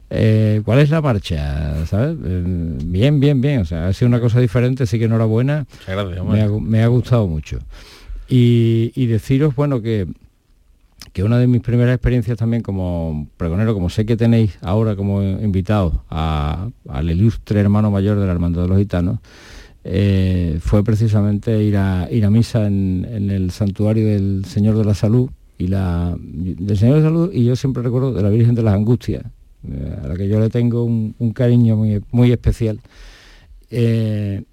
eh, 0.09 0.61
¿Cuál 0.63 0.79
es 0.79 0.89
la 0.89 1.01
marcha? 1.01 1.85
¿Sabes? 1.87 2.15
Eh, 2.23 2.43
bien, 2.85 3.19
bien, 3.19 3.41
bien. 3.41 3.61
O 3.61 3.65
sea, 3.65 3.87
ha 3.87 3.93
sido 3.93 4.07
una 4.07 4.19
cosa 4.19 4.39
diferente, 4.39 4.85
sí 4.85 4.99
que 4.99 5.05
enhorabuena. 5.05 5.65
Gracias, 5.87 6.23
Me 6.25 6.41
ha, 6.41 6.47
gu- 6.47 6.61
me 6.61 6.83
ha 6.83 6.87
gustado 6.87 7.27
mucho. 7.27 7.59
Y, 8.29 8.91
y 8.95 9.05
deciros, 9.07 9.55
bueno, 9.55 9.81
que, 9.81 10.07
que 11.13 11.23
una 11.23 11.37
de 11.37 11.47
mis 11.47 11.61
primeras 11.61 11.93
experiencias 11.95 12.37
también 12.37 12.61
como 12.63 13.27
pregonero, 13.37 13.73
como 13.73 13.89
sé 13.89 14.05
que 14.05 14.17
tenéis 14.17 14.57
ahora 14.61 14.95
como 14.95 15.21
invitados 15.23 15.93
a- 16.09 16.69
al 16.89 17.09
ilustre 17.11 17.59
hermano 17.59 17.91
mayor 17.91 18.19
de 18.19 18.25
la 18.25 18.31
Hermandad 18.33 18.63
de 18.63 18.67
los 18.69 18.77
Gitanos, 18.77 19.19
eh, 19.83 20.57
fue 20.61 20.83
precisamente 20.83 21.61
ir 21.63 21.77
a, 21.77 22.07
ir 22.11 22.25
a 22.25 22.29
misa 22.31 22.65
en, 22.65 23.07
en 23.09 23.29
el 23.29 23.51
santuario 23.51 24.07
del 24.07 24.43
Señor 24.45 24.77
de 24.77 24.85
la 24.85 24.95
Salud 24.95 25.29
y 25.57 25.67
la 25.67 26.15
del 26.19 26.77
Señor 26.77 26.97
de 26.97 27.03
Salud 27.03 27.31
y 27.33 27.45
yo 27.45 27.55
siempre 27.55 27.83
recuerdo 27.83 28.13
de 28.13 28.21
la 28.21 28.29
Virgen 28.29 28.55
de 28.55 28.63
las 28.63 28.73
Angustias, 28.73 29.23
eh, 29.67 29.95
a 30.03 30.07
la 30.07 30.15
que 30.15 30.27
yo 30.27 30.39
le 30.39 30.49
tengo 30.49 30.83
un, 30.83 31.13
cariño 31.33 31.75
muy, 31.75 32.01
muy 32.11 32.31
especial. 32.31 32.79
Eh, 33.69 34.43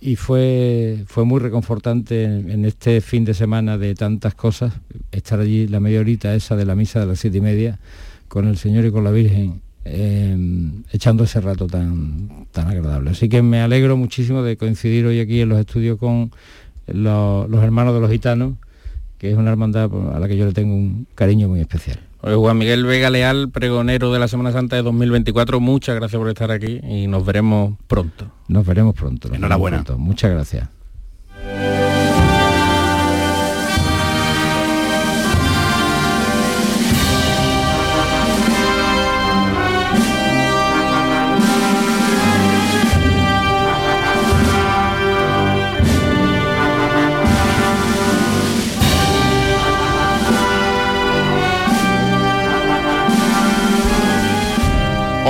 y 0.00 0.16
fue, 0.16 1.02
fue 1.06 1.24
muy 1.24 1.40
reconfortante 1.40 2.24
en, 2.24 2.64
este 2.66 3.00
fin 3.00 3.24
de 3.24 3.32
semana 3.32 3.78
de 3.78 3.94
tantas 3.94 4.34
cosas, 4.34 4.74
estar 5.10 5.40
allí 5.40 5.66
la 5.66 5.80
media 5.80 6.00
horita 6.00 6.34
esa 6.34 6.56
de 6.56 6.66
la 6.66 6.74
misa 6.74 7.00
de 7.00 7.06
las 7.06 7.20
siete 7.20 7.38
y 7.38 7.40
media 7.40 7.78
con 8.28 8.46
el 8.46 8.58
Señor 8.58 8.84
y 8.84 8.90
con 8.90 9.02
la 9.02 9.10
Virgen, 9.10 9.62
eh, 9.86 10.36
echando 10.92 11.24
ese 11.24 11.40
rato 11.40 11.66
tan, 11.66 12.46
tan 12.52 12.68
agradable. 12.68 13.10
Así 13.10 13.30
que 13.30 13.40
me 13.40 13.60
alegro 13.60 13.96
muchísimo 13.96 14.42
de 14.42 14.58
coincidir 14.58 15.06
hoy 15.06 15.20
aquí 15.20 15.40
en 15.40 15.48
los 15.48 15.58
estudios 15.58 15.98
con 15.98 16.30
los 16.86 17.62
hermanos 17.62 17.94
de 17.94 18.00
los 18.00 18.10
gitanos, 18.10 18.54
que 19.24 19.30
es 19.30 19.38
una 19.38 19.50
hermandad 19.50 19.90
a 20.14 20.18
la 20.20 20.28
que 20.28 20.36
yo 20.36 20.44
le 20.44 20.52
tengo 20.52 20.74
un 20.74 21.06
cariño 21.14 21.48
muy 21.48 21.58
especial. 21.58 21.98
Juan 22.20 22.58
Miguel 22.58 22.84
Vega 22.84 23.08
Leal, 23.08 23.48
pregonero 23.48 24.12
de 24.12 24.18
la 24.18 24.28
Semana 24.28 24.52
Santa 24.52 24.76
de 24.76 24.82
2024, 24.82 25.60
muchas 25.60 25.94
gracias 25.96 26.18
por 26.20 26.28
estar 26.28 26.50
aquí 26.50 26.78
y 26.86 27.06
nos 27.06 27.24
veremos 27.24 27.72
pronto. 27.86 28.30
Nos 28.48 28.66
veremos 28.66 28.94
pronto. 28.94 29.28
nos 29.28 29.38
Enhorabuena. 29.38 29.78
veremos 29.78 29.86
pronto. 29.86 30.02
Muchas 30.02 30.30
gracias. 30.30 30.68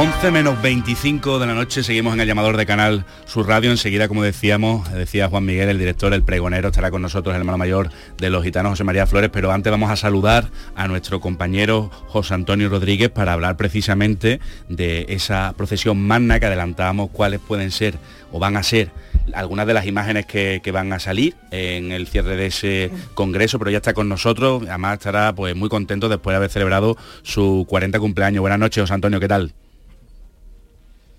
11 0.05 0.31
menos 0.33 0.61
25 0.61 1.39
de 1.39 1.47
la 1.47 1.55
noche, 1.55 1.83
seguimos 1.83 2.13
en 2.13 2.21
el 2.21 2.27
llamador 2.27 2.59
de 2.59 2.67
Canal 2.67 3.07
Sur 3.25 3.49
Radio. 3.49 3.71
Enseguida, 3.71 4.07
como 4.07 4.23
decíamos, 4.23 4.93
decía 4.93 5.31
Juan 5.31 5.47
Miguel, 5.47 5.71
el 5.71 5.79
director, 5.79 6.13
el 6.13 6.23
pregonero, 6.23 6.69
estará 6.69 6.91
con 6.91 7.01
nosotros, 7.01 7.35
el 7.35 7.41
hermano 7.41 7.57
mayor 7.57 7.89
de 8.19 8.29
los 8.29 8.45
gitanos, 8.45 8.73
José 8.73 8.85
María 8.85 9.07
Flores. 9.07 9.31
Pero 9.33 9.51
antes 9.51 9.71
vamos 9.71 9.91
a 9.91 9.97
saludar 9.97 10.51
a 10.77 10.89
nuestro 10.89 11.21
compañero 11.21 11.91
José 12.09 12.35
Antonio 12.35 12.69
Rodríguez 12.69 13.09
para 13.09 13.33
hablar 13.33 13.57
precisamente 13.57 14.41
de 14.69 15.07
esa 15.09 15.55
procesión 15.57 15.99
magna 16.03 16.39
que 16.39 16.47
adelantábamos, 16.47 17.09
cuáles 17.11 17.41
pueden 17.41 17.71
ser 17.71 17.95
o 18.31 18.39
van 18.39 18.59
a 18.59 18.63
ser 18.63 18.91
algunas 19.33 19.67
de 19.67 19.73
las 19.73 19.87
imágenes 19.87 20.27
que, 20.27 20.61
que, 20.63 20.71
van 20.71 20.93
a 20.93 20.99
salir 20.99 21.35
en 21.51 21.93
el 21.93 22.09
cierre 22.09 22.37
de 22.37 22.47
ese 22.47 22.91
congreso, 23.15 23.59
pero 23.59 23.71
ya 23.71 23.79
está 23.79 23.95
con 23.95 24.11
nosotros, 24.11 24.65
además 24.69 24.99
estará 24.99 25.35
pues 25.35 25.57
muy 25.57 25.71
contento 25.71 26.11
después 26.11 26.35
de 26.35 26.37
haber 26.37 26.51
celebrado 26.51 26.99
su 27.23 27.65
40 27.71 27.99
cumpleaños. 28.01 28.43
Buenas 28.43 28.59
noches, 28.59 28.83
José 28.83 28.93
Antonio, 28.93 29.19
¿qué 29.19 29.29
tal? 29.29 29.55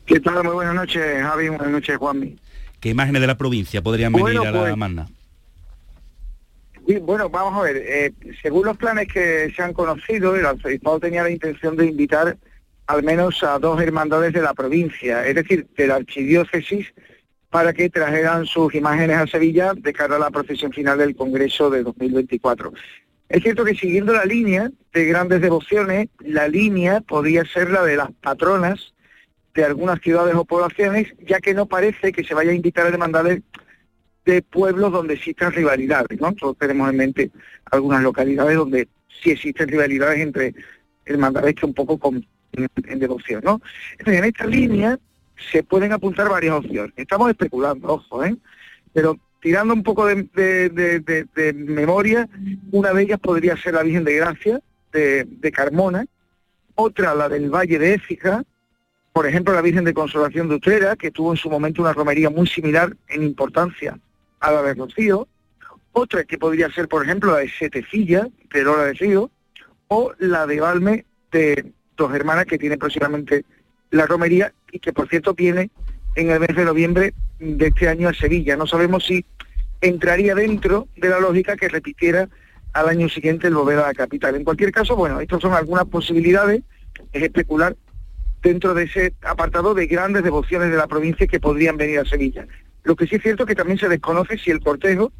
¿Qué 0.05 0.19
tal? 0.19 0.43
Muy 0.43 0.53
buenas 0.53 0.75
noches, 0.75 1.01
Javi. 1.21 1.49
Buenas 1.49 1.69
noches, 1.69 1.97
Juanmi. 1.97 2.35
¿Qué 2.79 2.89
imágenes 2.89 3.21
de 3.21 3.27
la 3.27 3.37
provincia 3.37 3.81
podrían 3.81 4.13
venir 4.13 4.37
a 4.37 4.51
la 4.51 4.59
pues, 4.59 4.77
Magna? 4.77 5.07
Sí, 6.87 6.97
bueno, 6.97 7.27
vamos 7.29 7.59
a 7.59 7.63
ver. 7.63 7.77
Eh, 7.77 8.13
según 8.41 8.65
los 8.65 8.77
planes 8.77 9.07
que 9.11 9.51
se 9.55 9.63
han 9.63 9.73
conocido, 9.73 10.35
el 10.35 10.45
arzobispado 10.45 10.99
tenía 10.99 11.23
la 11.23 11.31
intención 11.31 11.75
de 11.75 11.87
invitar 11.87 12.37
al 12.85 13.01
menos 13.01 13.43
a 13.43 13.57
dos 13.57 13.81
hermandades 13.81 14.33
de 14.33 14.43
la 14.43 14.53
provincia, 14.53 15.25
es 15.25 15.33
decir, 15.33 15.65
de 15.75 15.87
la 15.87 15.95
archidiócesis, 15.95 16.93
para 17.49 17.73
que 17.73 17.89
trajeran 17.89 18.45
sus 18.45 18.75
imágenes 18.75 19.17
a 19.17 19.25
Sevilla 19.25 19.73
de 19.73 19.91
cara 19.91 20.17
a 20.17 20.19
la 20.19 20.29
procesión 20.29 20.71
final 20.71 20.99
del 20.99 21.15
Congreso 21.15 21.71
de 21.71 21.81
2024. 21.81 22.71
Es 23.29 23.41
cierto 23.41 23.65
que 23.65 23.73
siguiendo 23.73 24.13
la 24.13 24.25
línea 24.25 24.69
de 24.93 25.05
grandes 25.05 25.41
devociones, 25.41 26.09
la 26.19 26.47
línea 26.47 27.01
podría 27.01 27.43
ser 27.45 27.71
la 27.71 27.81
de 27.83 27.97
las 27.97 28.11
patronas 28.21 28.93
de 29.55 29.63
algunas 29.63 29.99
ciudades 30.01 30.35
o 30.35 30.45
poblaciones, 30.45 31.13
ya 31.25 31.39
que 31.39 31.53
no 31.53 31.65
parece 31.65 32.11
que 32.11 32.23
se 32.23 32.33
vaya 32.33 32.51
a 32.51 32.55
invitar 32.55 32.85
a 32.85 32.89
hermandades 32.89 33.41
de 34.25 34.41
pueblos 34.41 34.91
donde 34.91 35.13
existan 35.13 35.53
rivalidades, 35.53 36.19
¿no? 36.19 36.31
Nosotros 36.31 36.57
tenemos 36.59 36.89
en 36.89 36.97
mente 36.97 37.31
algunas 37.71 38.03
localidades 38.03 38.57
donde 38.57 38.87
sí 39.21 39.31
existen 39.31 39.69
rivalidades 39.69 40.19
entre 40.19 40.53
hermandades 41.05 41.55
que 41.55 41.65
un 41.65 41.73
poco 41.73 41.97
con, 41.97 42.25
en, 42.53 42.67
en 42.87 42.99
devoción, 42.99 43.41
¿no? 43.43 43.61
Entonces, 43.93 44.19
en 44.19 44.25
esta 44.25 44.45
línea 44.45 44.99
se 45.51 45.63
pueden 45.63 45.91
apuntar 45.93 46.29
varias 46.29 46.53
opciones. 46.53 46.93
Estamos 46.97 47.29
especulando, 47.29 47.87
ojo, 47.87 48.23
¿eh? 48.23 48.35
Pero 48.93 49.17
tirando 49.41 49.73
un 49.73 49.83
poco 49.83 50.07
de, 50.07 50.23
de, 50.33 50.69
de, 50.69 51.27
de 51.35 51.53
memoria, 51.53 52.27
una 52.71 52.91
de 52.93 53.03
ellas 53.03 53.19
podría 53.19 53.55
ser 53.55 53.75
la 53.75 53.83
Virgen 53.83 54.03
de 54.03 54.15
Gracia, 54.15 54.59
de, 54.91 55.51
Carmona, 55.53 56.05
otra 56.75 57.13
la 57.13 57.29
del 57.29 57.49
Valle 57.49 57.77
de 57.77 57.93
Écija, 57.93 58.43
por 59.15 59.25
ejemplo, 59.25 59.53
la 59.53 59.61
Virgen 59.61 59.85
de 59.85 59.93
Consolación 59.93 60.49
de 60.49 60.55
Utrera, 60.55 60.97
que 60.97 61.09
tuvo 61.09 61.31
en 61.31 61.37
su 61.37 61.49
momento 61.49 61.81
una 61.81 61.93
romería 61.93 62.29
muy 62.29 62.45
similar 62.47 62.97
en 63.07 63.23
importancia 63.23 63.97
a 64.41 64.51
la 64.51 64.61
de 64.61 64.73
Rocío, 64.73 65.29
otra 65.93 66.25
que 66.25 66.37
podría 66.37 66.69
ser, 66.69 66.89
por 66.89 67.05
ejemplo, 67.05 67.31
la 67.31 67.37
de 67.37 67.49
Setecilla, 67.49 68.27
de 68.53 68.63
Lora 68.63 68.83
de 68.83 68.93
Río, 68.93 69.31
o 69.87 70.11
la 70.19 70.45
de 70.45 70.59
Valme, 70.59 71.05
de 71.31 71.71
dos 71.95 72.13
hermanas 72.13 72.45
que 72.45 72.57
tiene 72.57 72.77
próximamente 72.77 73.45
la 73.89 74.05
romería 74.05 74.53
y 74.69 74.79
que, 74.79 74.91
por 74.91 75.07
cierto, 75.07 75.33
viene 75.33 75.71
en 76.15 76.31
el 76.31 76.41
mes 76.41 76.53
de 76.53 76.65
noviembre 76.65 77.13
de 77.39 77.67
este 77.67 77.87
año 77.87 78.09
a 78.09 78.13
Sevilla. 78.13 78.57
No 78.57 78.67
sabemos 78.67 79.05
si 79.05 79.23
entraría 79.79 80.35
dentro 80.35 80.89
de 80.97 81.07
la 81.07 81.21
lógica 81.21 81.55
que 81.55 81.69
repitiera 81.69 82.27
al 82.73 82.89
año 82.89 83.07
siguiente 83.07 83.47
el 83.47 83.55
volver 83.55 83.79
a 83.79 83.87
la 83.87 83.93
capital. 83.93 84.35
En 84.35 84.43
cualquier 84.43 84.73
caso, 84.73 84.97
bueno, 84.97 85.21
estas 85.21 85.39
son 85.39 85.53
algunas 85.53 85.85
posibilidades, 85.85 86.63
es 87.13 87.23
especular 87.23 87.77
dentro 88.45 88.75
de 88.75 88.83
ese 88.83 89.13
apartado 89.23 89.73
de 89.73 89.87
grandes 89.87 90.23
devociones 90.23 90.69
de 90.69 90.77
la 90.77 90.85
provincia 90.85 91.25
que 91.25 91.39
podrían 91.39 91.77
venir 91.77 91.97
a 91.99 92.05
Sevilla. 92.05 92.45
Lo 92.83 92.95
que 92.95 93.07
sí 93.07 93.15
es 93.15 93.23
cierto 93.23 93.41
es 93.43 93.47
que 93.47 93.55
también 93.55 93.79
se 93.79 93.89
desconoce 93.89 94.37
si 94.37 94.51
el 94.51 94.59
cortejo 94.59 95.11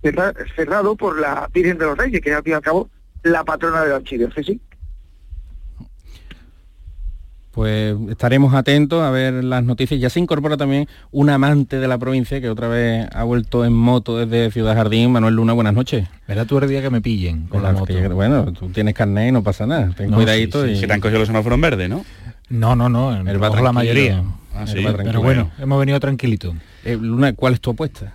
está 0.00 0.32
cerrado 0.54 0.94
por 0.94 1.18
la 1.18 1.50
Virgen 1.52 1.76
de 1.76 1.86
los 1.86 1.98
Reyes, 1.98 2.20
que 2.20 2.30
es 2.30 2.36
al 2.36 2.44
fin 2.44 2.52
y 2.52 2.54
al 2.54 2.62
cabo 2.62 2.88
la 3.24 3.42
patrona 3.42 3.82
de 3.82 3.88
la 3.88 3.96
archidiócesis. 3.96 4.60
Pues 7.50 7.96
estaremos 8.08 8.54
atentos 8.54 9.02
a 9.02 9.10
ver 9.10 9.42
las 9.42 9.64
noticias. 9.64 9.98
Ya 9.98 10.08
se 10.10 10.20
incorpora 10.20 10.56
también 10.56 10.86
un 11.10 11.28
amante 11.28 11.80
de 11.80 11.88
la 11.88 11.98
provincia 11.98 12.40
que 12.40 12.48
otra 12.48 12.68
vez 12.68 13.08
ha 13.12 13.24
vuelto 13.24 13.64
en 13.64 13.72
moto 13.72 14.16
desde 14.16 14.52
Ciudad 14.52 14.76
Jardín. 14.76 15.10
Manuel 15.10 15.34
Luna, 15.34 15.54
buenas 15.54 15.74
noches. 15.74 16.06
Verá 16.28 16.44
tú 16.44 16.58
el 16.58 16.68
día 16.68 16.80
que 16.80 16.90
me 16.90 17.00
pillen 17.00 17.48
con 17.48 17.64
la 17.64 17.72
moto. 17.72 17.92
Bueno, 18.14 18.52
tú 18.52 18.68
tienes 18.68 18.94
carnet 18.94 19.30
y 19.30 19.32
no 19.32 19.42
pasa 19.42 19.66
nada. 19.66 19.90
Ten 19.96 20.10
No, 20.10 20.18
cuidadito. 20.18 20.62
sí, 20.62 20.70
sí, 20.70 20.76
y... 20.76 20.80
Que 20.82 20.86
te 20.86 20.92
han 20.92 21.00
cogido 21.00 21.18
los 21.18 21.26
semáforos 21.26 21.56
en 21.56 21.62
verde, 21.62 21.88
¿no? 21.88 22.04
No, 22.50 22.74
no, 22.76 22.88
no, 22.88 23.10
el 23.14 23.24
la 23.26 23.50
tranquilo. 23.50 23.72
mayoría. 23.72 24.22
Ah, 24.54 24.66
sí. 24.66 24.80
Pero 24.84 24.96
Pero 24.96 25.22
bueno, 25.22 25.50
hemos 25.58 25.78
venido 25.78 26.00
tranquilito. 26.00 26.54
Eh, 26.84 26.96
Luna, 27.00 27.32
¿cuál 27.34 27.54
es 27.54 27.60
tu 27.60 27.70
apuesta? 27.70 28.14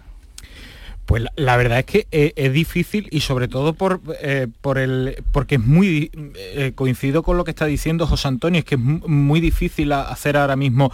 Pues 1.05 1.23
la, 1.35 1.57
verdad 1.57 1.79
es 1.79 1.85
que 1.85 2.07
eh, 2.11 2.31
es 2.37 2.53
difícil 2.53 3.09
y 3.11 3.19
sobre 3.19 3.49
todo 3.49 3.73
por, 3.73 3.99
eh, 4.21 4.47
por 4.61 4.77
el 4.77 5.21
porque 5.33 5.55
es 5.55 5.61
muy 5.61 6.09
eh, 6.35 6.71
coincido 6.75 7.23
con 7.23 7.35
lo 7.35 7.43
que 7.43 7.51
está 7.51 7.65
diciendo 7.65 8.07
José 8.07 8.29
Antonio, 8.29 8.59
es 8.59 8.65
que 8.65 8.75
es 8.75 8.81
mu- 8.81 9.05
muy 9.07 9.41
difícil 9.41 9.91
hacer 9.91 10.37
ahora 10.37 10.55
mismo 10.55 10.91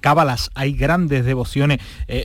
cábalas, 0.00 0.50
hay 0.54 0.72
grandes 0.72 1.24
devociones. 1.24 1.78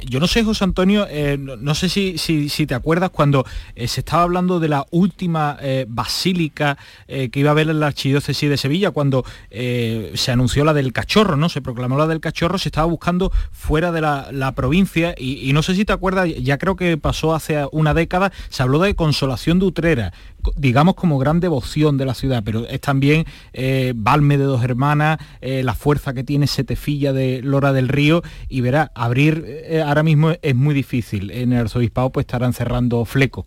Yo 0.08 0.20
no 0.20 0.28
sé, 0.28 0.44
José 0.44 0.64
Antonio, 0.64 1.08
no, 1.38 1.76
sé 1.76 1.90
si, 1.90 2.18
si, 2.18 2.66
te 2.66 2.76
acuerdas 2.76 3.10
cuando 3.12 3.46
se 3.76 4.02
estaba 4.02 4.24
hablando 4.24 4.60
de 4.60 4.68
la 4.68 4.86
última 4.92 5.58
basílica 5.88 6.78
que 7.08 7.32
iba 7.34 7.50
a 7.50 7.52
haber 7.52 7.70
en 7.70 7.80
la 7.80 7.88
archidiócesis 7.88 8.50
de 8.50 8.58
Sevilla, 8.58 8.92
cuando 8.92 9.24
se 9.50 10.32
anunció 10.32 10.64
la 10.66 10.74
del 10.74 10.94
cachorro, 10.94 11.36
¿no? 11.38 11.50
Se 11.50 11.62
proclamó 11.62 11.98
la 11.98 12.08
del 12.08 12.20
cachorro, 12.20 12.58
se 12.58 12.70
estaba 12.70 12.88
buscando 12.88 13.32
fuera 13.52 13.92
de 13.92 14.02
la, 14.02 14.28
la 14.32 14.54
provincia 14.54 15.14
y, 15.18 15.48
y 15.50 15.54
no 15.54 15.64
sé 15.64 15.76
si 15.76 15.86
te 15.86 15.94
acuerdas, 15.94 16.30
ya 16.42 16.58
creo 16.58 16.76
que 16.76 16.98
pasó 16.98 17.21
hace 17.30 17.68
una 17.72 17.94
década, 17.94 18.32
se 18.50 18.64
habló 18.64 18.80
de 18.80 18.96
Consolación 18.96 19.60
de 19.60 19.66
Utrera, 19.66 20.14
digamos 20.56 20.96
como 20.96 21.20
gran 21.20 21.40
devoción 21.40 21.98
de 21.98 22.06
la 22.06 22.14
ciudad, 22.14 22.42
pero 22.44 22.68
es 22.68 22.82
también 22.82 23.26
eh, 23.54 23.94
Valme 23.96 24.38
de 24.38 24.46
dos 24.46 24.64
hermanas, 24.64 25.20
eh, 25.42 25.64
la 25.64 25.76
fuerza 25.76 26.14
que 26.14 26.24
tiene 26.24 26.48
Setefilla 26.48 27.14
de 27.14 27.42
Lora 27.44 27.74
del 27.74 27.88
Río 27.88 28.24
y 28.50 28.62
verá, 28.62 28.92
abrir 28.96 29.44
eh, 29.48 29.84
ahora 29.86 30.04
mismo 30.04 30.34
es 30.42 30.56
muy 30.56 30.74
difícil. 30.74 31.32
En 31.32 31.54
el 31.54 31.60
arzobispado 31.60 32.12
pues 32.12 32.26
estarán 32.26 32.54
cerrando 32.54 33.06
flecos. 33.06 33.46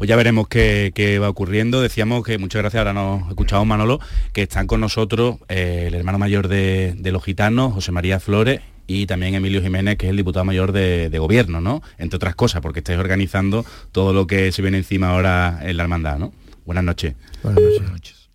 Pues 0.00 0.08
ya 0.08 0.16
veremos 0.16 0.48
qué, 0.48 0.92
qué 0.94 1.18
va 1.18 1.28
ocurriendo. 1.28 1.82
Decíamos 1.82 2.24
que, 2.24 2.38
muchas 2.38 2.62
gracias, 2.62 2.78
ahora 2.78 2.94
nos 2.94 3.28
escuchamos 3.28 3.66
Manolo, 3.66 4.00
que 4.32 4.44
están 4.44 4.66
con 4.66 4.80
nosotros 4.80 5.36
eh, 5.50 5.84
el 5.88 5.94
hermano 5.94 6.18
mayor 6.18 6.48
de, 6.48 6.94
de 6.96 7.12
los 7.12 7.22
gitanos, 7.22 7.74
José 7.74 7.92
María 7.92 8.18
Flores, 8.18 8.62
y 8.92 9.06
también 9.06 9.36
Emilio 9.36 9.62
Jiménez, 9.62 9.96
que 9.96 10.06
es 10.06 10.10
el 10.10 10.16
diputado 10.16 10.44
mayor 10.44 10.72
de, 10.72 11.10
de 11.10 11.18
gobierno, 11.20 11.60
¿no? 11.60 11.80
Entre 11.96 12.16
otras 12.16 12.34
cosas, 12.34 12.60
porque 12.60 12.80
estáis 12.80 12.98
organizando 12.98 13.64
todo 13.92 14.12
lo 14.12 14.26
que 14.26 14.50
se 14.50 14.62
viene 14.62 14.78
encima 14.78 15.10
ahora 15.10 15.60
en 15.62 15.76
la 15.76 15.84
hermandad, 15.84 16.18
¿no? 16.18 16.32
Buenas 16.66 16.82
noches. 16.82 17.14
Buenas 17.44 17.62
noches. 17.88 18.28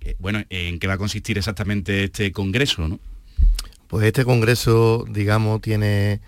Eh, 0.00 0.16
bueno, 0.18 0.42
¿en 0.48 0.78
qué 0.78 0.86
va 0.86 0.94
a 0.94 0.98
consistir 0.98 1.36
exactamente 1.36 2.04
este 2.04 2.32
congreso, 2.32 2.88
no? 2.88 2.98
Pues 3.88 4.06
este 4.06 4.24
congreso, 4.24 5.04
digamos, 5.10 5.60
tiene 5.60 6.20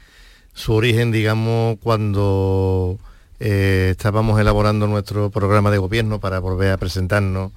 su 0.52 0.74
origen, 0.74 1.10
digamos, 1.10 1.78
cuando 1.78 2.98
eh, 3.40 3.88
estábamos 3.92 4.38
elaborando 4.38 4.86
nuestro 4.88 5.30
programa 5.30 5.70
de 5.70 5.78
gobierno 5.78 6.20
para 6.20 6.38
volver 6.38 6.72
a 6.72 6.76
presentarnos 6.76 7.52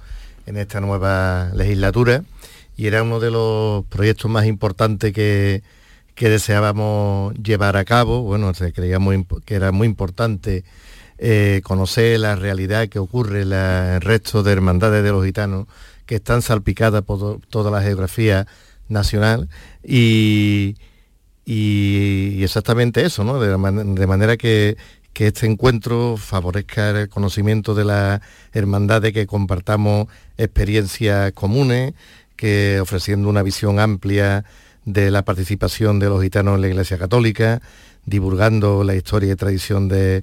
en 0.46 0.56
esta 0.56 0.80
nueva 0.80 1.50
legislatura 1.54 2.24
y 2.78 2.86
era 2.86 3.02
uno 3.02 3.20
de 3.20 3.30
los 3.30 3.84
proyectos 3.84 4.30
más 4.30 4.46
importantes 4.46 5.12
que, 5.12 5.62
que 6.14 6.28
deseábamos 6.28 7.34
llevar 7.34 7.76
a 7.76 7.84
cabo. 7.84 8.22
Bueno, 8.22 8.52
se 8.54 8.72
creía 8.72 8.98
muy 8.98 9.26
que 9.44 9.54
era 9.54 9.72
muy 9.72 9.86
importante 9.86 10.64
eh, 11.18 11.60
conocer 11.64 12.18
la 12.20 12.36
realidad 12.36 12.88
que 12.88 12.98
ocurre 12.98 13.42
en 13.42 13.52
el 13.52 14.00
resto 14.00 14.42
de 14.42 14.52
hermandades 14.52 15.04
de 15.04 15.10
los 15.10 15.24
gitanos 15.24 15.66
que 16.06 16.16
están 16.16 16.42
salpicadas 16.42 17.02
por 17.02 17.40
toda 17.48 17.70
la 17.70 17.80
geografía 17.80 18.46
nacional 18.88 19.48
y, 19.84 20.76
y 21.44 22.42
exactamente 22.42 23.04
eso, 23.04 23.24
¿no? 23.24 23.40
De, 23.40 24.06
manera 24.06 24.36
que, 24.36 24.76
que 25.12 25.28
este 25.28 25.46
encuentro 25.46 26.16
favorezca 26.16 26.90
el 26.90 27.08
conocimiento 27.08 27.74
de 27.74 27.84
la 27.84 28.20
hermandad, 28.52 29.00
de 29.00 29.12
que 29.12 29.26
compartamos 29.26 30.08
experiencias 30.36 31.32
comunes, 31.32 31.94
que 32.36 32.80
ofreciendo 32.80 33.28
una 33.28 33.42
visión 33.42 33.78
amplia 33.78 34.44
de 34.84 35.10
la 35.10 35.24
participación 35.24 35.98
de 35.98 36.08
los 36.08 36.22
gitanos 36.22 36.56
en 36.56 36.60
la 36.60 36.68
Iglesia 36.68 36.98
Católica, 36.98 37.62
divulgando 38.04 38.82
la 38.82 38.96
historia 38.96 39.32
y 39.32 39.36
tradición 39.36 39.88
del 39.88 40.22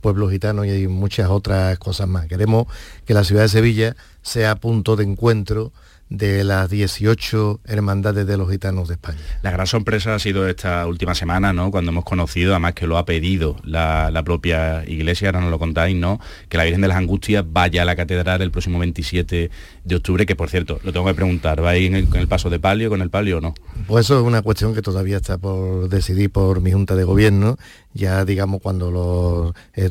pueblo 0.00 0.30
gitano 0.30 0.64
y 0.64 0.88
muchas 0.88 1.28
otras 1.28 1.78
cosas 1.78 2.08
más. 2.08 2.26
Queremos 2.26 2.66
que 3.04 3.14
la 3.14 3.24
ciudad 3.24 3.42
de 3.42 3.48
Sevilla 3.48 3.96
sea 4.22 4.56
punto 4.56 4.96
de 4.96 5.04
encuentro 5.04 5.72
de 6.10 6.42
las 6.42 6.70
18 6.70 7.60
hermandades 7.64 8.26
de 8.26 8.36
los 8.36 8.50
gitanos 8.50 8.88
de 8.88 8.94
España. 8.94 9.18
La 9.42 9.50
gran 9.50 9.66
sorpresa 9.66 10.14
ha 10.14 10.18
sido 10.18 10.48
esta 10.48 10.86
última 10.86 11.14
semana, 11.14 11.52
¿no? 11.52 11.70
Cuando 11.70 11.90
hemos 11.90 12.04
conocido, 12.04 12.52
además 12.52 12.74
que 12.74 12.86
lo 12.86 12.96
ha 12.96 13.04
pedido 13.04 13.56
la, 13.62 14.10
propia 14.24 14.84
iglesia, 14.86 15.28
ahora 15.28 15.40
nos 15.40 15.50
lo 15.50 15.58
contáis, 15.58 15.96
¿no? 15.96 16.20
Que 16.48 16.56
la 16.56 16.64
Virgen 16.64 16.80
de 16.80 16.88
las 16.88 16.96
Angustias 16.96 17.44
vaya 17.46 17.82
a 17.82 17.84
la 17.84 17.96
catedral 17.96 18.42
el 18.42 18.50
próximo 18.50 18.78
27 18.78 19.50
de 19.84 19.94
octubre, 19.94 20.26
que 20.26 20.36
por 20.36 20.48
cierto, 20.48 20.80
lo 20.82 20.92
tengo 20.92 21.06
que 21.06 21.14
preguntar, 21.14 21.62
¿va 21.62 21.70
a 21.70 21.76
ir 21.76 22.08
con 22.08 22.20
el 22.20 22.28
paso 22.28 22.50
de 22.50 22.58
palio, 22.58 22.88
con 22.88 23.02
el 23.02 23.10
palio 23.10 23.38
o 23.38 23.40
no? 23.40 23.54
Pues 23.86 24.06
eso 24.06 24.18
es 24.18 24.24
una 24.24 24.42
cuestión 24.42 24.74
que 24.74 24.82
todavía 24.82 25.16
está 25.16 25.38
por 25.38 25.88
decidir 25.88 26.30
por 26.30 26.60
mi 26.60 26.72
Junta 26.72 26.94
de 26.94 27.04
Gobierno, 27.04 27.58
ya 27.94 28.24
digamos 28.24 28.60
cuando 28.62 28.90
los, 28.90 29.54
eh, 29.74 29.90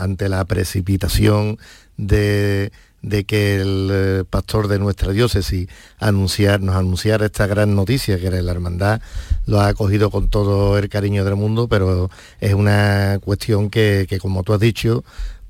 ante 0.00 0.28
la 0.28 0.44
precipitación 0.44 1.58
de 1.96 2.72
de 3.02 3.24
que 3.24 3.60
el 3.60 3.88
eh, 3.92 4.24
pastor 4.28 4.68
de 4.68 4.78
nuestra 4.78 5.12
diócesis 5.12 5.68
anunciar, 5.98 6.60
nos 6.60 6.76
anunciara 6.76 7.26
esta 7.26 7.46
gran 7.46 7.74
noticia, 7.74 8.18
que 8.18 8.26
era 8.26 8.42
la 8.42 8.52
hermandad, 8.52 9.00
lo 9.46 9.60
ha 9.60 9.68
acogido 9.68 10.10
con 10.10 10.28
todo 10.28 10.78
el 10.78 10.88
cariño 10.88 11.24
del 11.24 11.36
mundo, 11.36 11.68
pero 11.68 12.10
es 12.40 12.54
una 12.54 13.18
cuestión 13.24 13.70
que, 13.70 14.06
como 14.20 14.42
tú 14.42 14.52
has 14.52 14.60
dicho, 14.60 15.04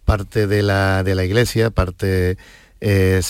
parte 0.04 0.46
de 0.46 0.62
la, 0.62 1.02
de 1.02 1.14
la 1.14 1.24
iglesia, 1.24 1.70
parte 1.70 2.36
eh, 2.80 3.20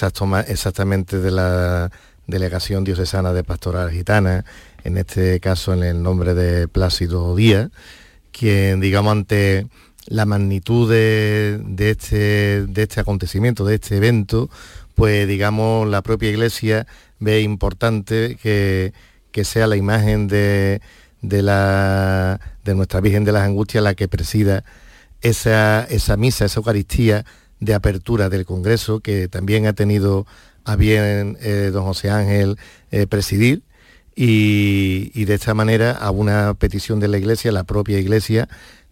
exactamente 0.49 1.19
de 1.19 1.31
la 1.31 1.91
delegación 2.27 2.85
diocesana 2.85 3.33
de 3.33 3.45
pastoral 3.45 3.91
gitana, 3.91 4.45
en 4.85 4.99
este 4.99 5.41
caso 5.41 5.73
en 5.73 5.83
el 5.83 6.03
nombre 6.03 6.35
de 6.35 6.69
Plácido 6.69 7.35
Díaz, 7.35 7.71
quien 8.31 8.81
digamos 8.81 9.13
ante 9.13 9.67
la 10.09 10.27
magnitud 10.27 10.91
de, 10.91 11.61
este, 11.79 12.67
de 12.67 12.83
este 12.83 13.01
acontecimiento, 13.01 13.65
de 13.65 13.77
este 13.77 13.97
evento, 13.97 14.51
pues 14.95 15.29
digamos 15.29 15.89
la 15.89 16.03
propia 16.03 16.31
iglesia 16.31 16.87
ve 17.19 17.41
importante 17.43 18.37
que, 18.43 18.93
sea 19.45 19.69
la 19.69 19.77
imagen 19.77 20.27
de, 20.27 20.81
la, 21.23 22.41
de 22.65 22.75
nuestra 22.75 23.01
Virgen 23.01 23.25
de 23.25 23.31
las 23.31 23.45
Angustias 23.45 23.85
la 23.85 23.95
que 23.95 24.09
presida 24.09 24.65
esa, 25.21 25.85
esa 25.85 26.17
misa, 26.17 26.45
esa 26.45 26.59
Eucaristía 26.59 27.25
de 27.61 27.75
apertura 27.75 28.29
del 28.29 28.45
Congreso, 28.45 28.99
que 28.99 29.29
también 29.29 29.67
ha 29.67 29.75
tenido 29.75 30.27
a 30.65 30.75
bien 30.75 31.39
eh, 31.41 31.71
don 31.73 31.85
José 31.85 32.11
Ángel 32.11 32.59
eh, 32.91 33.07
presidir, 33.07 33.63
y, 34.21 35.25
de 35.27 35.35
esta 35.35 35.55
manera 35.55 35.93
a 35.93 36.11
una 36.11 36.55
petición 36.55 36.99
de 36.99 37.07
la 37.07 37.19
Iglesia, 37.19 37.53
la 37.53 37.63
propia 37.63 38.01
Iglesia 38.01 38.49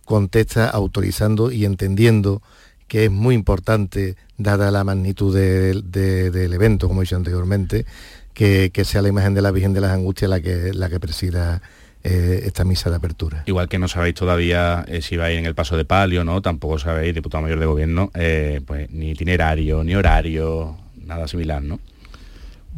contesta 0.07 0.71
autorizando 0.71 1.53
y 1.53 1.67
entendiendo 1.67 2.41
que 2.89 3.07
es 3.07 3.11
muy 3.11 3.35
importante, 3.35 4.17
dada 4.39 4.71
la 4.71 4.85
magnitud 4.85 5.37
del 5.37 6.53
evento, 6.53 6.89
como 6.89 7.03
he 7.03 7.05
dicho 7.05 7.17
anteriormente, 7.17 7.85
que, 8.33 8.71
sea 8.85 9.03
la 9.03 9.09
imagen 9.09 9.35
de 9.35 9.43
la 9.43 9.51
Virgen 9.51 9.73
de 9.73 9.81
las 9.81 9.91
Angustias 9.91 10.31
la 10.31 10.41
que, 10.41 10.73
la 10.73 10.89
que 10.89 11.01
presida 11.01 11.61
eh, 12.05 12.43
esta 12.45 12.65
misa 12.65 12.91
de 12.91 12.97
apertura. 12.97 13.43
Igual 13.47 13.69
que 13.69 13.79
no 13.79 13.89
sabéis 13.89 14.15
todavía 14.15 14.85
eh, 14.87 15.03
si 15.03 15.17
vais 15.17 15.39
en 15.39 15.47
el 15.47 15.55
paso 15.55 15.77
de 15.77 15.85
palio, 15.85 16.23
¿no? 16.23 16.41
Tampoco 16.43 16.79
sabéis, 16.79 17.15
diputado 17.15 17.43
mayor 17.43 17.59
de 17.59 17.67
gobierno, 17.67 18.11
eh, 18.15 18.61
pues 18.65 18.91
ni 18.91 19.11
itinerario, 19.11 19.83
ni 19.83 19.95
horario, 19.97 20.77
nada 21.05 21.27
similar, 21.27 21.63
¿no? 21.63 21.81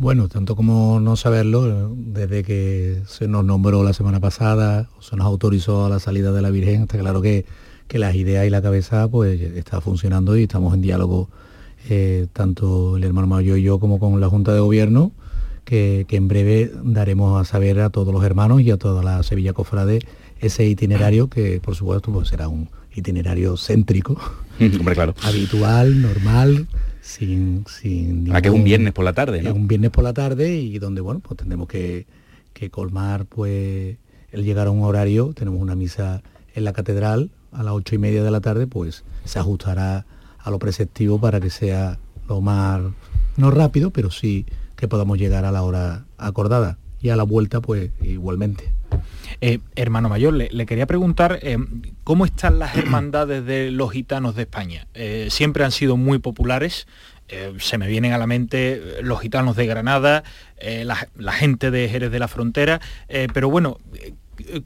Bueno, 0.00 0.28
tanto 0.28 0.54
como 0.54 1.00
no 1.00 1.16
saberlo, 1.16 1.92
desde 1.96 2.44
que 2.44 3.02
se 3.08 3.26
nos 3.26 3.44
nombró 3.44 3.82
la 3.82 3.92
semana 3.92 4.20
pasada, 4.20 4.88
se 5.00 5.16
nos 5.16 5.26
autorizó 5.26 5.86
a 5.86 5.88
la 5.88 5.98
salida 5.98 6.30
de 6.30 6.40
la 6.40 6.50
Virgen, 6.50 6.82
está 6.82 6.98
claro 6.98 7.20
que, 7.20 7.46
que 7.88 7.98
las 7.98 8.14
ideas 8.14 8.46
y 8.46 8.50
la 8.50 8.62
cabeza 8.62 9.08
pues 9.08 9.40
está 9.40 9.80
funcionando 9.80 10.36
y 10.36 10.44
estamos 10.44 10.72
en 10.72 10.82
diálogo 10.82 11.28
eh, 11.88 12.28
tanto 12.32 12.96
el 12.96 13.02
hermano 13.02 13.26
mayor 13.26 13.58
y 13.58 13.62
yo 13.62 13.80
como 13.80 13.98
con 13.98 14.20
la 14.20 14.28
Junta 14.28 14.54
de 14.54 14.60
Gobierno, 14.60 15.10
que, 15.64 16.06
en 16.08 16.28
breve 16.28 16.70
daremos 16.84 17.40
a 17.40 17.44
saber 17.44 17.80
a 17.80 17.90
todos 17.90 18.14
los 18.14 18.22
hermanos 18.22 18.60
y 18.60 18.70
a 18.70 18.76
toda 18.76 19.02
la 19.02 19.20
Sevilla 19.24 19.52
Cofrade 19.52 19.98
ese 20.38 20.64
itinerario 20.64 21.28
que 21.28 21.58
por 21.60 21.74
supuesto 21.74 22.12
pues, 22.12 22.28
será 22.28 22.46
un 22.46 22.68
itinerario 22.94 23.56
céntrico, 23.56 24.16
claro. 24.94 25.16
habitual, 25.22 26.00
normal, 26.00 26.68
sin, 27.08 27.64
sin 27.66 28.26
que 28.26 28.48
es 28.48 28.54
un 28.54 28.64
viernes 28.64 28.92
por 28.92 29.04
la 29.04 29.14
tarde, 29.14 29.42
¿no? 29.42 29.54
un 29.54 29.66
viernes 29.66 29.90
por 29.90 30.04
la 30.04 30.12
tarde 30.12 30.56
y 30.56 30.78
donde, 30.78 31.00
bueno, 31.00 31.20
pues 31.20 31.38
tendremos 31.38 31.66
que, 31.66 32.06
colmar, 32.70 33.24
pues, 33.24 33.96
el 34.30 34.44
llegar 34.44 34.66
a 34.66 34.70
un 34.70 34.82
horario, 34.82 35.32
tenemos 35.32 35.60
una 35.62 35.74
misa 35.74 36.22
en 36.54 36.64
la 36.64 36.74
catedral 36.74 37.30
a 37.52 37.62
las 37.62 37.72
ocho 37.72 37.94
y 37.94 37.98
media 37.98 38.22
de 38.22 38.30
la 38.30 38.40
tarde, 38.40 38.66
pues 38.66 39.04
se 39.24 39.38
ajustará 39.38 40.04
a 40.38 40.50
lo 40.50 40.58
preceptivo 40.58 41.18
para 41.18 41.40
que 41.40 41.48
sea 41.48 41.98
lo 42.28 42.42
más, 42.42 42.82
no 43.36 43.50
rápido, 43.50 43.90
pero 43.90 44.10
sí 44.10 44.44
que 44.76 44.86
podamos 44.86 45.18
llegar 45.18 45.46
a 45.46 45.52
la 45.52 45.62
hora 45.62 46.04
acordada 46.18 46.76
y 47.00 47.08
a 47.08 47.16
la 47.16 47.22
vuelta, 47.22 47.62
pues 47.62 47.90
igualmente. 48.02 48.70
Eh, 49.40 49.60
hermano 49.76 50.08
mayor, 50.08 50.34
le, 50.34 50.66
quería 50.66 50.86
preguntar 50.86 51.38
eh, 51.42 51.58
cómo 52.02 52.24
están 52.24 52.58
las 52.58 52.76
hermandades 52.76 53.44
de 53.44 53.70
los 53.70 53.92
gitanos 53.92 54.34
de 54.34 54.42
España. 54.42 54.86
Eh, 54.94 55.28
siempre 55.30 55.64
han 55.64 55.72
sido 55.72 55.96
muy 55.96 56.18
populares. 56.18 56.86
se 57.58 57.76
me 57.76 57.86
vienen 57.86 58.12
a 58.12 58.18
la 58.18 58.26
mente 58.26 59.02
los 59.02 59.20
gitanos 59.20 59.54
de 59.54 59.66
Granada, 59.66 60.24
la, 60.60 61.32
gente 61.32 61.70
de 61.70 61.88
Jerez 61.88 62.10
de 62.10 62.18
la 62.18 62.26
Frontera, 62.26 62.80
pero 63.34 63.50
bueno, 63.50 63.76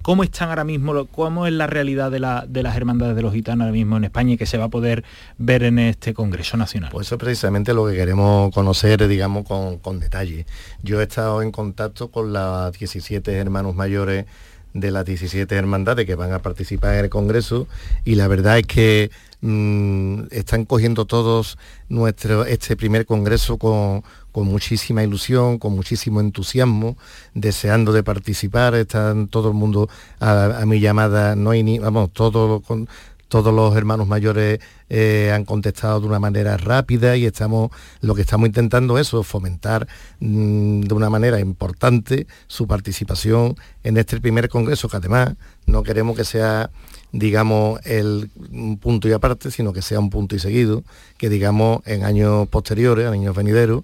¿cómo 0.00 0.22
están 0.22 0.48
ahora 0.48 0.62
mismo, 0.62 1.06
cómo 1.06 1.48
es 1.48 1.52
la 1.52 1.66
realidad 1.66 2.12
de, 2.12 2.20
las 2.20 2.76
hermandades 2.76 3.16
de 3.16 3.22
los 3.22 3.32
gitanos 3.32 3.64
ahora 3.64 3.72
mismo 3.72 3.96
en 3.96 4.04
España 4.04 4.34
y 4.34 4.36
que 4.36 4.46
se 4.46 4.58
va 4.58 4.66
a 4.66 4.68
poder 4.68 5.02
ver 5.38 5.64
en 5.64 5.80
este 5.80 6.14
Congreso 6.14 6.56
Nacional? 6.56 6.90
Pues 6.92 7.08
eso 7.08 7.16
es 7.16 7.20
precisamente 7.20 7.74
lo 7.74 7.84
que 7.88 7.96
queremos 7.96 8.54
conocer, 8.54 9.08
digamos, 9.08 9.44
con, 9.44 9.78
con 9.78 9.98
detalle. 9.98 10.46
Yo 10.84 11.00
he 11.00 11.02
estado 11.02 11.42
en 11.42 11.50
contacto 11.50 12.12
con 12.12 12.32
las 12.32 12.72
17 12.78 13.32
hermanos 13.32 13.74
mayores 13.74 14.26
de 14.74 14.90
las 14.90 15.04
17 15.04 15.54
hermandades 15.54 16.06
que 16.06 16.14
van 16.14 16.32
a 16.32 16.40
participar 16.40 16.94
en 16.94 17.04
el 17.04 17.10
Congreso 17.10 17.66
y 18.04 18.14
la 18.14 18.28
verdad 18.28 18.58
es 18.58 18.66
que 18.66 19.10
mm, 19.40 20.24
están 20.30 20.64
cogiendo 20.64 21.04
todos 21.04 21.58
nuestro, 21.88 22.44
este 22.44 22.76
primer 22.76 23.06
Congreso 23.06 23.58
con, 23.58 24.02
muchísima 24.34 25.02
ilusión, 25.02 25.58
con 25.58 25.74
muchísimo 25.74 26.20
entusiasmo, 26.20 26.96
deseando 27.34 27.92
de 27.92 28.02
participar, 28.02 28.74
están 28.74 29.28
todo 29.28 29.48
el 29.48 29.54
mundo 29.54 29.90
a, 30.20 30.64
mi 30.66 30.80
llamada, 30.80 31.36
no 31.36 31.50
hay 31.50 31.62
ni, 31.62 31.78
vamos, 31.78 32.12
todo 32.12 32.60
con, 32.60 32.88
todos 33.32 33.54
los 33.54 33.74
hermanos 33.74 34.06
mayores 34.06 34.60
eh, 34.90 35.32
han 35.34 35.46
contestado 35.46 36.02
de 36.02 36.06
una 36.06 36.18
manera 36.18 36.58
rápida 36.58 37.16
y 37.16 37.24
estamos, 37.24 37.70
lo 38.02 38.14
que 38.14 38.20
estamos 38.20 38.46
intentando 38.46 38.98
es 38.98 39.08
fomentar 39.22 39.88
mm, 40.20 40.82
de 40.82 40.94
una 40.94 41.08
manera 41.08 41.40
importante 41.40 42.26
su 42.46 42.66
participación 42.66 43.56
en 43.84 43.96
este 43.96 44.20
primer 44.20 44.50
congreso, 44.50 44.86
que 44.90 44.98
además 44.98 45.32
no 45.64 45.82
queremos 45.82 46.14
que 46.14 46.24
sea 46.24 46.68
digamos, 47.12 47.78
el 47.84 48.30
punto 48.80 49.06
y 49.06 49.12
aparte, 49.12 49.50
sino 49.50 49.72
que 49.72 49.82
sea 49.82 49.98
un 49.98 50.10
punto 50.10 50.34
y 50.34 50.38
seguido, 50.38 50.82
que 51.18 51.28
digamos 51.28 51.80
en 51.86 52.04
años 52.04 52.48
posteriores, 52.48 53.06
en 53.06 53.12
años 53.12 53.36
venideros, 53.36 53.82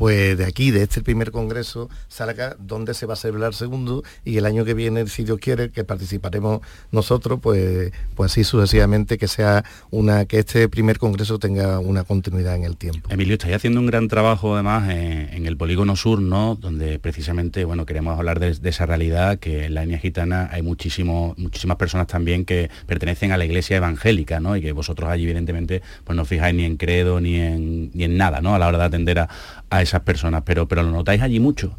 pues 0.00 0.38
de 0.38 0.46
aquí, 0.46 0.70
de 0.70 0.82
este 0.82 1.02
primer 1.02 1.30
congreso, 1.30 1.90
salga 2.08 2.56
donde 2.58 2.94
se 2.94 3.04
va 3.04 3.12
a 3.12 3.16
celebrar 3.16 3.48
el 3.48 3.54
segundo 3.54 4.02
y 4.24 4.38
el 4.38 4.46
año 4.46 4.64
que 4.64 4.72
viene, 4.72 5.06
si 5.08 5.24
Dios 5.24 5.38
quiere, 5.38 5.68
que 5.68 5.84
participaremos 5.84 6.62
nosotros, 6.90 7.38
pues, 7.42 7.92
pues 8.14 8.32
así 8.32 8.42
sucesivamente, 8.42 9.18
que 9.18 9.28
sea 9.28 9.62
una, 9.90 10.24
que 10.24 10.38
este 10.38 10.70
primer 10.70 10.98
congreso 10.98 11.38
tenga 11.38 11.80
una 11.80 12.04
continuidad 12.04 12.56
en 12.56 12.64
el 12.64 12.78
tiempo. 12.78 13.10
Emilio, 13.12 13.34
estáis 13.34 13.54
haciendo 13.54 13.78
un 13.78 13.84
gran 13.84 14.08
trabajo 14.08 14.54
además 14.54 14.88
en, 14.88 15.44
el 15.44 15.58
polígono 15.58 15.94
sur, 15.96 16.22
¿no? 16.22 16.54
Donde 16.54 16.98
precisamente, 16.98 17.66
bueno, 17.66 17.84
queremos 17.84 18.18
hablar 18.18 18.40
de, 18.40 18.56
esa 18.70 18.86
realidad, 18.86 19.38
que 19.38 19.66
en 19.66 19.74
la 19.74 19.82
línea 19.82 19.98
gitana 19.98 20.48
hay 20.50 20.62
muchísimo, 20.62 21.34
muchísimas 21.36 21.76
personas 21.76 22.06
también 22.06 22.46
que 22.46 22.70
pertenecen 22.86 23.32
a 23.32 23.36
la 23.36 23.44
iglesia 23.44 23.76
evangélica, 23.76 24.40
¿no? 24.40 24.56
Y 24.56 24.62
que 24.62 24.72
vosotros 24.72 25.10
allí, 25.10 25.24
evidentemente, 25.24 25.82
pues 26.04 26.16
no 26.16 26.24
fijáis 26.24 26.54
ni 26.54 26.64
en 26.64 26.78
credo 26.78 27.20
ni 27.20 27.36
en, 27.36 27.90
ni 27.92 28.04
en 28.04 28.16
nada, 28.16 28.40
¿no? 28.40 28.54
A 28.54 28.58
la 28.58 28.66
hora 28.66 28.78
de 28.78 28.84
atender 28.84 29.18
a, 29.18 29.28
a 29.70 29.82
esas 29.82 30.02
personas, 30.02 30.42
pero, 30.44 30.68
pero 30.68 30.82
lo 30.82 30.90
notáis 30.90 31.22
allí 31.22 31.40
mucho. 31.40 31.76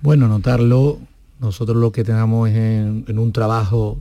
Bueno, 0.00 0.26
notarlo, 0.26 0.98
nosotros 1.38 1.76
lo 1.76 1.92
que 1.92 2.02
tenemos 2.02 2.48
es 2.48 2.56
en, 2.56 3.18
un 3.18 3.32
trabajo 3.32 3.98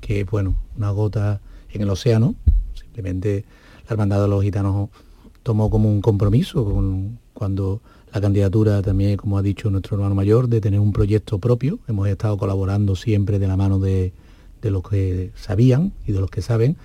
que 0.00 0.20
es, 0.20 0.26
bueno, 0.26 0.56
una 0.76 0.90
gota 0.90 1.40
en 1.72 1.82
el 1.82 1.90
océano, 1.90 2.34
simplemente 2.74 3.44
la 3.86 3.92
Hermandad 3.92 4.22
de 4.22 4.28
los 4.28 4.42
Gitanos 4.42 4.88
tomó 5.42 5.68
como 5.68 5.90
un 5.90 6.00
compromiso 6.00 6.64
con, 6.64 7.18
cuando 7.34 7.80
la 8.12 8.20
candidatura 8.20 8.80
también, 8.80 9.16
como 9.16 9.36
ha 9.36 9.42
dicho 9.42 9.70
nuestro 9.70 9.96
hermano 9.96 10.14
mayor, 10.14 10.48
de 10.48 10.60
tener 10.60 10.80
un 10.80 10.92
proyecto 10.92 11.38
propio. 11.38 11.80
Hemos 11.88 12.08
estado 12.08 12.38
colaborando 12.38 12.94
siempre 12.94 13.38
de 13.38 13.48
la 13.48 13.56
mano 13.56 13.80
de, 13.80 14.12
de 14.62 14.70
los 14.70 14.88
que 14.88 15.32
sabían 15.34 15.92
y 16.06 16.12
de 16.12 16.20
los 16.20 16.30
que 16.30 16.40
saben 16.40 16.76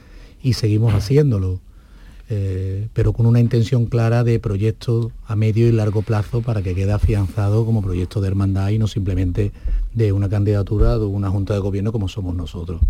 y 0.42 0.54
seguimos 0.54 0.94
haciéndolo. 0.94 1.60
Eh, 2.32 2.90
pero 2.94 3.12
con 3.12 3.26
una 3.26 3.40
intención 3.40 3.88
clara 3.88 4.24
de 4.24 4.40
proyecto 4.40 5.12
a 5.26 5.36
medio 5.36 5.68
y 5.68 5.72
largo 5.72 6.04
plazo 6.04 6.44
para 6.44 6.62
que 6.62 6.76
quede 6.76 6.92
afianzado 6.92 7.66
como 7.66 7.82
proyecto 7.82 8.22
de 8.22 8.28
hermandad 8.28 8.70
y 8.70 8.78
no 8.78 8.86
simplemente 8.86 9.52
de 9.96 10.12
una 10.14 10.30
candidatura 10.30 11.00
de 11.00 11.06
una 11.06 11.32
junta 11.32 11.56
de 11.56 11.60
gobierno 11.60 11.92
como 11.92 12.08
somos 12.08 12.36
nosotros. 12.36 12.82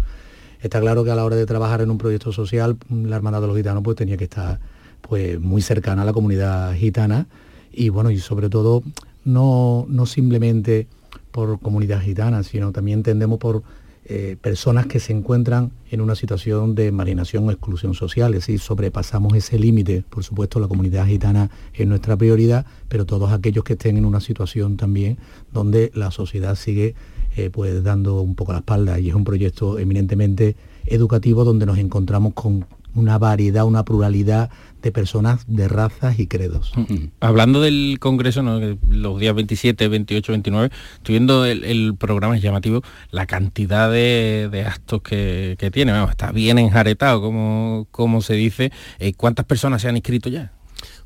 Está 0.62 0.82
claro 0.82 1.06
que 1.06 1.12
a 1.12 1.16
la 1.16 1.24
hora 1.24 1.38
de 1.38 1.46
trabajar 1.46 1.80
en 1.80 1.90
un 1.90 1.98
proyecto 1.98 2.34
social, 2.34 2.78
la 2.90 3.16
Hermandad 3.16 3.40
de 3.40 3.48
los 3.48 3.56
Gitanos 3.56 3.82
pues 3.82 3.96
tenía 3.96 4.18
que 4.18 4.26
estar 4.26 4.60
pues 5.08 5.40
muy 5.40 5.62
cercana 5.62 6.02
a 6.02 6.06
la 6.06 6.12
comunidad 6.12 6.76
gitana 6.76 7.28
y 7.72 7.88
bueno, 7.88 8.12
y 8.12 8.20
sobre 8.20 8.50
todo 8.50 8.84
no, 9.24 9.86
no 9.88 10.06
simplemente 10.06 10.88
por 11.32 11.62
comunidad 11.62 12.02
gitana, 12.02 12.44
sino 12.44 12.74
también 12.74 13.00
entendemos 13.00 13.40
por 13.40 13.64
eh, 14.06 14.38
personas 14.42 14.88
que 14.88 15.00
se 15.00 15.14
encuentran 15.14 15.72
en 15.92 16.02
una 16.02 16.16
situación 16.16 16.74
de 16.74 16.92
marginación 16.92 17.48
o 17.48 17.52
exclusión 17.52 17.94
social, 17.94 18.34
es 18.34 18.42
decir, 18.42 18.60
sobrepasamos 18.60 19.34
ese 19.36 19.60
límite, 19.60 20.04
por 20.10 20.24
supuesto 20.24 20.60
la 20.60 20.68
comunidad 20.68 21.06
gitana 21.06 21.52
es 21.74 21.86
nuestra 21.88 22.18
prioridad, 22.18 22.66
pero 22.88 23.06
todos 23.06 23.32
aquellos 23.32 23.64
que 23.64 23.74
estén 23.74 23.98
en 23.98 24.06
una 24.06 24.20
situación 24.20 24.78
también 24.78 25.18
donde 25.54 25.92
la 25.94 26.12
sociedad 26.12 26.56
sigue 26.56 26.96
eh, 27.36 27.50
pues 27.52 27.84
dando 27.84 28.22
un 28.22 28.36
poco 28.36 28.52
la 28.54 28.60
espalda. 28.60 29.00
Y 29.00 29.10
es 29.10 29.16
un 29.16 29.24
proyecto 29.24 29.80
eminentemente 29.80 30.56
educativo 30.86 31.44
donde 31.44 31.66
nos 31.66 31.78
encontramos 31.78 32.34
con 32.34 32.66
una 32.96 33.18
variedad, 33.18 33.66
una 33.66 33.86
pluralidad 33.86 34.50
de 34.82 34.92
personas 34.92 35.46
de 35.48 35.68
razas 35.68 36.20
y 36.20 36.28
credos. 36.28 36.72
Hablando 37.20 37.62
del 37.62 37.98
Congreso, 38.00 38.42
los 38.42 39.20
días 39.20 39.36
27, 39.36 39.88
28, 39.88 40.32
29, 40.32 40.70
estoy 40.96 41.14
viendo 41.14 41.46
el, 41.46 41.96
programa, 41.98 42.36
es 42.36 42.42
llamativo, 42.42 42.82
la 43.12 43.26
cantidad 43.26 43.92
de, 43.92 44.66
actos 44.66 45.02
que, 45.02 45.70
tiene, 45.74 46.04
está 46.10 46.32
bien 46.32 46.60
enjaretado, 46.60 47.22
como, 47.22 47.88
como 47.92 48.22
se 48.22 48.34
dice. 48.34 48.72
Eh, 49.00 49.14
¿Cuántas 49.14 49.46
personas 49.46 49.82
se 49.82 49.90
han 49.90 49.98
inscrito 49.98 50.30
ya? 50.30 50.52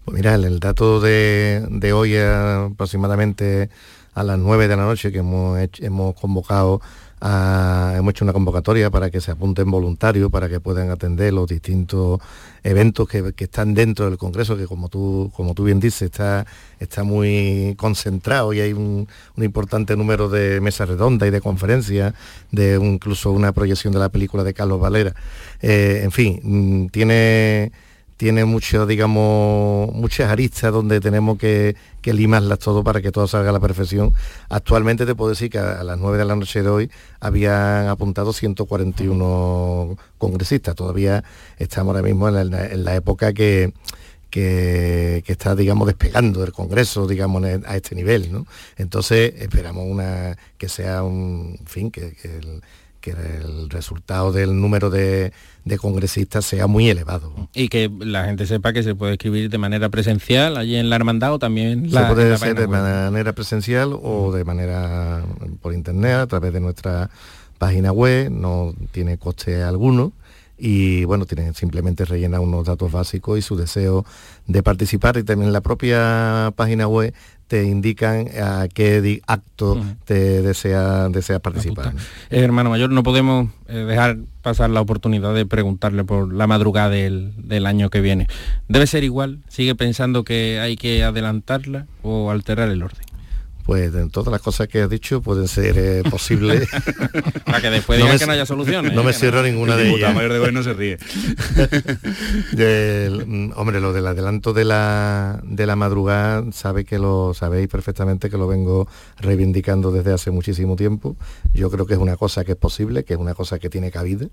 Pues 0.05 0.17
mira, 0.17 0.36
el, 0.36 0.59
dato 0.59 0.99
de, 0.99 1.65
de 1.69 1.93
hoy 1.93 2.15
aproximadamente 2.17 3.69
a 4.13 4.24
las 4.24 4.38
9 4.38 4.67
de 4.67 4.76
la 4.76 4.84
noche 4.84 5.11
que 5.11 5.19
hemos, 5.19 5.59
hemos 5.80 6.15
convocado 6.15 6.82
hemos 7.24 8.11
hecho 8.11 8.26
una 8.26 8.34
convocatoria 8.34 8.89
para 8.89 9.09
que 9.09 9.21
se 9.21 9.32
apunten 9.32 9.71
voluntarios, 9.71 10.30
para 10.30 10.49
que 10.49 10.59
puedan 10.59 10.89
atender 10.89 11.34
los 11.34 11.47
distintos 11.47 12.19
eventos 12.63 13.07
que, 13.07 13.34
están 13.38 13.74
dentro 13.74 14.05
del 14.05 14.17
Congreso, 14.17 14.57
que 14.57 14.67
como 14.67 14.89
tú, 14.89 15.32
como 15.36 15.53
tú 15.53 15.63
bien 15.63 15.80
dices, 15.80 16.03
está, 16.03 16.45
está 16.80 17.03
muy 17.03 17.76
concentrado 17.78 18.51
y 18.53 18.59
hay 18.59 18.74
un, 18.74 19.07
importante 19.38 19.95
número 19.95 20.28
de 20.28 20.59
mesas 20.59 20.89
redondas 20.89 21.28
y 21.30 21.32
de 21.32 21.39
conferencias, 21.39 22.13
de 22.51 22.76
incluso 22.76 23.32
una 23.32 23.53
proyección 23.53 23.93
de 23.93 23.99
la 23.99 24.09
película 24.09 24.43
de 24.43 24.53
Carlos 24.53 24.82
Valera. 24.82 25.13
Eh, 25.61 26.01
en 26.03 26.11
fin, 26.11 26.39
mm, 26.43 26.88
tiene 26.88 27.71
tiene 28.24 28.45
mucho, 28.45 28.86
digamos, 28.86 29.93
muchas 29.93 30.32
aristas 30.32 30.71
donde 30.71 31.01
tenemos 31.01 31.38
que, 31.38 31.76
limarlas 32.05 32.57
todo 32.57 32.82
para 32.82 33.01
que 33.01 33.11
todo 33.11 33.28
salga 33.28 33.49
a 33.49 33.51
la 33.51 33.59
perfección. 33.59 34.13
Actualmente 34.47 35.05
te 35.05 35.13
puedo 35.13 35.32
decir 35.32 35.49
que 35.49 35.57
a, 35.57 35.84
las 35.84 35.99
9 35.99 36.19
de 36.19 36.24
la 36.24 36.38
noche 36.38 36.63
de 36.63 36.69
hoy 36.69 36.91
habían 37.19 37.88
apuntado 37.88 38.32
141 38.32 39.97
congresistas. 40.17 40.74
Todavía 40.74 41.21
estamos 41.57 41.93
ahora 41.93 42.07
mismo 42.07 42.30
en 42.30 42.86
la, 42.86 42.95
época 42.95 43.34
que, 43.34 43.74
que, 44.30 45.21
está, 45.26 45.53
digamos, 45.53 45.86
despegando 45.88 46.39
del 46.39 46.53
Congreso, 46.53 47.05
digamos, 47.05 47.43
a 47.43 47.76
este 47.76 47.93
nivel. 47.93 48.32
¿no? 48.32 48.47
Entonces 48.78 49.34
esperamos 49.36 49.84
una, 49.86 50.38
que 50.57 50.69
sea 50.69 51.03
un 51.03 51.59
fin, 51.65 51.91
que, 51.91 52.13
que 52.13 52.38
el 52.38 52.61
resultado 53.70 54.32
del 54.32 54.60
número 54.60 54.89
de, 54.89 55.34
congresistas 55.80 56.45
sea 56.45 56.68
muy 56.68 56.89
elevado. 56.89 57.49
Y 57.54 57.68
que 57.68 57.91
la 57.99 58.26
gente 58.26 58.45
sepa 58.45 58.74
que 58.74 58.84
se 58.84 58.95
puede 58.95 59.14
escribir 59.14 59.49
de 59.49 59.58
manera 59.58 59.89
presencial 59.89 60.58
allí 60.58 60.76
en 60.76 60.89
la 60.89 60.95
hermandad 60.95 61.34
o 61.34 61.39
también... 61.39 61.89
Se 61.89 61.99
puede 62.06 62.34
hacer 62.34 62.56
de 62.56 62.68
manera 62.68 63.34
presencial 63.34 63.97
o 64.01 64.32
de 64.32 64.43
manera 64.43 65.24
por 65.62 65.74
internet 65.74 66.16
a 66.16 66.28
través 66.28 66.54
de 66.54 66.60
nuestra 66.60 67.10
página 67.58 67.91
web, 67.91 68.30
no 68.32 68.74
tiene 68.91 69.18
coste 69.18 69.64
alguno 69.64 70.14
y 70.66 71.03
bueno, 71.03 71.26
tienen 71.26 71.53
simplemente 71.53 72.05
rellenar 72.05 72.39
unos 72.39 72.66
datos 72.66 72.89
básicos 72.89 73.38
y 73.38 73.41
su 73.41 73.57
deseo 73.57 74.05
de 74.47 74.64
participar 74.64 75.18
y 75.18 75.24
también 75.24 75.47
en 75.47 75.53
la 75.53 75.59
propia 75.59 76.53
página 76.55 76.88
web 76.88 77.14
te 77.49 77.66
indican 77.66 78.30
a 78.41 78.70
qué 78.74 79.22
acto 79.28 79.84
te 80.05 80.41
desea, 80.41 81.09
desea 81.09 81.39
participar. 81.39 81.93
Eh, 82.30 82.39
hermano 82.39 82.70
mayor, 82.70 82.91
no 82.91 83.03
podemos 83.03 83.49
eh, 83.68 83.74
dejar 83.74 84.20
pasar 84.41 84.70
la 84.70 84.80
oportunidad 84.80 85.36
de 85.36 85.45
preguntarle 85.45 86.05
por 86.05 86.34
la 86.34 86.47
madrugada 86.47 86.89
del, 86.89 87.34
del, 87.38 87.66
año 87.66 87.89
que 87.89 87.99
viene. 87.99 88.28
¿Debe 88.70 88.88
ser 88.88 89.03
igual? 89.03 89.39
¿Sigue 89.49 89.76
pensando 89.76 90.24
que 90.24 90.61
hay 90.61 90.78
que 90.78 91.03
adelantarla 91.03 91.88
o 92.03 92.32
alterar 92.32 92.70
el 92.70 92.82
orden? 92.84 93.03
Pues 93.66 93.93
en 93.95 94.09
todas 94.09 94.32
las 94.32 94.41
cosas 94.41 94.68
que 94.68 94.82
has 94.82 94.89
dicho 94.89 95.22
pueden 95.22 95.47
ser 95.47 95.78
eh, 95.78 96.03
posibles. 96.09 96.70
Para 97.45 97.61
que 97.61 97.70
después 97.70 97.99
no 97.99 98.18
que 98.18 98.26
no 98.26 98.32
haya 98.34 98.45
soluciones. 98.45 98.93
No 98.93 99.01
¿eh? 99.01 99.05
me 99.05 99.14
cierro 99.14 99.41
ninguna 99.41 99.78
de 99.78 99.89
ellas. 99.89 100.14
mayor 100.14 100.34
de 100.34 100.39
hoy 100.39 100.51
no 100.51 100.64
se 100.64 100.74
ríe. 100.74 100.97
Mm, 102.53 103.51
hombre, 103.55 103.80
lo 103.80 103.93
del 103.93 104.07
adelanto 104.07 104.53
de 104.53 104.64
la, 104.66 105.39
de 105.43 105.66
la 105.66 105.76
madrugada, 105.76 106.43
sabe 106.51 106.86
que 106.86 106.99
lo 106.99 107.34
sabéis 107.34 107.68
perfectamente 107.68 108.30
que 108.30 108.38
lo 108.38 108.47
vengo 108.47 108.88
reivindicando 109.20 109.91
desde 109.91 110.14
hace 110.14 110.32
muchísimo 110.32 110.76
tiempo. 110.76 111.16
Yo 111.53 111.70
creo 111.70 111.86
que 111.86 111.93
es 111.93 111.99
una 111.99 112.16
cosa 112.18 112.43
que 112.43 112.53
es 112.53 112.57
posible, 112.57 113.03
que 113.03 113.14
es 113.14 113.20
una 113.20 113.34
cosa 113.34 113.59
que 113.59 113.70
tiene 113.70 113.91
cabida 113.91 114.28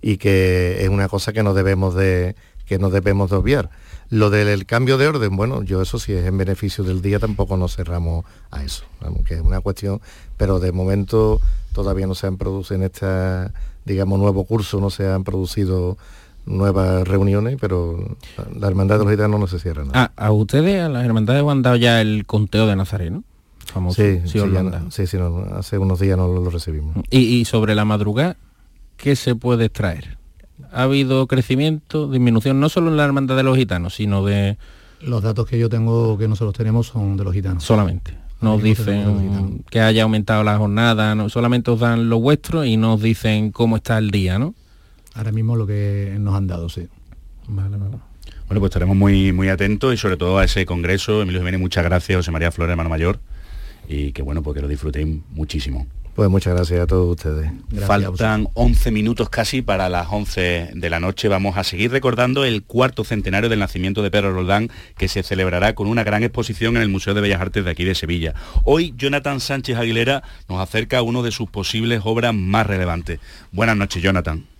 y 0.00 0.16
que 0.16 0.82
es 0.82 0.88
una 0.88 1.08
cosa 1.08 1.32
que 1.32 1.42
no 1.42 1.54
debemos 1.54 1.94
de, 1.94 2.36
que 2.66 2.78
no 2.78 2.90
debemos 2.90 3.30
de 3.30 3.36
obviar 3.36 3.70
lo 4.12 4.28
del 4.28 4.66
cambio 4.66 4.98
de 4.98 5.08
orden, 5.08 5.34
bueno, 5.36 5.62
yo 5.62 5.80
eso 5.80 5.98
sí 5.98 6.12
es 6.12 6.26
en 6.26 6.36
beneficio 6.36 6.84
del 6.84 7.00
día, 7.00 7.18
tampoco 7.18 7.56
nos 7.56 7.76
cerramos 7.76 8.26
a 8.50 8.62
eso, 8.62 8.84
aunque 9.00 9.36
es 9.36 9.40
una 9.40 9.62
cuestión, 9.62 10.02
pero 10.36 10.60
de 10.60 10.70
momento 10.70 11.40
todavía 11.72 12.06
no 12.06 12.14
se 12.14 12.26
han 12.26 12.36
producido 12.36 12.76
en 12.76 12.82
este, 12.82 13.06
digamos, 13.86 14.18
nuevo 14.18 14.44
curso, 14.44 14.80
no 14.80 14.90
se 14.90 15.10
han 15.10 15.24
producido 15.24 15.96
nuevas 16.44 17.08
reuniones, 17.08 17.56
pero 17.58 18.18
la 18.54 18.66
Hermandad 18.66 18.98
de 18.98 19.04
los 19.04 19.12
Gitanos 19.14 19.40
no 19.40 19.46
se 19.46 19.58
cierra 19.58 19.86
nada. 19.86 20.12
Ah, 20.14 20.26
a 20.26 20.30
ustedes, 20.30 20.82
a 20.82 20.90
las 20.90 21.06
hermandades, 21.06 21.42
han 21.48 21.62
dado 21.62 21.76
ya 21.76 22.02
el 22.02 22.26
conteo 22.26 22.66
de 22.66 22.76
Nazareno. 22.76 23.24
Famoso, 23.64 24.02
sí, 24.02 24.20
sí, 24.26 24.40
sí, 24.90 25.06
sí 25.06 25.18
hace 25.54 25.78
unos 25.78 26.00
días 26.00 26.18
no 26.18 26.28
lo, 26.28 26.50
recibimos. 26.50 26.96
¿Y, 27.08 27.20
y 27.20 27.46
sobre 27.46 27.74
la 27.74 27.86
madrugada, 27.86 28.36
¿qué 28.98 29.16
se 29.16 29.34
puede 29.34 29.64
extraer? 29.64 30.18
Ha 30.70 30.82
habido 30.84 31.26
crecimiento, 31.26 32.10
disminución, 32.10 32.60
no 32.60 32.68
solo 32.68 32.90
en 32.90 32.96
la 32.96 33.04
hermandad 33.04 33.36
de 33.36 33.42
los 33.42 33.56
gitanos, 33.56 33.94
sino 33.94 34.24
de... 34.24 34.56
Los 35.00 35.22
datos 35.22 35.48
que 35.48 35.58
yo 35.58 35.68
tengo, 35.68 36.16
que 36.16 36.28
nosotros 36.28 36.54
tenemos, 36.54 36.86
son 36.86 37.16
de 37.16 37.24
los 37.24 37.32
gitanos. 37.32 37.64
Solamente. 37.64 38.16
Nos 38.40 38.62
dicen 38.62 39.64
que 39.70 39.80
haya 39.80 40.02
aumentado 40.02 40.42
la 40.42 40.58
jornada, 40.58 41.14
no, 41.14 41.28
solamente 41.28 41.70
os 41.70 41.78
dan 41.78 42.08
lo 42.08 42.18
vuestro 42.20 42.64
y 42.64 42.76
nos 42.76 43.00
dicen 43.00 43.52
cómo 43.52 43.76
está 43.76 43.98
el 43.98 44.10
día, 44.10 44.38
¿no? 44.38 44.54
Ahora 45.14 45.30
mismo 45.30 45.54
lo 45.56 45.66
que 45.66 46.16
nos 46.18 46.34
han 46.34 46.48
dado, 46.48 46.68
sí. 46.68 46.88
Vale, 47.46 47.76
vale. 47.76 47.96
Bueno, 48.48 48.60
pues 48.60 48.70
estaremos 48.70 48.96
muy, 48.96 49.32
muy 49.32 49.48
atentos 49.48 49.94
y 49.94 49.96
sobre 49.96 50.16
todo 50.16 50.38
a 50.38 50.44
ese 50.44 50.66
congreso. 50.66 51.22
Emilio 51.22 51.40
Jiménez, 51.40 51.60
muchas 51.60 51.84
gracias, 51.84 52.16
José 52.16 52.30
María 52.32 52.50
Flores, 52.50 52.72
hermano 52.72 52.90
mayor, 52.90 53.20
y 53.88 54.12
que 54.12 54.22
bueno, 54.22 54.42
porque 54.42 54.58
pues 54.58 54.62
lo 54.64 54.68
disfrutéis 54.68 55.06
muchísimo. 55.30 55.86
Pues 56.14 56.28
muchas 56.28 56.54
gracias 56.54 56.80
a 56.80 56.86
todos 56.86 57.08
ustedes. 57.16 57.50
Faltan 57.86 58.46
11 58.52 58.90
minutos 58.90 59.30
casi 59.30 59.62
para 59.62 59.88
las 59.88 60.08
11 60.10 60.72
de 60.74 60.90
la 60.90 61.00
noche. 61.00 61.28
Vamos 61.28 61.56
a 61.56 61.64
seguir 61.64 61.90
recordando 61.90 62.44
el 62.44 62.64
cuarto 62.64 63.02
centenario 63.02 63.48
del 63.48 63.60
nacimiento 63.60 64.02
de 64.02 64.10
Pedro 64.10 64.34
Roldán, 64.34 64.70
que 64.98 65.08
se 65.08 65.22
celebrará 65.22 65.74
con 65.74 65.86
una 65.86 66.04
gran 66.04 66.22
exposición 66.22 66.76
en 66.76 66.82
el 66.82 66.90
Museo 66.90 67.14
de 67.14 67.22
Bellas 67.22 67.40
Artes 67.40 67.64
de 67.64 67.70
aquí 67.70 67.84
de 67.84 67.94
Sevilla. 67.94 68.34
Hoy 68.64 68.92
Jonathan 68.96 69.40
Sánchez 69.40 69.78
Aguilera 69.78 70.22
nos 70.50 70.60
acerca 70.60 70.98
a 70.98 71.02
uno 71.02 71.22
de 71.22 71.30
sus 71.30 71.48
posibles 71.48 72.02
obras 72.04 72.34
más 72.34 72.66
relevantes. 72.66 73.18
Buenas 73.50 73.78
noches, 73.78 74.02
Jonathan. 74.02 74.51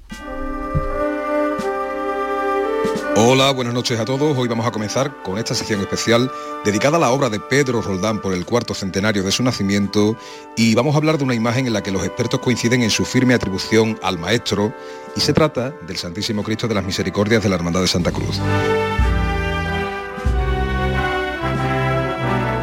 Hola, 3.14 3.50
buenas 3.50 3.74
noches 3.74 4.00
a 4.00 4.06
todos. 4.06 4.36
Hoy 4.38 4.48
vamos 4.48 4.66
a 4.66 4.70
comenzar 4.70 5.22
con 5.22 5.36
esta 5.36 5.54
sección 5.54 5.80
especial 5.80 6.30
dedicada 6.64 6.96
a 6.96 7.00
la 7.00 7.10
obra 7.10 7.28
de 7.28 7.40
Pedro 7.40 7.82
Roldán 7.82 8.22
por 8.22 8.32
el 8.32 8.46
cuarto 8.46 8.72
centenario 8.72 9.22
de 9.22 9.30
su 9.30 9.42
nacimiento 9.42 10.16
y 10.56 10.74
vamos 10.74 10.94
a 10.94 10.98
hablar 10.98 11.18
de 11.18 11.24
una 11.24 11.34
imagen 11.34 11.66
en 11.66 11.74
la 11.74 11.82
que 11.82 11.90
los 11.90 12.04
expertos 12.04 12.40
coinciden 12.40 12.82
en 12.82 12.90
su 12.90 13.04
firme 13.04 13.34
atribución 13.34 13.98
al 14.02 14.18
maestro 14.18 14.74
y 15.14 15.20
se 15.20 15.34
trata 15.34 15.74
del 15.86 15.98
Santísimo 15.98 16.42
Cristo 16.42 16.68
de 16.68 16.74
las 16.74 16.84
Misericordias 16.84 17.42
de 17.42 17.50
la 17.50 17.56
Hermandad 17.56 17.82
de 17.82 17.88
Santa 17.88 18.12
Cruz. 18.12 18.40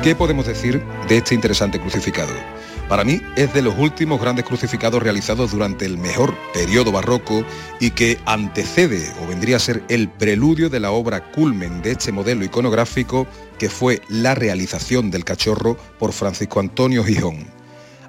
¿Qué 0.04 0.16
podemos 0.16 0.47
decir 0.47 0.84
de 1.08 1.18
este 1.18 1.36
interesante 1.36 1.80
crucificado? 1.80 2.34
Para 2.90 3.04
mí 3.04 3.22
es 3.36 3.54
de 3.54 3.62
los 3.62 3.78
últimos 3.78 4.20
grandes 4.20 4.46
crucificados 4.46 5.04
realizados 5.04 5.52
durante 5.52 5.86
el 5.86 6.00
mejor 6.00 6.36
periodo 6.56 6.92
barroco 6.92 7.46
y 7.80 7.92
que 7.92 8.18
antecede 8.26 9.14
o 9.22 9.28
vendría 9.28 9.58
a 9.58 9.60
ser 9.60 9.84
el 9.90 10.10
preludio 10.10 10.72
de 10.72 10.80
la 10.80 10.90
obra 10.90 11.32
culmen 11.32 11.84
de 11.84 11.92
este 11.92 12.12
modelo 12.12 12.44
iconográfico 12.44 13.28
que 13.60 13.70
fue 13.70 14.02
la 14.10 14.34
realización 14.34 15.12
del 15.12 15.24
cachorro 15.24 15.78
por 16.00 16.14
Francisco 16.14 16.60
Antonio 16.60 17.04
Gijón. 17.04 17.46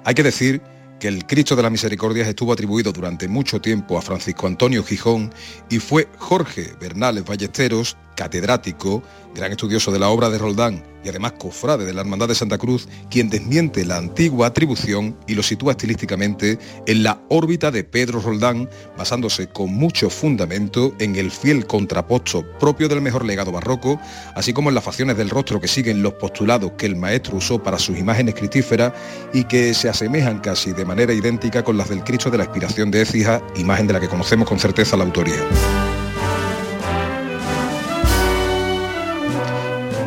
Hay 0.03 0.15
que 0.15 0.23
decir 0.23 0.63
que 0.99 1.09
el 1.09 1.27
Cristo 1.27 1.55
de 1.55 1.61
las 1.61 1.71
Misericordias 1.71 2.27
estuvo 2.27 2.51
atribuido 2.51 2.91
durante 2.91 3.27
mucho 3.27 3.61
tiempo 3.61 3.99
a 3.99 4.01
Francisco 4.01 4.47
Antonio 4.47 4.83
Gijón 4.83 5.31
y 5.69 5.77
fue 5.77 6.07
Jorge 6.17 6.73
Bernales 6.79 7.23
Ballesteros, 7.23 7.97
catedrático, 8.15 9.03
gran 9.35 9.51
estudioso 9.51 9.91
de 9.91 9.99
la 9.99 10.09
obra 10.09 10.29
de 10.29 10.37
Roldán 10.37 10.83
y 11.03 11.09
además 11.09 11.33
cofrade 11.33 11.85
de 11.85 11.93
la 11.93 12.01
Hermandad 12.01 12.27
de 12.27 12.35
Santa 12.35 12.57
Cruz, 12.57 12.87
quien 13.09 13.29
desmiente 13.29 13.85
la 13.85 13.97
antigua 13.97 14.47
atribución 14.47 15.17
y 15.27 15.33
lo 15.33 15.43
sitúa 15.43 15.71
estilísticamente 15.71 16.59
en 16.85 17.03
la 17.03 17.21
órbita 17.29 17.71
de 17.71 17.83
Pedro 17.83 18.19
Roldán, 18.19 18.69
basándose 18.97 19.47
con 19.47 19.73
mucho 19.73 20.09
fundamento 20.09 20.93
en 20.99 21.15
el 21.15 21.31
fiel 21.31 21.65
contraposto 21.65 22.45
propio 22.59 22.87
del 22.87 23.01
mejor 23.01 23.25
legado 23.25 23.51
barroco, 23.51 23.99
así 24.35 24.53
como 24.53 24.69
en 24.69 24.75
las 24.75 24.83
facciones 24.83 25.17
del 25.17 25.29
rostro 25.29 25.59
que 25.59 25.67
siguen 25.67 26.03
los 26.03 26.13
postulados 26.13 26.73
que 26.77 26.85
el 26.85 26.95
maestro 26.95 27.37
usó 27.37 27.61
para 27.61 27.79
sus 27.79 27.97
imágenes 27.97 28.35
cristíferas 28.35 28.93
y 29.33 29.45
que 29.45 29.73
se 29.73 29.89
asemejan 29.89 30.39
casi 30.39 30.73
de 30.73 30.85
manera 30.85 31.13
idéntica 31.13 31.63
con 31.63 31.77
las 31.77 31.89
del 31.89 32.03
Cristo 32.03 32.29
de 32.29 32.37
la 32.37 32.43
Inspiración 32.43 32.91
de 32.91 33.01
Écija, 33.01 33.41
imagen 33.55 33.87
de 33.87 33.93
la 33.93 33.99
que 33.99 34.09
conocemos 34.09 34.47
con 34.47 34.59
certeza 34.59 34.97
la 34.97 35.03
autoría. 35.03 36.00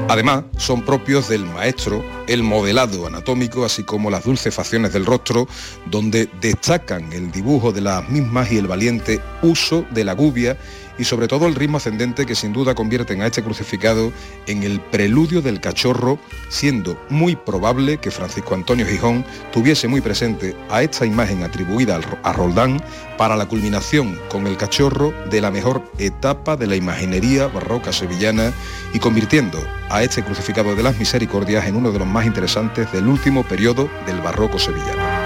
Además, 0.09 0.45
son 0.59 0.83
propios 0.83 1.29
del 1.29 1.47
maestro 1.47 2.05
el 2.27 2.43
modelado 2.43 3.07
anatómico, 3.07 3.65
así 3.65 3.85
como 3.85 4.11
las 4.11 4.25
dulces 4.25 4.55
facciones 4.55 4.93
del 4.93 5.07
rostro, 5.07 5.49
donde 5.87 6.29
destacan 6.41 7.13
el 7.13 7.33
dibujo 7.33 7.73
de 7.73 7.81
las 7.81 8.09
mismas 8.11 8.53
y 8.53 8.59
el 8.59 8.67
valiente 8.67 9.21
uso 9.43 9.85
de 9.93 10.05
la 10.05 10.13
gubia 10.13 10.59
y 10.99 11.05
sobre 11.05 11.29
todo 11.29 11.47
el 11.47 11.55
ritmo 11.55 11.79
ascendente 11.79 12.27
que 12.27 12.35
sin 12.35 12.53
duda 12.53 12.75
convierten 12.75 13.23
a 13.23 13.27
este 13.27 13.43
crucificado 13.43 14.13
en 14.47 14.63
el 14.63 14.81
preludio 14.81 15.43
del 15.43 15.61
cachorro, 15.61 16.19
siendo 16.49 17.01
muy 17.09 17.37
probable 17.37 17.99
que 17.99 18.11
Francisco 18.11 18.55
Antonio 18.55 18.87
Gijón 18.87 19.25
tuviese 19.53 19.89
muy 19.89 20.01
presente 20.01 20.57
a 20.71 20.83
esta 20.83 21.07
imagen 21.07 21.43
atribuida 21.43 22.01
a 22.23 22.33
Roldán 22.33 22.83
para 23.17 23.37
la 23.37 23.47
culminación 23.47 24.19
con 24.29 24.47
el 24.47 24.57
cachorro 24.57 25.13
de 25.31 25.41
la 25.41 25.51
mejor 25.51 25.83
etapa 25.99 26.57
de 26.57 26.67
la 26.67 26.77
imaginería 26.77 27.47
barroca 27.47 27.93
sevillana 27.93 28.53
y 28.93 28.99
convirtiendo 28.99 29.59
a 29.91 30.03
este 30.03 30.25
crucificado 30.25 30.75
de 30.75 30.83
las 30.83 30.99
misericordias 30.99 31.67
en 31.67 31.77
uno 31.77 31.93
de 31.93 31.99
los 31.99 32.09
más 32.09 32.27
interesantes 32.27 32.91
del 32.93 33.07
último 33.07 33.45
periodo 33.45 33.89
del 34.07 34.21
barroco 34.21 34.59
sevillano. 34.59 35.24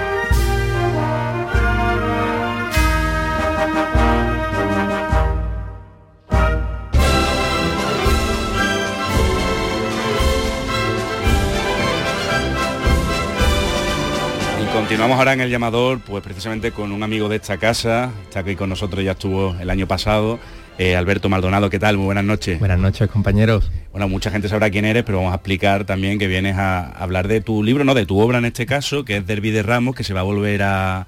Continuamos 14.89 15.19
ahora 15.19 15.33
en 15.33 15.41
el 15.41 15.51
llamador, 15.51 15.99
pues 15.99 16.23
precisamente 16.23 16.71
con 16.71 16.91
un 16.91 17.03
amigo 17.03 17.29
de 17.29 17.35
esta 17.35 17.57
casa, 17.57 18.11
está 18.23 18.39
aquí 18.39 18.55
con 18.55 18.69
nosotros, 18.69 19.05
ya 19.05 19.11
estuvo 19.11 19.55
el 19.59 19.69
año 19.69 19.85
pasado, 19.85 20.39
eh, 20.79 20.95
Alberto 20.95 21.29
Maldonado, 21.29 21.69
¿qué 21.69 21.77
tal? 21.77 21.97
Muy 21.97 22.05
buenas 22.05 22.23
noches. 22.23 22.57
Buenas 22.57 22.79
noches, 22.79 23.07
compañeros. 23.07 23.69
Bueno, 23.91 24.09
mucha 24.09 24.31
gente 24.31 24.49
sabrá 24.49 24.71
quién 24.71 24.85
eres, 24.85 25.03
pero 25.03 25.19
vamos 25.19 25.33
a 25.33 25.35
explicar 25.35 25.85
también 25.85 26.17
que 26.17 26.25
vienes 26.25 26.57
a 26.57 26.87
hablar 26.87 27.27
de 27.27 27.39
tu 27.39 27.61
libro, 27.61 27.83
no, 27.83 27.93
de 27.93 28.07
tu 28.07 28.19
obra 28.19 28.39
en 28.39 28.45
este 28.45 28.65
caso, 28.65 29.05
que 29.05 29.17
es 29.17 29.27
Derby 29.27 29.51
de 29.51 29.61
Ramos, 29.61 29.93
que 29.93 30.03
se 30.03 30.15
va 30.15 30.21
a 30.21 30.23
volver 30.23 30.63
a, 30.63 31.05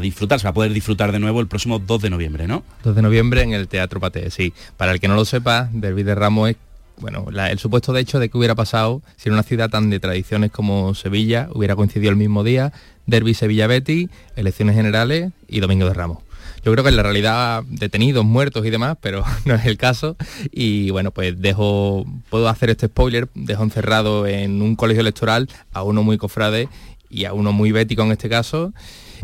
disfrutar, 0.00 0.38
se 0.38 0.44
va 0.44 0.50
a 0.50 0.54
poder 0.54 0.72
disfrutar 0.72 1.10
de 1.10 1.18
nuevo 1.18 1.40
el 1.40 1.48
próximo 1.48 1.80
2 1.80 2.00
de 2.00 2.10
noviembre, 2.10 2.46
¿no? 2.46 2.62
2 2.84 2.94
de 2.94 3.02
noviembre 3.02 3.42
en 3.42 3.54
el 3.54 3.66
Teatro 3.66 3.98
Pate, 3.98 4.30
sí. 4.30 4.54
Para 4.76 4.92
el 4.92 5.00
que 5.00 5.08
no 5.08 5.16
lo 5.16 5.24
sepa, 5.24 5.68
Derby 5.72 6.04
de 6.04 6.14
Ramos 6.14 6.50
es 6.50 6.56
bueno, 6.98 7.26
el 7.30 7.58
supuesto 7.58 7.92
de 7.92 8.00
hecho 8.00 8.18
de 8.18 8.28
que 8.28 8.38
hubiera 8.38 8.54
pasado 8.54 9.02
si 9.16 9.28
en 9.28 9.34
una 9.34 9.42
ciudad 9.42 9.70
tan 9.70 9.90
de 9.90 10.00
tradiciones 10.00 10.50
como 10.50 10.94
Sevilla 10.94 11.48
hubiera 11.52 11.76
coincidido 11.76 12.10
el 12.10 12.16
mismo 12.16 12.44
día, 12.44 12.72
Derby 13.06 13.34
Sevilla 13.34 13.66
Betty, 13.66 14.08
elecciones 14.36 14.76
generales 14.76 15.32
y 15.48 15.60
Domingo 15.60 15.86
de 15.86 15.94
Ramos. 15.94 16.18
Yo 16.64 16.72
creo 16.72 16.82
que 16.82 16.90
en 16.90 16.96
la 16.96 17.02
realidad 17.02 17.62
detenidos, 17.68 18.24
muertos 18.24 18.64
y 18.64 18.70
demás, 18.70 18.96
pero 19.00 19.22
no 19.44 19.54
es 19.54 19.66
el 19.66 19.76
caso. 19.76 20.16
Y 20.50 20.90
bueno, 20.90 21.10
pues 21.10 21.40
dejo, 21.40 22.06
puedo 22.30 22.48
hacer 22.48 22.70
este 22.70 22.86
spoiler, 22.86 23.28
dejo 23.34 23.62
encerrado 23.62 24.26
en 24.26 24.62
un 24.62 24.74
colegio 24.74 25.02
electoral 25.02 25.48
a 25.72 25.82
uno 25.82 26.02
muy 26.02 26.16
cofrade 26.16 26.68
y 27.10 27.26
a 27.26 27.34
uno 27.34 27.52
muy 27.52 27.70
bético 27.70 28.02
en 28.02 28.12
este 28.12 28.30
caso. 28.30 28.72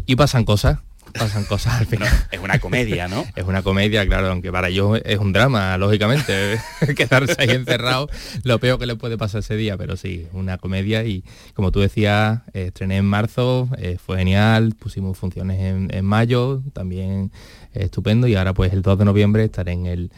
Y 0.05 0.16
pasan 0.16 0.45
cosas, 0.45 0.81
pasan 1.12 1.44
cosas 1.44 1.80
al 1.80 1.86
final. 1.86 2.08
es 2.30 2.40
una 2.40 2.58
comedia, 2.58 3.08
¿no? 3.08 3.24
es 3.36 3.44
una 3.44 3.62
comedia, 3.62 4.06
claro, 4.06 4.28
aunque 4.28 4.50
para 4.52 4.68
ellos 4.68 5.00
es 5.04 5.18
un 5.18 5.32
drama, 5.32 5.76
lógicamente, 5.78 6.61
quedarse 6.96 7.36
ahí 7.38 7.50
encerrado, 7.50 8.08
lo 8.44 8.58
peor 8.58 8.78
que 8.78 8.86
le 8.86 8.96
puede 8.96 9.18
pasar 9.18 9.40
ese 9.40 9.56
día, 9.56 9.76
pero 9.76 9.96
sí, 9.96 10.26
una 10.32 10.58
comedia 10.58 11.04
y 11.04 11.24
como 11.54 11.72
tú 11.72 11.80
decías, 11.80 12.40
estrené 12.52 12.98
en 12.98 13.04
marzo, 13.04 13.68
eh, 13.78 13.98
fue 14.04 14.18
genial, 14.18 14.74
pusimos 14.78 15.16
funciones 15.18 15.61
en, 15.61 16.04
mayo, 16.04 16.62
también 16.72 17.30
estupendo 17.72 18.26
y 18.26 18.34
ahora 18.34 18.54
pues 18.54 18.72
el 18.72 18.82
2 18.82 18.98
de 18.98 19.04
noviembre 19.04 19.44
estaré 19.44 19.72
en 19.72 19.86
el, 19.86 20.11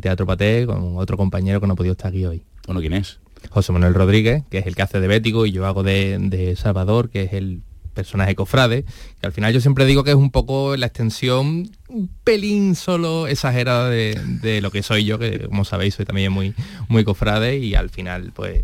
Teatro 0.00 0.26
Paté 0.26 0.66
con 0.66 0.96
otro 0.98 1.16
compañero 1.16 1.60
que 1.60 1.66
no 1.66 1.72
ha 1.72 1.76
podido 1.76 1.92
estar 1.92 2.10
aquí 2.10 2.24
hoy. 2.26 2.42
Bueno, 2.66 2.80
¿quién 2.80 2.92
es? 2.92 3.20
José 3.50 3.72
Manuel 3.72 3.94
Rodríguez, 3.94 4.42
que 4.50 4.58
es 4.58 4.66
el 4.66 4.74
que 4.74 4.82
hace 4.82 5.00
de 5.00 5.08
Bético 5.08 5.46
y 5.46 5.52
yo 5.52 5.64
hago 5.66 5.82
de, 5.82 6.18
de 6.20 6.56
Salvador, 6.56 7.08
que 7.08 7.22
es 7.22 7.32
el 7.32 7.62
personaje 7.98 8.36
cofrade, 8.36 8.84
que 9.20 9.26
al 9.26 9.32
final 9.32 9.52
yo 9.52 9.60
siempre 9.60 9.84
digo 9.84 10.04
que 10.04 10.10
es 10.10 10.16
un 10.16 10.30
poco 10.30 10.76
la 10.76 10.86
extensión, 10.86 11.68
un 11.88 12.08
pelín 12.22 12.76
solo 12.76 13.26
exagerada 13.26 13.90
de, 13.90 14.60
lo 14.62 14.70
que 14.70 14.84
soy 14.84 15.04
yo, 15.04 15.18
que 15.18 15.46
como 15.46 15.64
sabéis 15.64 15.94
soy 15.96 16.04
también 16.04 16.30
muy, 16.30 16.54
muy 16.88 17.02
cofrade 17.02 17.56
y 17.56 17.74
al 17.74 17.90
final 17.90 18.30
pues 18.32 18.62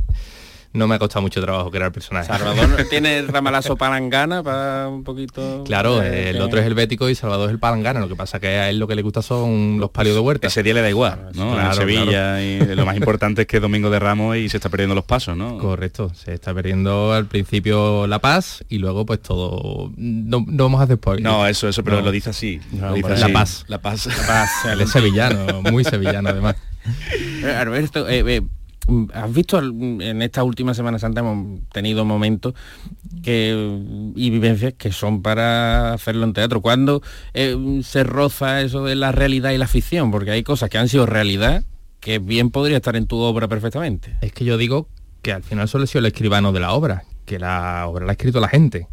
no 0.74 0.88
me 0.88 0.96
ha 0.96 0.98
costado 0.98 1.22
mucho 1.22 1.40
trabajo 1.40 1.70
crear 1.70 1.92
personajes. 1.92 2.26
Salvador 2.26 2.84
tiene 2.90 3.22
ramalazo 3.22 3.76
palangana 3.76 4.42
para 4.42 4.88
un 4.88 5.04
poquito. 5.04 5.62
Claro, 5.64 6.02
el 6.02 6.40
otro 6.40 6.58
es 6.58 6.66
el 6.66 6.74
bético 6.74 7.08
y 7.08 7.14
Salvador 7.14 7.48
es 7.48 7.52
el 7.52 7.60
palangana. 7.60 8.00
Lo 8.00 8.08
que 8.08 8.16
pasa 8.16 8.40
que 8.40 8.48
a 8.48 8.68
él 8.68 8.80
lo 8.80 8.88
que 8.88 8.96
le 8.96 9.02
gusta 9.02 9.22
son 9.22 9.78
los 9.78 9.90
palios 9.90 10.16
de 10.16 10.20
huerta. 10.20 10.48
Ese 10.48 10.64
día 10.64 10.74
le 10.74 10.82
da 10.82 10.90
igual, 10.90 11.30
¿no? 11.34 11.58
en 11.58 11.74
Sevilla 11.74 12.42
y 12.42 12.58
lo 12.74 12.84
más 12.84 12.96
importante 12.96 13.42
es 13.42 13.48
que 13.48 13.56
es 13.56 13.62
Domingo 13.62 13.88
de 13.88 14.00
Ramos 14.00 14.36
y 14.36 14.48
se 14.48 14.56
está 14.56 14.68
perdiendo 14.68 14.94
los 14.94 15.04
pasos, 15.04 15.36
¿no? 15.36 15.58
Correcto, 15.58 16.12
se 16.12 16.34
está 16.34 16.52
perdiendo 16.52 17.12
al 17.12 17.26
principio 17.26 18.06
La 18.08 18.18
Paz 18.18 18.64
y 18.68 18.78
luego 18.78 19.06
pues 19.06 19.22
todo. 19.22 19.92
No, 19.96 20.44
vamos 20.44 20.80
a 20.80 20.84
hacer 20.84 20.96
spoiler. 20.96 21.22
No, 21.22 21.46
eso, 21.46 21.68
eso, 21.68 21.84
pero 21.84 22.00
lo 22.00 22.10
dice 22.10 22.30
así. 22.30 22.60
La 22.72 22.92
Paz. 23.32 23.64
La 23.68 23.80
Paz. 23.80 24.06
La 24.06 24.26
Paz. 24.26 24.50
él 24.72 24.80
es 24.80 24.90
sevillano, 24.90 25.62
muy 25.62 25.84
sevillano 25.84 26.30
además. 26.30 26.56
Eh, 27.42 27.54
Alberto, 27.56 28.08
eh, 28.08 28.24
eh, 28.26 28.42
¿Has 29.14 29.32
visto 29.32 29.58
en 29.58 30.22
esta 30.22 30.44
última 30.44 30.74
Semana 30.74 30.98
Santa 30.98 31.20
hemos 31.20 31.60
tenido 31.70 32.04
momentos 32.04 32.54
y 33.24 34.30
vivencias 34.30 34.74
que 34.74 34.92
son 34.92 35.22
para 35.22 35.94
hacerlo 35.94 36.24
en 36.24 36.32
teatro? 36.32 36.60
¿Cuándo 36.60 37.02
eh, 37.32 37.80
se 37.82 38.04
roza 38.04 38.60
eso 38.60 38.84
de 38.84 38.94
la 38.94 39.12
realidad 39.12 39.52
y 39.52 39.58
la 39.58 39.66
ficción? 39.66 40.10
Porque 40.10 40.30
hay 40.30 40.42
cosas 40.42 40.68
que 40.68 40.78
han 40.78 40.88
sido 40.88 41.06
realidad 41.06 41.64
que 42.00 42.18
bien 42.18 42.50
podría 42.50 42.76
estar 42.76 42.96
en 42.96 43.06
tu 43.06 43.18
obra 43.18 43.48
perfectamente. 43.48 44.16
Es 44.20 44.32
que 44.32 44.44
yo 44.44 44.58
digo 44.58 44.88
que 45.22 45.32
al 45.32 45.42
final 45.42 45.68
solo 45.68 45.84
he 45.84 45.86
sido 45.86 46.00
el 46.00 46.06
escribano 46.06 46.52
de 46.52 46.60
la 46.60 46.72
obra, 46.72 47.04
que 47.24 47.38
la 47.38 47.86
obra 47.86 48.04
la 48.04 48.12
ha 48.12 48.14
escrito 48.14 48.40
la 48.40 48.48
gente 48.48 48.88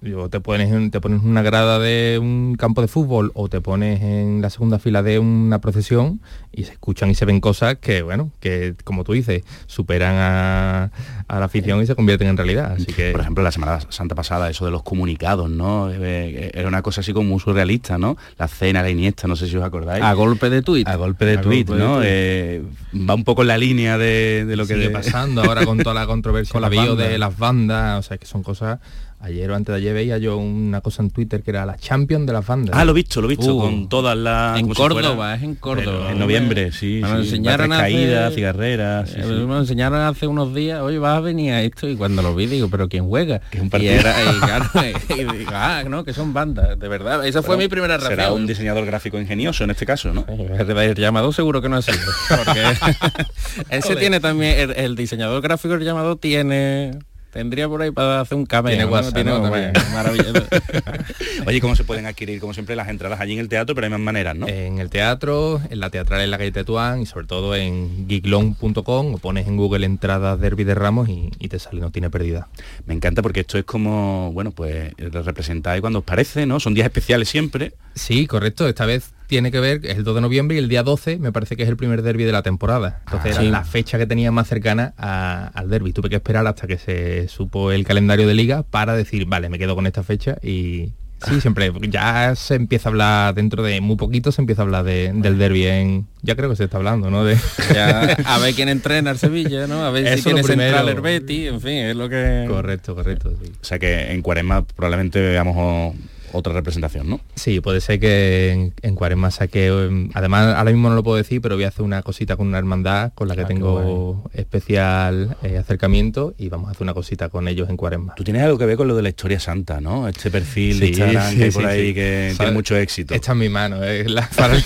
te 0.00 0.40
pones, 0.40 0.90
te 0.90 1.00
pones 1.00 1.22
una 1.22 1.42
grada 1.42 1.78
de 1.78 2.18
un 2.18 2.56
campo 2.58 2.80
de 2.80 2.88
fútbol 2.88 3.32
o 3.34 3.48
te 3.48 3.60
pones 3.60 4.00
en 4.00 4.40
la 4.40 4.48
segunda 4.48 4.78
fila 4.78 5.02
de 5.02 5.18
una 5.18 5.60
procesión 5.60 6.20
y 6.52 6.64
se 6.64 6.72
escuchan 6.72 7.10
y 7.10 7.14
se 7.14 7.26
ven 7.26 7.40
cosas 7.40 7.76
que, 7.76 8.00
bueno, 8.00 8.30
que 8.40 8.74
como 8.84 9.04
tú 9.04 9.12
dices, 9.12 9.42
superan 9.66 10.14
a, 10.16 10.90
la 11.28 11.44
afición 11.44 11.82
y 11.82 11.86
se 11.86 11.94
convierten 11.94 12.28
en 12.28 12.36
realidad. 12.38 12.72
Así 12.72 12.86
que... 12.86 13.12
Por 13.12 13.20
ejemplo, 13.20 13.44
la 13.44 13.52
Semana 13.52 13.78
Santa 13.90 14.14
pasada, 14.14 14.48
eso 14.48 14.64
de 14.64 14.70
los 14.70 14.82
comunicados, 14.82 15.50
¿no? 15.50 15.90
Eh, 15.90 15.96
eh, 16.00 16.50
era 16.54 16.68
una 16.68 16.80
cosa 16.80 17.02
así 17.02 17.12
como 17.12 17.28
muy 17.28 17.40
surrealista, 17.40 17.98
¿no? 17.98 18.16
La 18.38 18.48
cena, 18.48 18.82
la 18.82 18.88
Iniesta, 18.88 19.28
no 19.28 19.36
sé 19.36 19.48
si 19.48 19.56
os 19.56 19.64
acordáis. 19.64 20.02
A 20.02 20.14
golpe 20.14 20.48
de 20.48 20.62
tuit. 20.62 20.88
A 20.88 20.96
golpe 20.96 21.26
de 21.26 21.38
tuit, 21.38 21.68
¿no? 21.68 22.00
Eh, 22.02 22.62
va 22.94 23.14
un 23.14 23.24
poco 23.24 23.42
en 23.42 23.48
la 23.48 23.58
línea 23.58 23.98
de, 23.98 24.46
lo 24.56 24.66
que... 24.66 24.74
Sigue 24.74 24.90
pasando 24.90 25.42
ahora 25.42 25.66
con 25.66 25.76
toda 25.78 25.94
la 25.94 26.06
controversia, 26.06 26.52
con 26.54 26.62
la 26.62 26.70
bio 26.70 26.96
de 26.96 27.18
las 27.18 27.36
bandas, 27.36 27.98
o 27.98 28.02
sea, 28.08 28.16
que 28.16 28.24
son 28.24 28.42
cosas 28.42 28.78
Ayer 29.22 29.50
o 29.50 29.54
antes 29.54 29.72
de 29.74 29.76
ayer 29.78 29.92
veía 29.92 30.16
yo 30.16 30.38
una 30.38 30.80
cosa 30.80 31.02
en 31.02 31.10
Twitter 31.10 31.42
que 31.42 31.50
era 31.50 31.66
la 31.66 31.76
Champion 31.76 32.24
de 32.24 32.32
la 32.32 32.40
bandas. 32.40 32.74
Ah, 32.74 32.86
lo 32.86 32.92
he 32.92 32.94
visto, 32.94 33.20
lo 33.20 33.26
he 33.28 33.36
visto, 33.36 33.54
Uh. 33.54 33.60
con 33.60 33.88
todas 33.90 34.16
las... 34.16 34.58
En 34.58 34.68
si 34.68 34.72
Córdoba, 34.74 35.14
fuera- 35.14 35.34
es 35.34 35.42
en 35.42 35.54
Córdoba. 35.56 36.12
En 36.12 36.18
noviembre, 36.18 36.72
sí. 36.72 37.00
Nos 37.02 37.10
sí. 37.10 37.16
enseñaron 37.18 37.70
hace- 37.72 37.82
caídas, 37.82 38.34
cigarreras. 38.34 39.10
sí, 39.10 39.16
Eh, 39.18 39.24
sí. 39.24 39.28
Me 39.30 39.58
enseñaron 39.58 40.00
hace 40.00 40.26
unos 40.26 40.54
días, 40.54 40.80
oye, 40.80 40.98
vas 40.98 41.18
a 41.18 41.20
venir 41.20 41.52
a 41.52 41.62
esto 41.62 41.86
y 41.86 41.96
cuando 41.96 42.22
lo 42.22 42.34
vi 42.34 42.46
digo, 42.46 42.68
pero 42.70 42.88
¿quién 42.88 43.06
juega? 43.08 43.42
un 43.60 43.66
y 43.66 43.68
partido. 43.68 43.92
era, 43.92 44.14
y 44.32 44.38
claro, 44.40 44.64
y 45.10 45.36
digo, 45.38 45.50
ah, 45.52 45.82
no, 45.86 46.02
que 46.02 46.14
son 46.14 46.32
bandas, 46.32 46.78
de 46.78 46.88
verdad. 46.88 47.26
Esa 47.26 47.42
fue 47.42 47.56
Bueno, 47.56 47.64
mi 47.64 47.68
primera 47.68 47.98
reacción. 47.98 48.18
Será 48.18 48.32
un 48.32 48.46
diseñador 48.46 48.86
gráfico 48.86 49.20
ingenioso 49.20 49.64
en 49.64 49.70
este 49.70 49.84
caso, 49.84 50.14
¿no? 50.14 50.24
El 50.28 50.94
llamado 50.94 51.30
seguro 51.34 51.60
que 51.60 51.68
no 51.68 51.76
ha 51.76 51.82
sido. 51.82 51.98
Porque 52.28 52.60
él 53.70 53.82
se 53.82 53.88
Joder. 53.88 53.98
tiene 53.98 54.20
también, 54.20 54.58
el, 54.58 54.70
el 54.76 54.96
diseñador 54.96 55.42
gráfico 55.42 55.74
del 55.74 55.84
llamado 55.84 56.16
tiene. 56.16 56.92
Tendría 57.32 57.68
por 57.68 57.80
ahí 57.82 57.90
para 57.92 58.20
hacer 58.20 58.36
un 58.36 58.44
cameo. 58.46 58.70
Tiene 58.70 58.84
¿no? 58.86 58.90
WhatsApp, 58.90 59.14
Tiene- 59.14 59.30
¿no? 59.30 59.40
bueno, 59.48 59.72
También. 59.72 59.92
maravilloso. 59.94 60.46
Oye, 61.46 61.60
¿cómo 61.60 61.76
se 61.76 61.84
pueden 61.84 62.06
adquirir, 62.06 62.40
como 62.40 62.52
siempre, 62.54 62.74
las 62.76 62.88
entradas 62.88 63.20
allí 63.20 63.34
en 63.34 63.38
el 63.38 63.48
teatro, 63.48 63.74
pero 63.74 63.86
hay 63.86 63.90
más 63.90 64.00
maneras, 64.00 64.34
¿no? 64.36 64.48
En 64.48 64.78
el 64.78 64.90
teatro, 64.90 65.60
en 65.70 65.78
la 65.80 65.90
teatral 65.90 66.20
en 66.22 66.30
la 66.30 66.38
calle 66.38 66.52
Tetuán 66.52 67.00
y 67.02 67.06
sobre 67.06 67.26
todo 67.26 67.54
en 67.54 68.06
geeklong.com 68.08 69.14
o 69.14 69.18
pones 69.18 69.46
en 69.46 69.56
Google 69.56 69.86
entradas 69.86 70.40
Derby 70.40 70.64
de 70.64 70.74
Ramos 70.74 71.08
y, 71.08 71.30
y 71.38 71.48
te 71.48 71.58
sale, 71.58 71.80
no 71.80 71.90
tiene 71.90 72.10
pérdida. 72.10 72.48
Me 72.86 72.94
encanta 72.94 73.22
porque 73.22 73.40
esto 73.40 73.58
es 73.58 73.64
como, 73.64 74.32
bueno, 74.32 74.50
pues 74.50 74.92
lo 74.98 75.22
representáis 75.22 75.80
cuando 75.80 76.00
os 76.00 76.04
parece, 76.04 76.46
¿no? 76.46 76.58
Son 76.60 76.74
días 76.74 76.86
especiales 76.86 77.28
siempre. 77.28 77.72
Sí, 77.94 78.26
correcto. 78.26 78.68
Esta 78.68 78.86
vez 78.86 79.12
tiene 79.30 79.50
que 79.50 79.60
ver, 79.60 79.80
es 79.86 79.96
el 79.96 80.04
2 80.04 80.16
de 80.16 80.20
noviembre 80.20 80.56
y 80.56 80.58
el 80.60 80.68
día 80.68 80.82
12 80.82 81.16
me 81.18 81.32
parece 81.32 81.56
que 81.56 81.62
es 81.62 81.68
el 81.70 81.76
primer 81.78 82.02
derby 82.02 82.24
de 82.24 82.32
la 82.32 82.42
temporada. 82.42 83.00
Entonces 83.06 83.30
Ah, 83.30 83.34
era 83.36 83.40
sí. 83.40 83.48
la 83.48 83.64
fecha 83.64 83.96
que 83.96 84.06
tenía 84.06 84.30
más 84.30 84.48
cercana 84.48 84.92
a- 84.98 85.50
al 85.54 85.70
derby. 85.70 85.92
Tuve 85.92 86.10
que 86.10 86.16
esperar 86.16 86.46
hasta 86.46 86.66
que 86.66 86.76
se 86.76 87.28
supo 87.28 87.72
el 87.72 87.84
calendario 87.84 88.26
de 88.26 88.34
liga 88.34 88.62
para 88.64 88.94
decir, 88.94 89.24
vale, 89.26 89.48
me 89.48 89.58
quedo 89.58 89.74
con 89.74 89.86
esta 89.86 90.02
fecha 90.02 90.36
y 90.42 90.90
sí, 91.26 91.40
siempre 91.40 91.70
ya 91.88 92.34
se 92.34 92.54
empieza 92.54 92.88
a 92.88 92.90
hablar 92.90 93.34
dentro 93.34 93.62
de 93.62 93.80
muy 93.82 93.96
poquito 93.96 94.32
se 94.32 94.40
empieza 94.40 94.62
a 94.62 94.64
hablar 94.64 94.84
de- 94.84 95.12
del 95.14 95.38
derby 95.38 95.66
en 95.66 96.06
ya 96.22 96.34
creo 96.34 96.50
que 96.50 96.56
se 96.56 96.64
está 96.64 96.78
hablando, 96.78 97.10
¿no? 97.10 97.24
De 97.24 97.36
Ya, 97.74 98.16
a 98.24 98.38
ver 98.38 98.54
quién 98.54 98.68
entrena 98.68 99.10
al 99.10 99.18
Sevilla, 99.18 99.66
¿no? 99.66 99.84
A 99.84 99.90
ver 99.90 100.06
si 100.18 100.20
Eso 100.20 100.30
lo 100.36 100.42
primero. 100.42 100.76
central 100.76 100.88
el 100.88 101.00
Betis, 101.02 101.48
en 101.48 101.60
fin, 101.60 101.72
es 101.72 101.94
lo 101.96 102.08
que... 102.08 102.46
Correcto, 102.48 102.94
correcto. 102.94 103.30
sí. 103.42 103.52
O 103.60 103.64
sea 103.64 103.78
que 103.78 104.10
en 104.12 104.22
Cuaresma 104.22 104.64
probablemente 104.64 105.20
veamos 105.20 105.94
otra 106.32 106.52
representación, 106.52 107.08
¿no? 107.08 107.20
Sí, 107.34 107.60
puede 107.60 107.80
ser 107.80 107.98
que 108.00 108.52
en, 108.52 108.74
en 108.82 108.94
Cuaresma 108.94 109.30
saque, 109.30 109.66
em, 109.68 110.10
además 110.14 110.54
ahora 110.56 110.70
mismo 110.70 110.88
no 110.88 110.94
lo 110.94 111.02
puedo 111.02 111.16
decir, 111.16 111.40
pero 111.40 111.54
voy 111.56 111.64
a 111.64 111.68
hacer 111.68 111.82
una 111.82 112.02
cosita 112.02 112.36
con 112.36 112.46
una 112.48 112.58
hermandad 112.58 113.12
con 113.14 113.28
la 113.28 113.34
que 113.36 113.42
Ah, 113.42 113.46
tengo 113.46 114.30
especial 114.34 115.36
eh, 115.42 115.56
acercamiento 115.58 116.34
y 116.38 116.48
vamos 116.48 116.68
a 116.68 116.70
hacer 116.72 116.82
una 116.82 116.94
cosita 116.94 117.28
con 117.28 117.48
ellos 117.48 117.68
en 117.70 117.76
Cuaresma. 117.76 118.14
Tú 118.14 118.24
tienes 118.24 118.42
algo 118.42 118.58
que 118.58 118.66
ver 118.66 118.76
con 118.76 118.88
lo 118.88 118.94
de 118.96 119.02
la 119.02 119.08
historia 119.08 119.40
santa, 119.40 119.80
¿no? 119.80 120.08
Este 120.08 120.30
perfil 120.30 120.78
de 120.80 120.86
Sí, 120.86 120.92
Instagram 120.92 121.30
sí, 121.30 121.36
que 121.38 121.44
hay 121.44 121.50
sí, 121.50 121.56
por 121.56 121.66
ahí 121.66 121.94
que 121.94 122.28
Sabe- 122.32 122.36
tiene 122.38 122.52
mucho 122.52 122.76
éxito. 122.76 123.14
Esta 123.14 123.32
es 123.32 123.38
mi 123.38 123.48
mano, 123.48 123.82
es 123.84 124.10
la 124.10 124.28
para 124.30 124.54
el- 124.54 124.64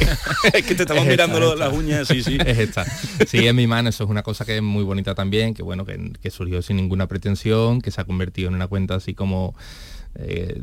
es 0.53 0.63
que 0.65 0.75
te 0.75 0.83
estamos 0.83 1.05
Es 1.05 1.11
mirando 1.11 1.37
esta, 1.37 1.47
lo- 1.47 1.53
esta. 1.55 1.65
las 1.69 1.75
uñas, 1.77 2.09
sí, 2.09 2.23
sí. 2.23 2.39
Es 2.45 2.59
esta. 2.59 2.85
Sí, 3.27 3.47
es 3.47 3.55
mi 3.55 3.67
mano, 3.67 3.89
eso 3.89 4.05
es 4.05 4.11
una 4.11 4.23
cosa 4.23 4.45
que 4.45 4.57
es 4.57 4.63
muy 4.63 4.85
bonita 4.85 5.15
también, 5.15 5.55
que 5.55 5.63
bueno, 5.63 5.85
que, 5.85 6.13
que 6.21 6.31
surgió 6.31 6.61
sin 6.63 6.77
ninguna 6.77 7.07
pretensión, 7.07 7.81
que 7.81 7.91
se 7.91 8.01
ha 8.01 8.05
convertido 8.05 8.49
en 8.49 8.55
una 8.55 8.67
cuenta 8.67 8.95
así 8.97 9.15
como 9.15 9.55
eh, 10.17 10.61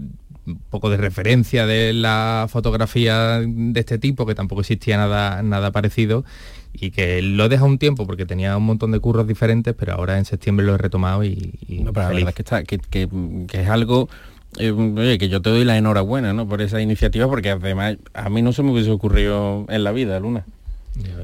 un 0.48 0.58
poco 0.70 0.90
de 0.90 0.98
referencia 0.98 1.66
de 1.68 1.94
la 1.94 2.48
fotografía 2.50 3.40
de 3.46 3.80
este 3.80 4.00
tipo, 4.00 4.26
que 4.26 4.34
tampoco 4.36 4.62
existía 4.62 4.98
nada, 4.98 5.44
nada 5.44 5.72
parecido, 5.72 6.26
y 6.74 6.92
que 6.92 7.22
lo 7.22 7.46
he 7.46 7.50
dejado 7.50 7.68
un 7.70 7.78
tiempo 7.78 8.08
porque 8.08 8.26
tenía 8.26 8.58
un 8.58 8.66
montón 8.66 8.92
de 8.92 9.00
curros 9.00 9.28
diferentes, 9.28 9.76
pero 9.78 9.94
ahora 9.94 10.18
en 10.18 10.26
septiembre 10.26 10.66
lo 10.66 10.74
he 10.76 10.78
retomado 10.78 11.24
y, 11.24 11.54
y 11.68 11.80
No, 11.80 11.94
pero 11.94 12.08
la 12.08 12.14
verdad 12.16 12.30
es 12.30 12.36
que, 12.36 12.42
está, 12.42 12.64
que, 12.64 12.80
que- 12.80 13.10
que 13.48 13.62
es 13.62 13.70
algo 13.70 14.10
eh, 14.58 14.72
oye, 14.72 15.18
que 15.18 15.30
yo 15.30 15.42
te 15.42 15.50
doy 15.50 15.64
la 15.64 15.78
enhorabuena 15.78 16.34
¿no? 16.34 16.48
por 16.48 16.62
esa 16.62 16.82
iniciativa, 16.82 17.28
porque 17.28 17.52
además 17.52 17.98
a 18.14 18.30
mí 18.30 18.42
no 18.42 18.52
se 18.52 18.64
me 18.64 18.72
hubiese 18.72 18.92
ocurrido 18.92 19.66
en 19.70 19.84
la 19.84 19.92
vida, 19.92 20.20
Luna. 20.20 20.46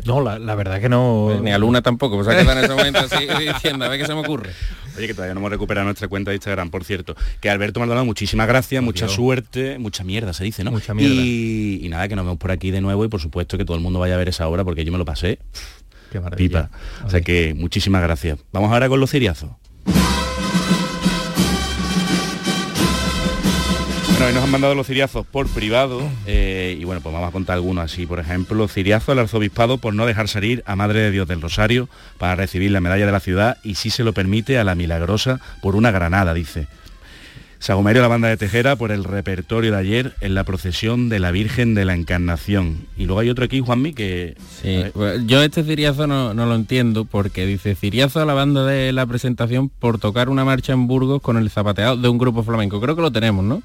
No, 0.05 0.21
la, 0.21 0.39
la 0.39 0.55
verdad 0.55 0.79
que 0.79 0.87
no... 0.87 1.25
Pues 1.29 1.41
ni 1.41 1.51
a 1.51 1.57
Luna 1.57 1.81
tampoco, 1.81 2.15
pues 2.15 2.27
ha 2.27 2.31
quedado 2.31 2.57
en 2.57 2.63
ese 2.63 2.73
momento 2.73 2.99
así 2.99 3.27
diciendo, 3.53 3.85
a 3.85 3.89
ver 3.89 3.99
qué 3.99 4.05
se 4.05 4.13
me 4.13 4.21
ocurre. 4.21 4.51
Oye, 4.97 5.07
que 5.07 5.13
todavía 5.13 5.33
no 5.33 5.41
hemos 5.41 5.51
recuperado 5.51 5.85
nuestra 5.85 6.07
cuenta 6.07 6.31
de 6.31 6.35
Instagram, 6.35 6.69
por 6.69 6.83
cierto. 6.85 7.15
Que 7.41 7.49
Alberto 7.49 7.79
Maldonado, 7.79 8.05
muchísimas 8.05 8.47
gracias, 8.47 8.81
mucha 8.81 9.05
Dios. 9.05 9.15
suerte, 9.15 9.77
mucha 9.77 10.03
mierda 10.03 10.33
se 10.33 10.43
dice, 10.45 10.63
¿no? 10.63 10.71
Mucha 10.71 10.93
mierda. 10.93 11.13
Y, 11.13 11.81
y 11.83 11.89
nada, 11.89 12.07
que 12.07 12.15
nos 12.15 12.25
vemos 12.25 12.39
por 12.39 12.51
aquí 12.51 12.71
de 12.71 12.81
nuevo 12.81 13.03
y 13.03 13.09
por 13.09 13.19
supuesto 13.21 13.57
que 13.57 13.65
todo 13.65 13.75
el 13.75 13.83
mundo 13.83 13.99
vaya 13.99 14.15
a 14.15 14.17
ver 14.17 14.29
esa 14.29 14.47
obra 14.47 14.63
porque 14.63 14.85
yo 14.85 14.91
me 14.91 14.97
lo 14.97 15.05
pasé. 15.05 15.39
Qué 16.11 16.19
maravilla. 16.21 16.69
Pipa. 16.69 17.05
O 17.05 17.09
sea 17.09 17.21
que 17.21 17.53
muchísimas 17.53 18.01
gracias. 18.01 18.39
Vamos 18.53 18.71
ahora 18.71 18.87
con 18.87 18.99
los 18.99 19.11
ciriazos. 19.11 19.49
Bueno, 24.17 24.29
hoy 24.29 24.33
nos 24.33 24.45
han 24.45 24.49
mandado 24.49 24.73
los 24.73 24.87
ciriazos 24.87 25.27
por 25.27 25.47
privado 25.47 26.01
eh, 26.25 26.75
y 26.81 26.83
bueno, 26.85 27.01
pues 27.01 27.13
vamos 27.13 27.29
a 27.29 27.31
contar 27.31 27.53
algunos 27.53 27.85
así. 27.85 28.07
Por 28.07 28.19
ejemplo, 28.19 28.67
ciriazo 28.67 29.11
al 29.11 29.19
arzobispado 29.19 29.77
por 29.77 29.93
no 29.93 30.07
dejar 30.07 30.27
salir 30.27 30.63
a 30.65 30.75
Madre 30.75 31.01
de 31.01 31.11
Dios 31.11 31.27
del 31.27 31.39
Rosario 31.39 31.87
para 32.17 32.35
recibir 32.35 32.71
la 32.71 32.81
medalla 32.81 33.05
de 33.05 33.11
la 33.11 33.19
ciudad 33.19 33.59
y 33.63 33.75
si 33.75 33.91
se 33.91 34.03
lo 34.03 34.13
permite 34.13 34.57
a 34.57 34.63
la 34.63 34.73
Milagrosa 34.73 35.39
por 35.61 35.75
una 35.75 35.91
granada, 35.91 36.33
dice. 36.33 36.67
Sagomerio 37.59 38.01
la 38.01 38.07
banda 38.07 38.27
de 38.27 38.37
Tejera 38.37 38.75
por 38.75 38.91
el 38.91 39.03
repertorio 39.03 39.73
de 39.73 39.77
ayer 39.77 40.15
en 40.21 40.33
la 40.33 40.43
procesión 40.45 41.09
de 41.09 41.19
la 41.19 41.29
Virgen 41.29 41.75
de 41.75 41.85
la 41.85 41.93
Encarnación. 41.93 42.87
Y 42.97 43.05
luego 43.05 43.19
hay 43.19 43.29
otro 43.29 43.45
aquí, 43.45 43.59
Juanmi, 43.59 43.93
que... 43.93 44.35
Sí, 44.63 44.83
pues, 44.93 45.27
yo 45.27 45.43
este 45.43 45.63
ciriazo 45.63 46.07
no, 46.07 46.33
no 46.33 46.47
lo 46.47 46.55
entiendo 46.55 47.05
porque 47.05 47.45
dice 47.45 47.75
ciriazo 47.75 48.19
a 48.19 48.25
la 48.25 48.33
banda 48.33 48.65
de 48.65 48.91
la 48.93 49.05
presentación 49.05 49.69
por 49.69 49.99
tocar 49.99 50.29
una 50.29 50.43
marcha 50.43 50.73
en 50.73 50.87
Burgos 50.87 51.21
con 51.21 51.37
el 51.37 51.51
zapateado 51.51 51.97
de 51.97 52.09
un 52.09 52.17
grupo 52.17 52.41
flamenco. 52.41 52.81
Creo 52.81 52.95
que 52.95 53.03
lo 53.03 53.11
tenemos, 53.11 53.45
¿no? 53.45 53.61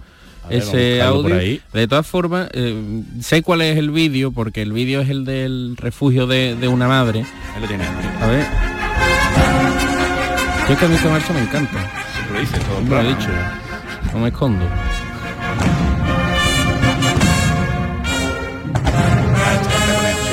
Ver, 0.48 0.58
Ese 0.58 1.02
audio. 1.02 1.36
De 1.72 1.88
todas 1.88 2.06
formas, 2.06 2.48
eh, 2.52 3.02
sé 3.20 3.42
cuál 3.42 3.62
es 3.62 3.76
el 3.78 3.90
vídeo 3.90 4.32
porque 4.32 4.62
el 4.62 4.72
vídeo 4.72 5.00
es 5.00 5.08
el 5.08 5.24
del 5.24 5.76
refugio 5.76 6.26
de, 6.26 6.56
de 6.56 6.68
una 6.68 6.88
madre. 6.88 7.24
Ahí 7.54 7.60
lo 7.60 7.68
tienes. 7.68 7.88
A 8.20 8.26
ver. 8.26 8.44
Yo 10.68 10.74
es 10.74 10.78
que 10.78 10.84
a 10.84 10.88
mí 10.88 10.94
esta 10.94 11.08
marcha 11.10 11.32
me 11.32 11.40
encanta. 11.42 11.90
Siempre 12.14 12.34
lo 12.34 12.40
dice 12.40 12.58
todo 12.58 12.80
Lo 12.88 13.00
he 13.00 13.08
dicho. 13.14 13.28
No 14.12 14.18
me 14.20 14.28
escondo. 14.28 14.66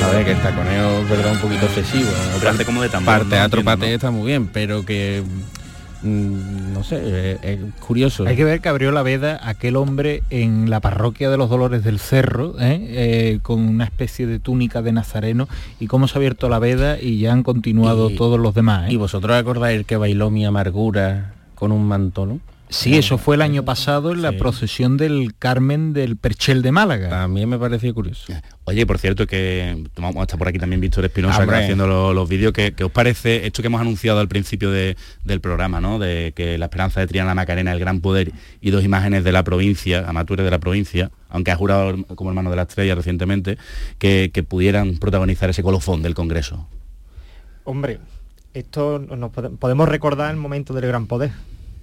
A 0.04 0.12
ver, 0.12 0.26
que 0.26 0.32
el 0.32 0.42
taconeo 0.42 1.02
es 1.02 1.10
verdad 1.10 1.32
un 1.34 1.40
poquito 1.40 1.66
excesivo. 1.66 2.10
¿no? 2.42 2.50
Hace 2.50 2.66
como 2.66 2.82
de 2.82 2.90
tambor, 2.90 3.06
Para 3.20 3.26
teatro 3.30 3.64
¿no? 3.64 3.86
está 3.86 4.12
muy 4.12 4.28
bien, 4.28 4.48
pero 4.48 4.86
que 4.86 5.24
no 6.04 6.84
sé, 6.84 7.00
eh, 7.04 7.38
es 7.42 7.60
curioso. 7.86 8.26
Hay 8.26 8.36
que 8.36 8.44
ver 8.44 8.62
que 8.62 8.70
abrió 8.70 8.92
la 8.92 9.04
veda 9.04 9.40
aquel 9.44 9.76
hombre 9.76 10.24
en 10.30 10.70
la 10.70 10.80
parroquia 10.80 11.30
de 11.30 11.38
los 11.38 11.50
Dolores 11.50 11.84
del 11.84 12.00
Cerro, 12.00 12.56
¿eh? 12.60 12.80
Eh, 12.90 13.40
con 13.42 13.60
una 13.60 13.84
especie 13.86 14.26
de 14.28 14.40
túnica 14.40 14.82
de 14.82 14.92
nazareno, 14.94 15.48
y 15.80 15.88
cómo 15.88 16.08
se 16.08 16.14
ha 16.14 16.20
abierto 16.20 16.48
la 16.50 16.60
veda 16.60 16.98
y 17.02 17.20
ya 17.20 17.34
han 17.34 17.44
continuado 17.44 18.10
Y- 18.10 18.16
todos 18.16 18.40
los 18.40 18.54
demás. 18.54 18.90
¿eh? 18.90 18.94
Y 18.94 18.96
vosotros 18.98 19.36
acordáis 19.36 19.86
que 19.86 19.98
bailó 19.98 20.30
mi 20.30 20.46
amargura 20.46 21.34
con 21.56 21.72
un 21.72 21.86
manto, 21.88 22.26
¿no? 22.26 22.40
Sí, 22.72 22.96
eso 22.96 23.18
fue 23.18 23.34
el 23.36 23.42
año 23.42 23.66
pasado 23.66 24.12
en 24.12 24.22
la 24.22 24.30
Sí. 24.30 24.38
procesión 24.38 24.96
del 24.96 25.34
Carmen 25.40 25.92
del 25.92 26.18
Perchel 26.18 26.62
de 26.62 26.72
Málaga. 26.72 27.10
También 27.10 27.50
me 27.50 27.58
pareció 27.58 27.92
curioso. 27.96 28.32
Oye, 28.66 28.86
por 28.86 29.00
cierto, 29.00 29.26
que 29.26 29.86
vamos 29.96 30.18
a 30.18 30.22
estar 30.22 30.38
por 30.38 30.48
aquí 30.48 30.60
también 30.60 30.80
Víctor 30.80 31.04
Espinosa 31.06 31.42
haciendo 31.42 31.88
lo- 31.88 32.14
los, 32.14 32.30
vídeos. 32.30 32.54
¿Qué, 32.54 32.74
qué 32.74 32.84
os 32.84 32.92
parece 32.92 33.48
esto 33.48 33.64
que 33.64 33.68
hemos 33.68 33.82
anunciado 33.82 34.20
al 34.20 34.28
principio 34.28 34.70
de- 34.70 34.96
del 35.24 35.42
programa, 35.42 35.82
¿no? 35.82 35.98
De 35.98 36.32
que 36.36 36.60
la 36.60 36.66
esperanza 36.66 37.00
de 37.00 37.08
Triana 37.08 37.34
Macarena, 37.34 37.72
el 37.72 37.80
gran 37.80 38.02
poder 38.02 38.34
y 38.62 38.70
dos 38.70 38.84
imágenes 38.84 39.24
de 39.24 39.32
la 39.32 39.44
provincia, 39.44 40.06
amatures 40.08 40.46
de 40.46 40.52
la 40.52 40.60
provincia, 40.60 41.10
aunque 41.30 41.50
ha 41.50 41.56
jurado 41.56 42.06
como 42.16 42.30
hermano 42.30 42.52
de 42.52 42.56
la 42.56 42.62
estrella 42.64 42.94
recientemente, 42.94 43.58
que, 43.98 44.30
que 44.32 44.44
pudieran 44.44 45.00
protagonizar 45.00 45.50
ese 45.50 45.64
colofón 45.64 46.04
del 46.04 46.14
Congreso. 46.14 46.68
Hombre, 47.64 47.98
esto 48.54 49.00
nos 49.00 49.32
pode- 49.32 49.58
podemos 49.58 49.90
recordar 49.90 50.30
el 50.30 50.38
momento 50.38 50.76
del 50.76 50.86
gran 50.86 51.08
poder, 51.08 51.32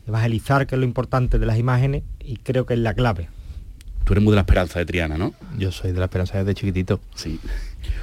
evangelizar, 0.07 0.67
que 0.67 0.75
es 0.75 0.79
lo 0.79 0.85
importante 0.85 1.39
de 1.39 1.47
las 1.47 1.59
imágenes, 1.59 2.03
y 2.21 2.37
creo 2.37 2.67
que 2.67 2.75
es 2.75 2.81
la 2.81 2.95
clave. 2.95 3.29
Tú 4.05 4.13
eres 4.13 4.23
muy 4.23 4.31
de 4.33 4.37
la 4.37 4.43
esperanza 4.43 4.79
de 4.79 4.87
Triana, 4.87 5.19
¿no? 5.19 5.35
Yo 5.59 5.73
soy 5.73 5.91
de 5.93 5.99
la 5.99 6.05
esperanza 6.05 6.39
desde 6.39 6.55
chiquitito. 6.55 7.01
Sí. 7.17 7.41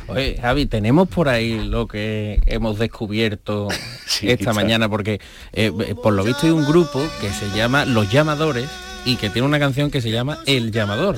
Oye, 0.08 0.38
Javi, 0.42 0.66
tenemos 0.66 1.08
por 1.08 1.30
ahí 1.30 1.66
lo 1.66 1.88
que 1.88 2.42
hemos 2.46 2.78
descubierto 2.78 3.70
Sí, 4.06 4.28
esta 4.30 4.38
quizá. 4.52 4.54
mañana, 4.54 4.90
porque 4.90 5.22
eh, 5.54 5.72
eh, 5.80 5.96
por 5.96 6.14
lo 6.14 6.26
visto 6.26 6.46
hay 6.46 6.52
un 6.52 6.66
grupo 6.66 7.02
que 7.22 7.30
se 7.30 7.50
llama 7.56 7.86
Los 7.86 8.12
Llamadores 8.12 8.68
y 9.06 9.16
que 9.16 9.30
tiene 9.30 9.48
una 9.48 9.60
canción 9.60 9.92
que 9.92 10.02
se 10.02 10.12
llama 10.12 10.40
El 10.46 10.72
Llamador. 10.72 11.18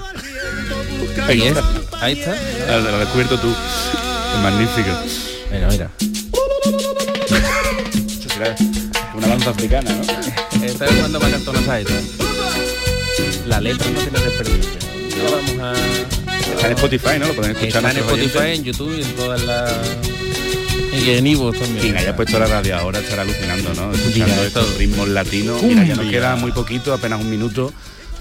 Y 1.34 1.42
es, 1.42 1.58
ahí 2.00 2.14
está. 2.20 2.36
Lo 2.80 2.90
has 2.90 3.00
descubierto 3.00 3.40
tú. 3.40 3.50
Es 3.50 4.44
magnífico. 4.44 4.90
Mira, 5.52 5.68
mira. 5.70 5.92
Una 9.16 9.28
danza 9.28 9.50
africana, 9.50 9.92
¿no? 9.92 10.45
Esta 10.66 10.86
es 10.86 10.92
cuando 10.96 11.20
va 11.20 11.28
a 11.28 11.32
cantar 11.32 11.56
una 11.56 11.66
saeta. 11.66 11.94
La 13.48 13.62
letra 13.62 13.88
no 13.92 14.00
tiene 14.00 14.20
desperdicio. 14.20 14.72
No 15.18 15.32
vamos 15.32 15.52
a... 15.62 15.74
Está 16.56 16.68
en 16.68 16.74
Spotify, 16.74 17.20
¿no? 17.20 17.28
Lo 17.28 17.34
pueden 17.36 17.52
escuchar 17.56 17.78
Está 17.86 17.92
en 17.92 17.98
Spotify, 17.98 18.38
oyentes. 18.38 18.58
en 18.60 18.64
YouTube 18.66 18.98
y 18.98 19.02
en 19.04 19.16
todas 19.16 19.42
las 19.44 19.72
Y 20.94 21.10
en 21.12 21.28
Ivo 21.28 21.52
también. 21.52 21.78
Quien 21.80 21.98
haya 21.98 22.16
puesto 22.16 22.40
la 22.40 22.48
radio 22.48 22.78
ahora 22.78 23.00
estará 23.00 23.22
alucinando, 23.22 23.74
¿no? 23.74 23.92
Escuchando 23.94 24.26
Mira, 24.36 24.44
estos 24.48 24.66
esto- 24.68 24.80
ritmos 24.80 25.08
latinos. 25.10 25.62
Mira, 25.64 25.86
ya 25.86 25.96
nos 25.96 26.10
queda 26.10 26.36
muy 26.36 26.52
poquito, 26.52 26.94
apenas 26.94 27.20
un 27.22 27.30
minuto 27.30 27.72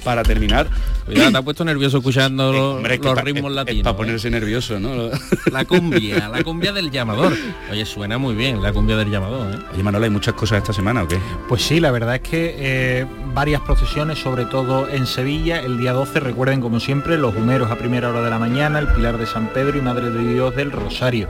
para 0.05 0.23
terminar. 0.23 0.69
Cuidado, 1.07 1.31
te 1.33 1.39
has 1.39 1.45
puesto 1.45 1.65
nervioso 1.65 1.99
escuchando 1.99 2.53
los, 2.53 2.77
Hombre, 2.77 2.95
es 2.95 3.01
que 3.01 3.07
los 3.07 3.15
pa- 3.15 3.23
ritmos 3.23 3.51
es- 3.51 3.57
latinos. 3.57 3.79
Es 3.79 3.83
para 3.85 3.95
¿eh? 3.95 3.97
ponerse 3.99 4.31
nervioso, 4.31 4.79
¿no? 4.81 5.11
La 5.53 5.65
cumbia, 5.65 6.29
la 6.29 6.43
cumbia 6.43 6.73
del 6.73 6.91
llamador. 6.91 7.35
Oye, 7.71 7.85
suena 7.87 8.19
muy 8.19 8.35
bien 8.35 8.63
la 8.63 8.73
cumbia 8.73 8.97
del 8.97 9.11
llamador, 9.11 9.55
¿eh? 9.55 9.59
Oye, 9.73 9.83
Manuel, 9.83 10.05
¿hay 10.05 10.11
muchas 10.11 10.35
cosas 10.35 10.59
esta 10.59 10.73
semana 10.73 11.03
o 11.03 11.09
qué? 11.09 11.19
Pues 11.49 11.63
sí, 11.63 11.79
la 11.81 11.91
verdad 11.91 12.17
es 12.17 12.21
que 12.23 12.55
eh, 12.59 13.07
varias 13.35 13.61
procesiones, 13.61 14.19
sobre 14.19 14.45
todo 14.47 14.89
en 14.89 15.07
Sevilla, 15.07 15.61
el 15.61 15.79
día 15.79 15.93
12, 15.93 16.21
recuerden 16.21 16.61
como 16.61 16.81
siempre, 16.81 17.19
los 17.19 17.35
humeros 17.37 17.71
a 17.71 17.77
primera 17.77 18.11
hora 18.11 18.23
de 18.23 18.31
la 18.31 18.39
mañana, 18.39 18.79
el 18.79 18.89
Pilar 18.89 19.19
de 19.19 19.27
San 19.27 19.49
Pedro 19.53 19.79
y 19.79 19.83
Madre 19.83 20.11
de 20.11 20.27
Dios 20.35 20.55
del 20.57 20.71
Rosario. 20.73 21.29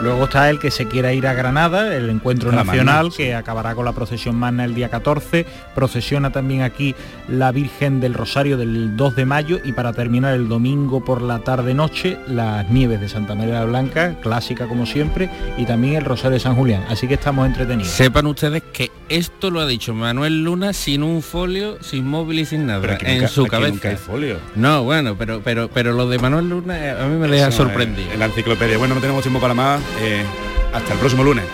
Luego 0.00 0.24
está 0.24 0.50
el 0.50 0.58
que 0.58 0.70
se 0.70 0.86
quiera 0.86 1.12
ir 1.12 1.26
a 1.26 1.34
Granada, 1.34 1.94
el 1.96 2.10
encuentro 2.10 2.50
la 2.50 2.64
nacional, 2.64 3.12
que 3.16 3.34
acabará 3.34 3.74
con 3.74 3.84
la 3.84 3.92
procesión 3.92 4.36
magna 4.36 4.64
el 4.64 4.74
día 4.74 4.88
14. 4.88 5.46
Procesiona 5.74 6.30
también 6.30 6.62
aquí 6.62 6.94
la 7.28 7.52
Virgen 7.52 8.00
del 8.00 8.14
Rosario 8.14 8.56
del 8.56 8.96
2 8.96 9.16
de 9.16 9.24
mayo 9.24 9.60
y 9.64 9.72
para 9.72 9.92
terminar 9.92 10.34
el 10.34 10.48
domingo 10.48 11.04
por 11.04 11.22
la 11.22 11.38
tarde-noche, 11.40 12.18
las 12.26 12.68
nieves 12.70 13.00
de 13.00 13.08
Santa 13.08 13.34
María 13.34 13.54
la 13.54 13.64
Blanca, 13.66 14.16
clásica 14.20 14.66
como 14.66 14.84
siempre, 14.84 15.30
y 15.56 15.64
también 15.64 15.94
el 15.94 16.04
Rosario 16.04 16.34
de 16.34 16.40
San 16.40 16.56
Julián. 16.56 16.84
Así 16.88 17.06
que 17.06 17.14
estamos 17.14 17.46
entretenidos. 17.46 17.92
Sepan 17.92 18.26
ustedes 18.26 18.62
que 18.72 18.90
esto 19.08 19.50
lo 19.50 19.60
ha 19.60 19.66
dicho 19.66 19.94
Manuel 19.94 20.42
Luna 20.44 20.72
sin 20.72 21.02
un 21.02 21.22
folio, 21.22 21.78
sin 21.82 22.06
móvil 22.06 22.40
y 22.40 22.44
sin 22.44 22.66
nada 22.66 22.80
Pero 22.80 22.94
aquí 22.94 23.06
en 23.06 23.14
nunca- 23.16 23.28
su 23.28 23.42
aquí 23.42 23.50
cabeza. 23.50 23.72
nunca 23.72 23.88
hay 23.90 23.96
folio. 23.96 24.38
No, 24.54 24.82
bueno, 24.84 25.16
pero 25.16 25.40
pero 25.44 25.68
pero 25.68 25.92
lo 25.92 26.08
de 26.08 26.18
Manuel 26.18 26.48
Luna 26.48 26.78
eh, 26.78 26.90
a 26.90 27.06
mí 27.06 27.16
me 27.18 27.28
deja 27.28 27.48
Eso, 27.48 27.58
sorprendido. 27.64 28.10
En 28.12 28.18
la 28.20 28.26
enciclopedia. 28.26 28.78
Bueno, 28.78 28.94
no 28.94 29.00
tenemos 29.00 29.22
tiempo 29.22 29.40
para 29.40 29.54
más. 29.54 29.80
eh, 30.00 30.24
hasta 30.72 30.92
el 30.94 30.98
próximo 30.98 31.22
lunes. 31.22 31.44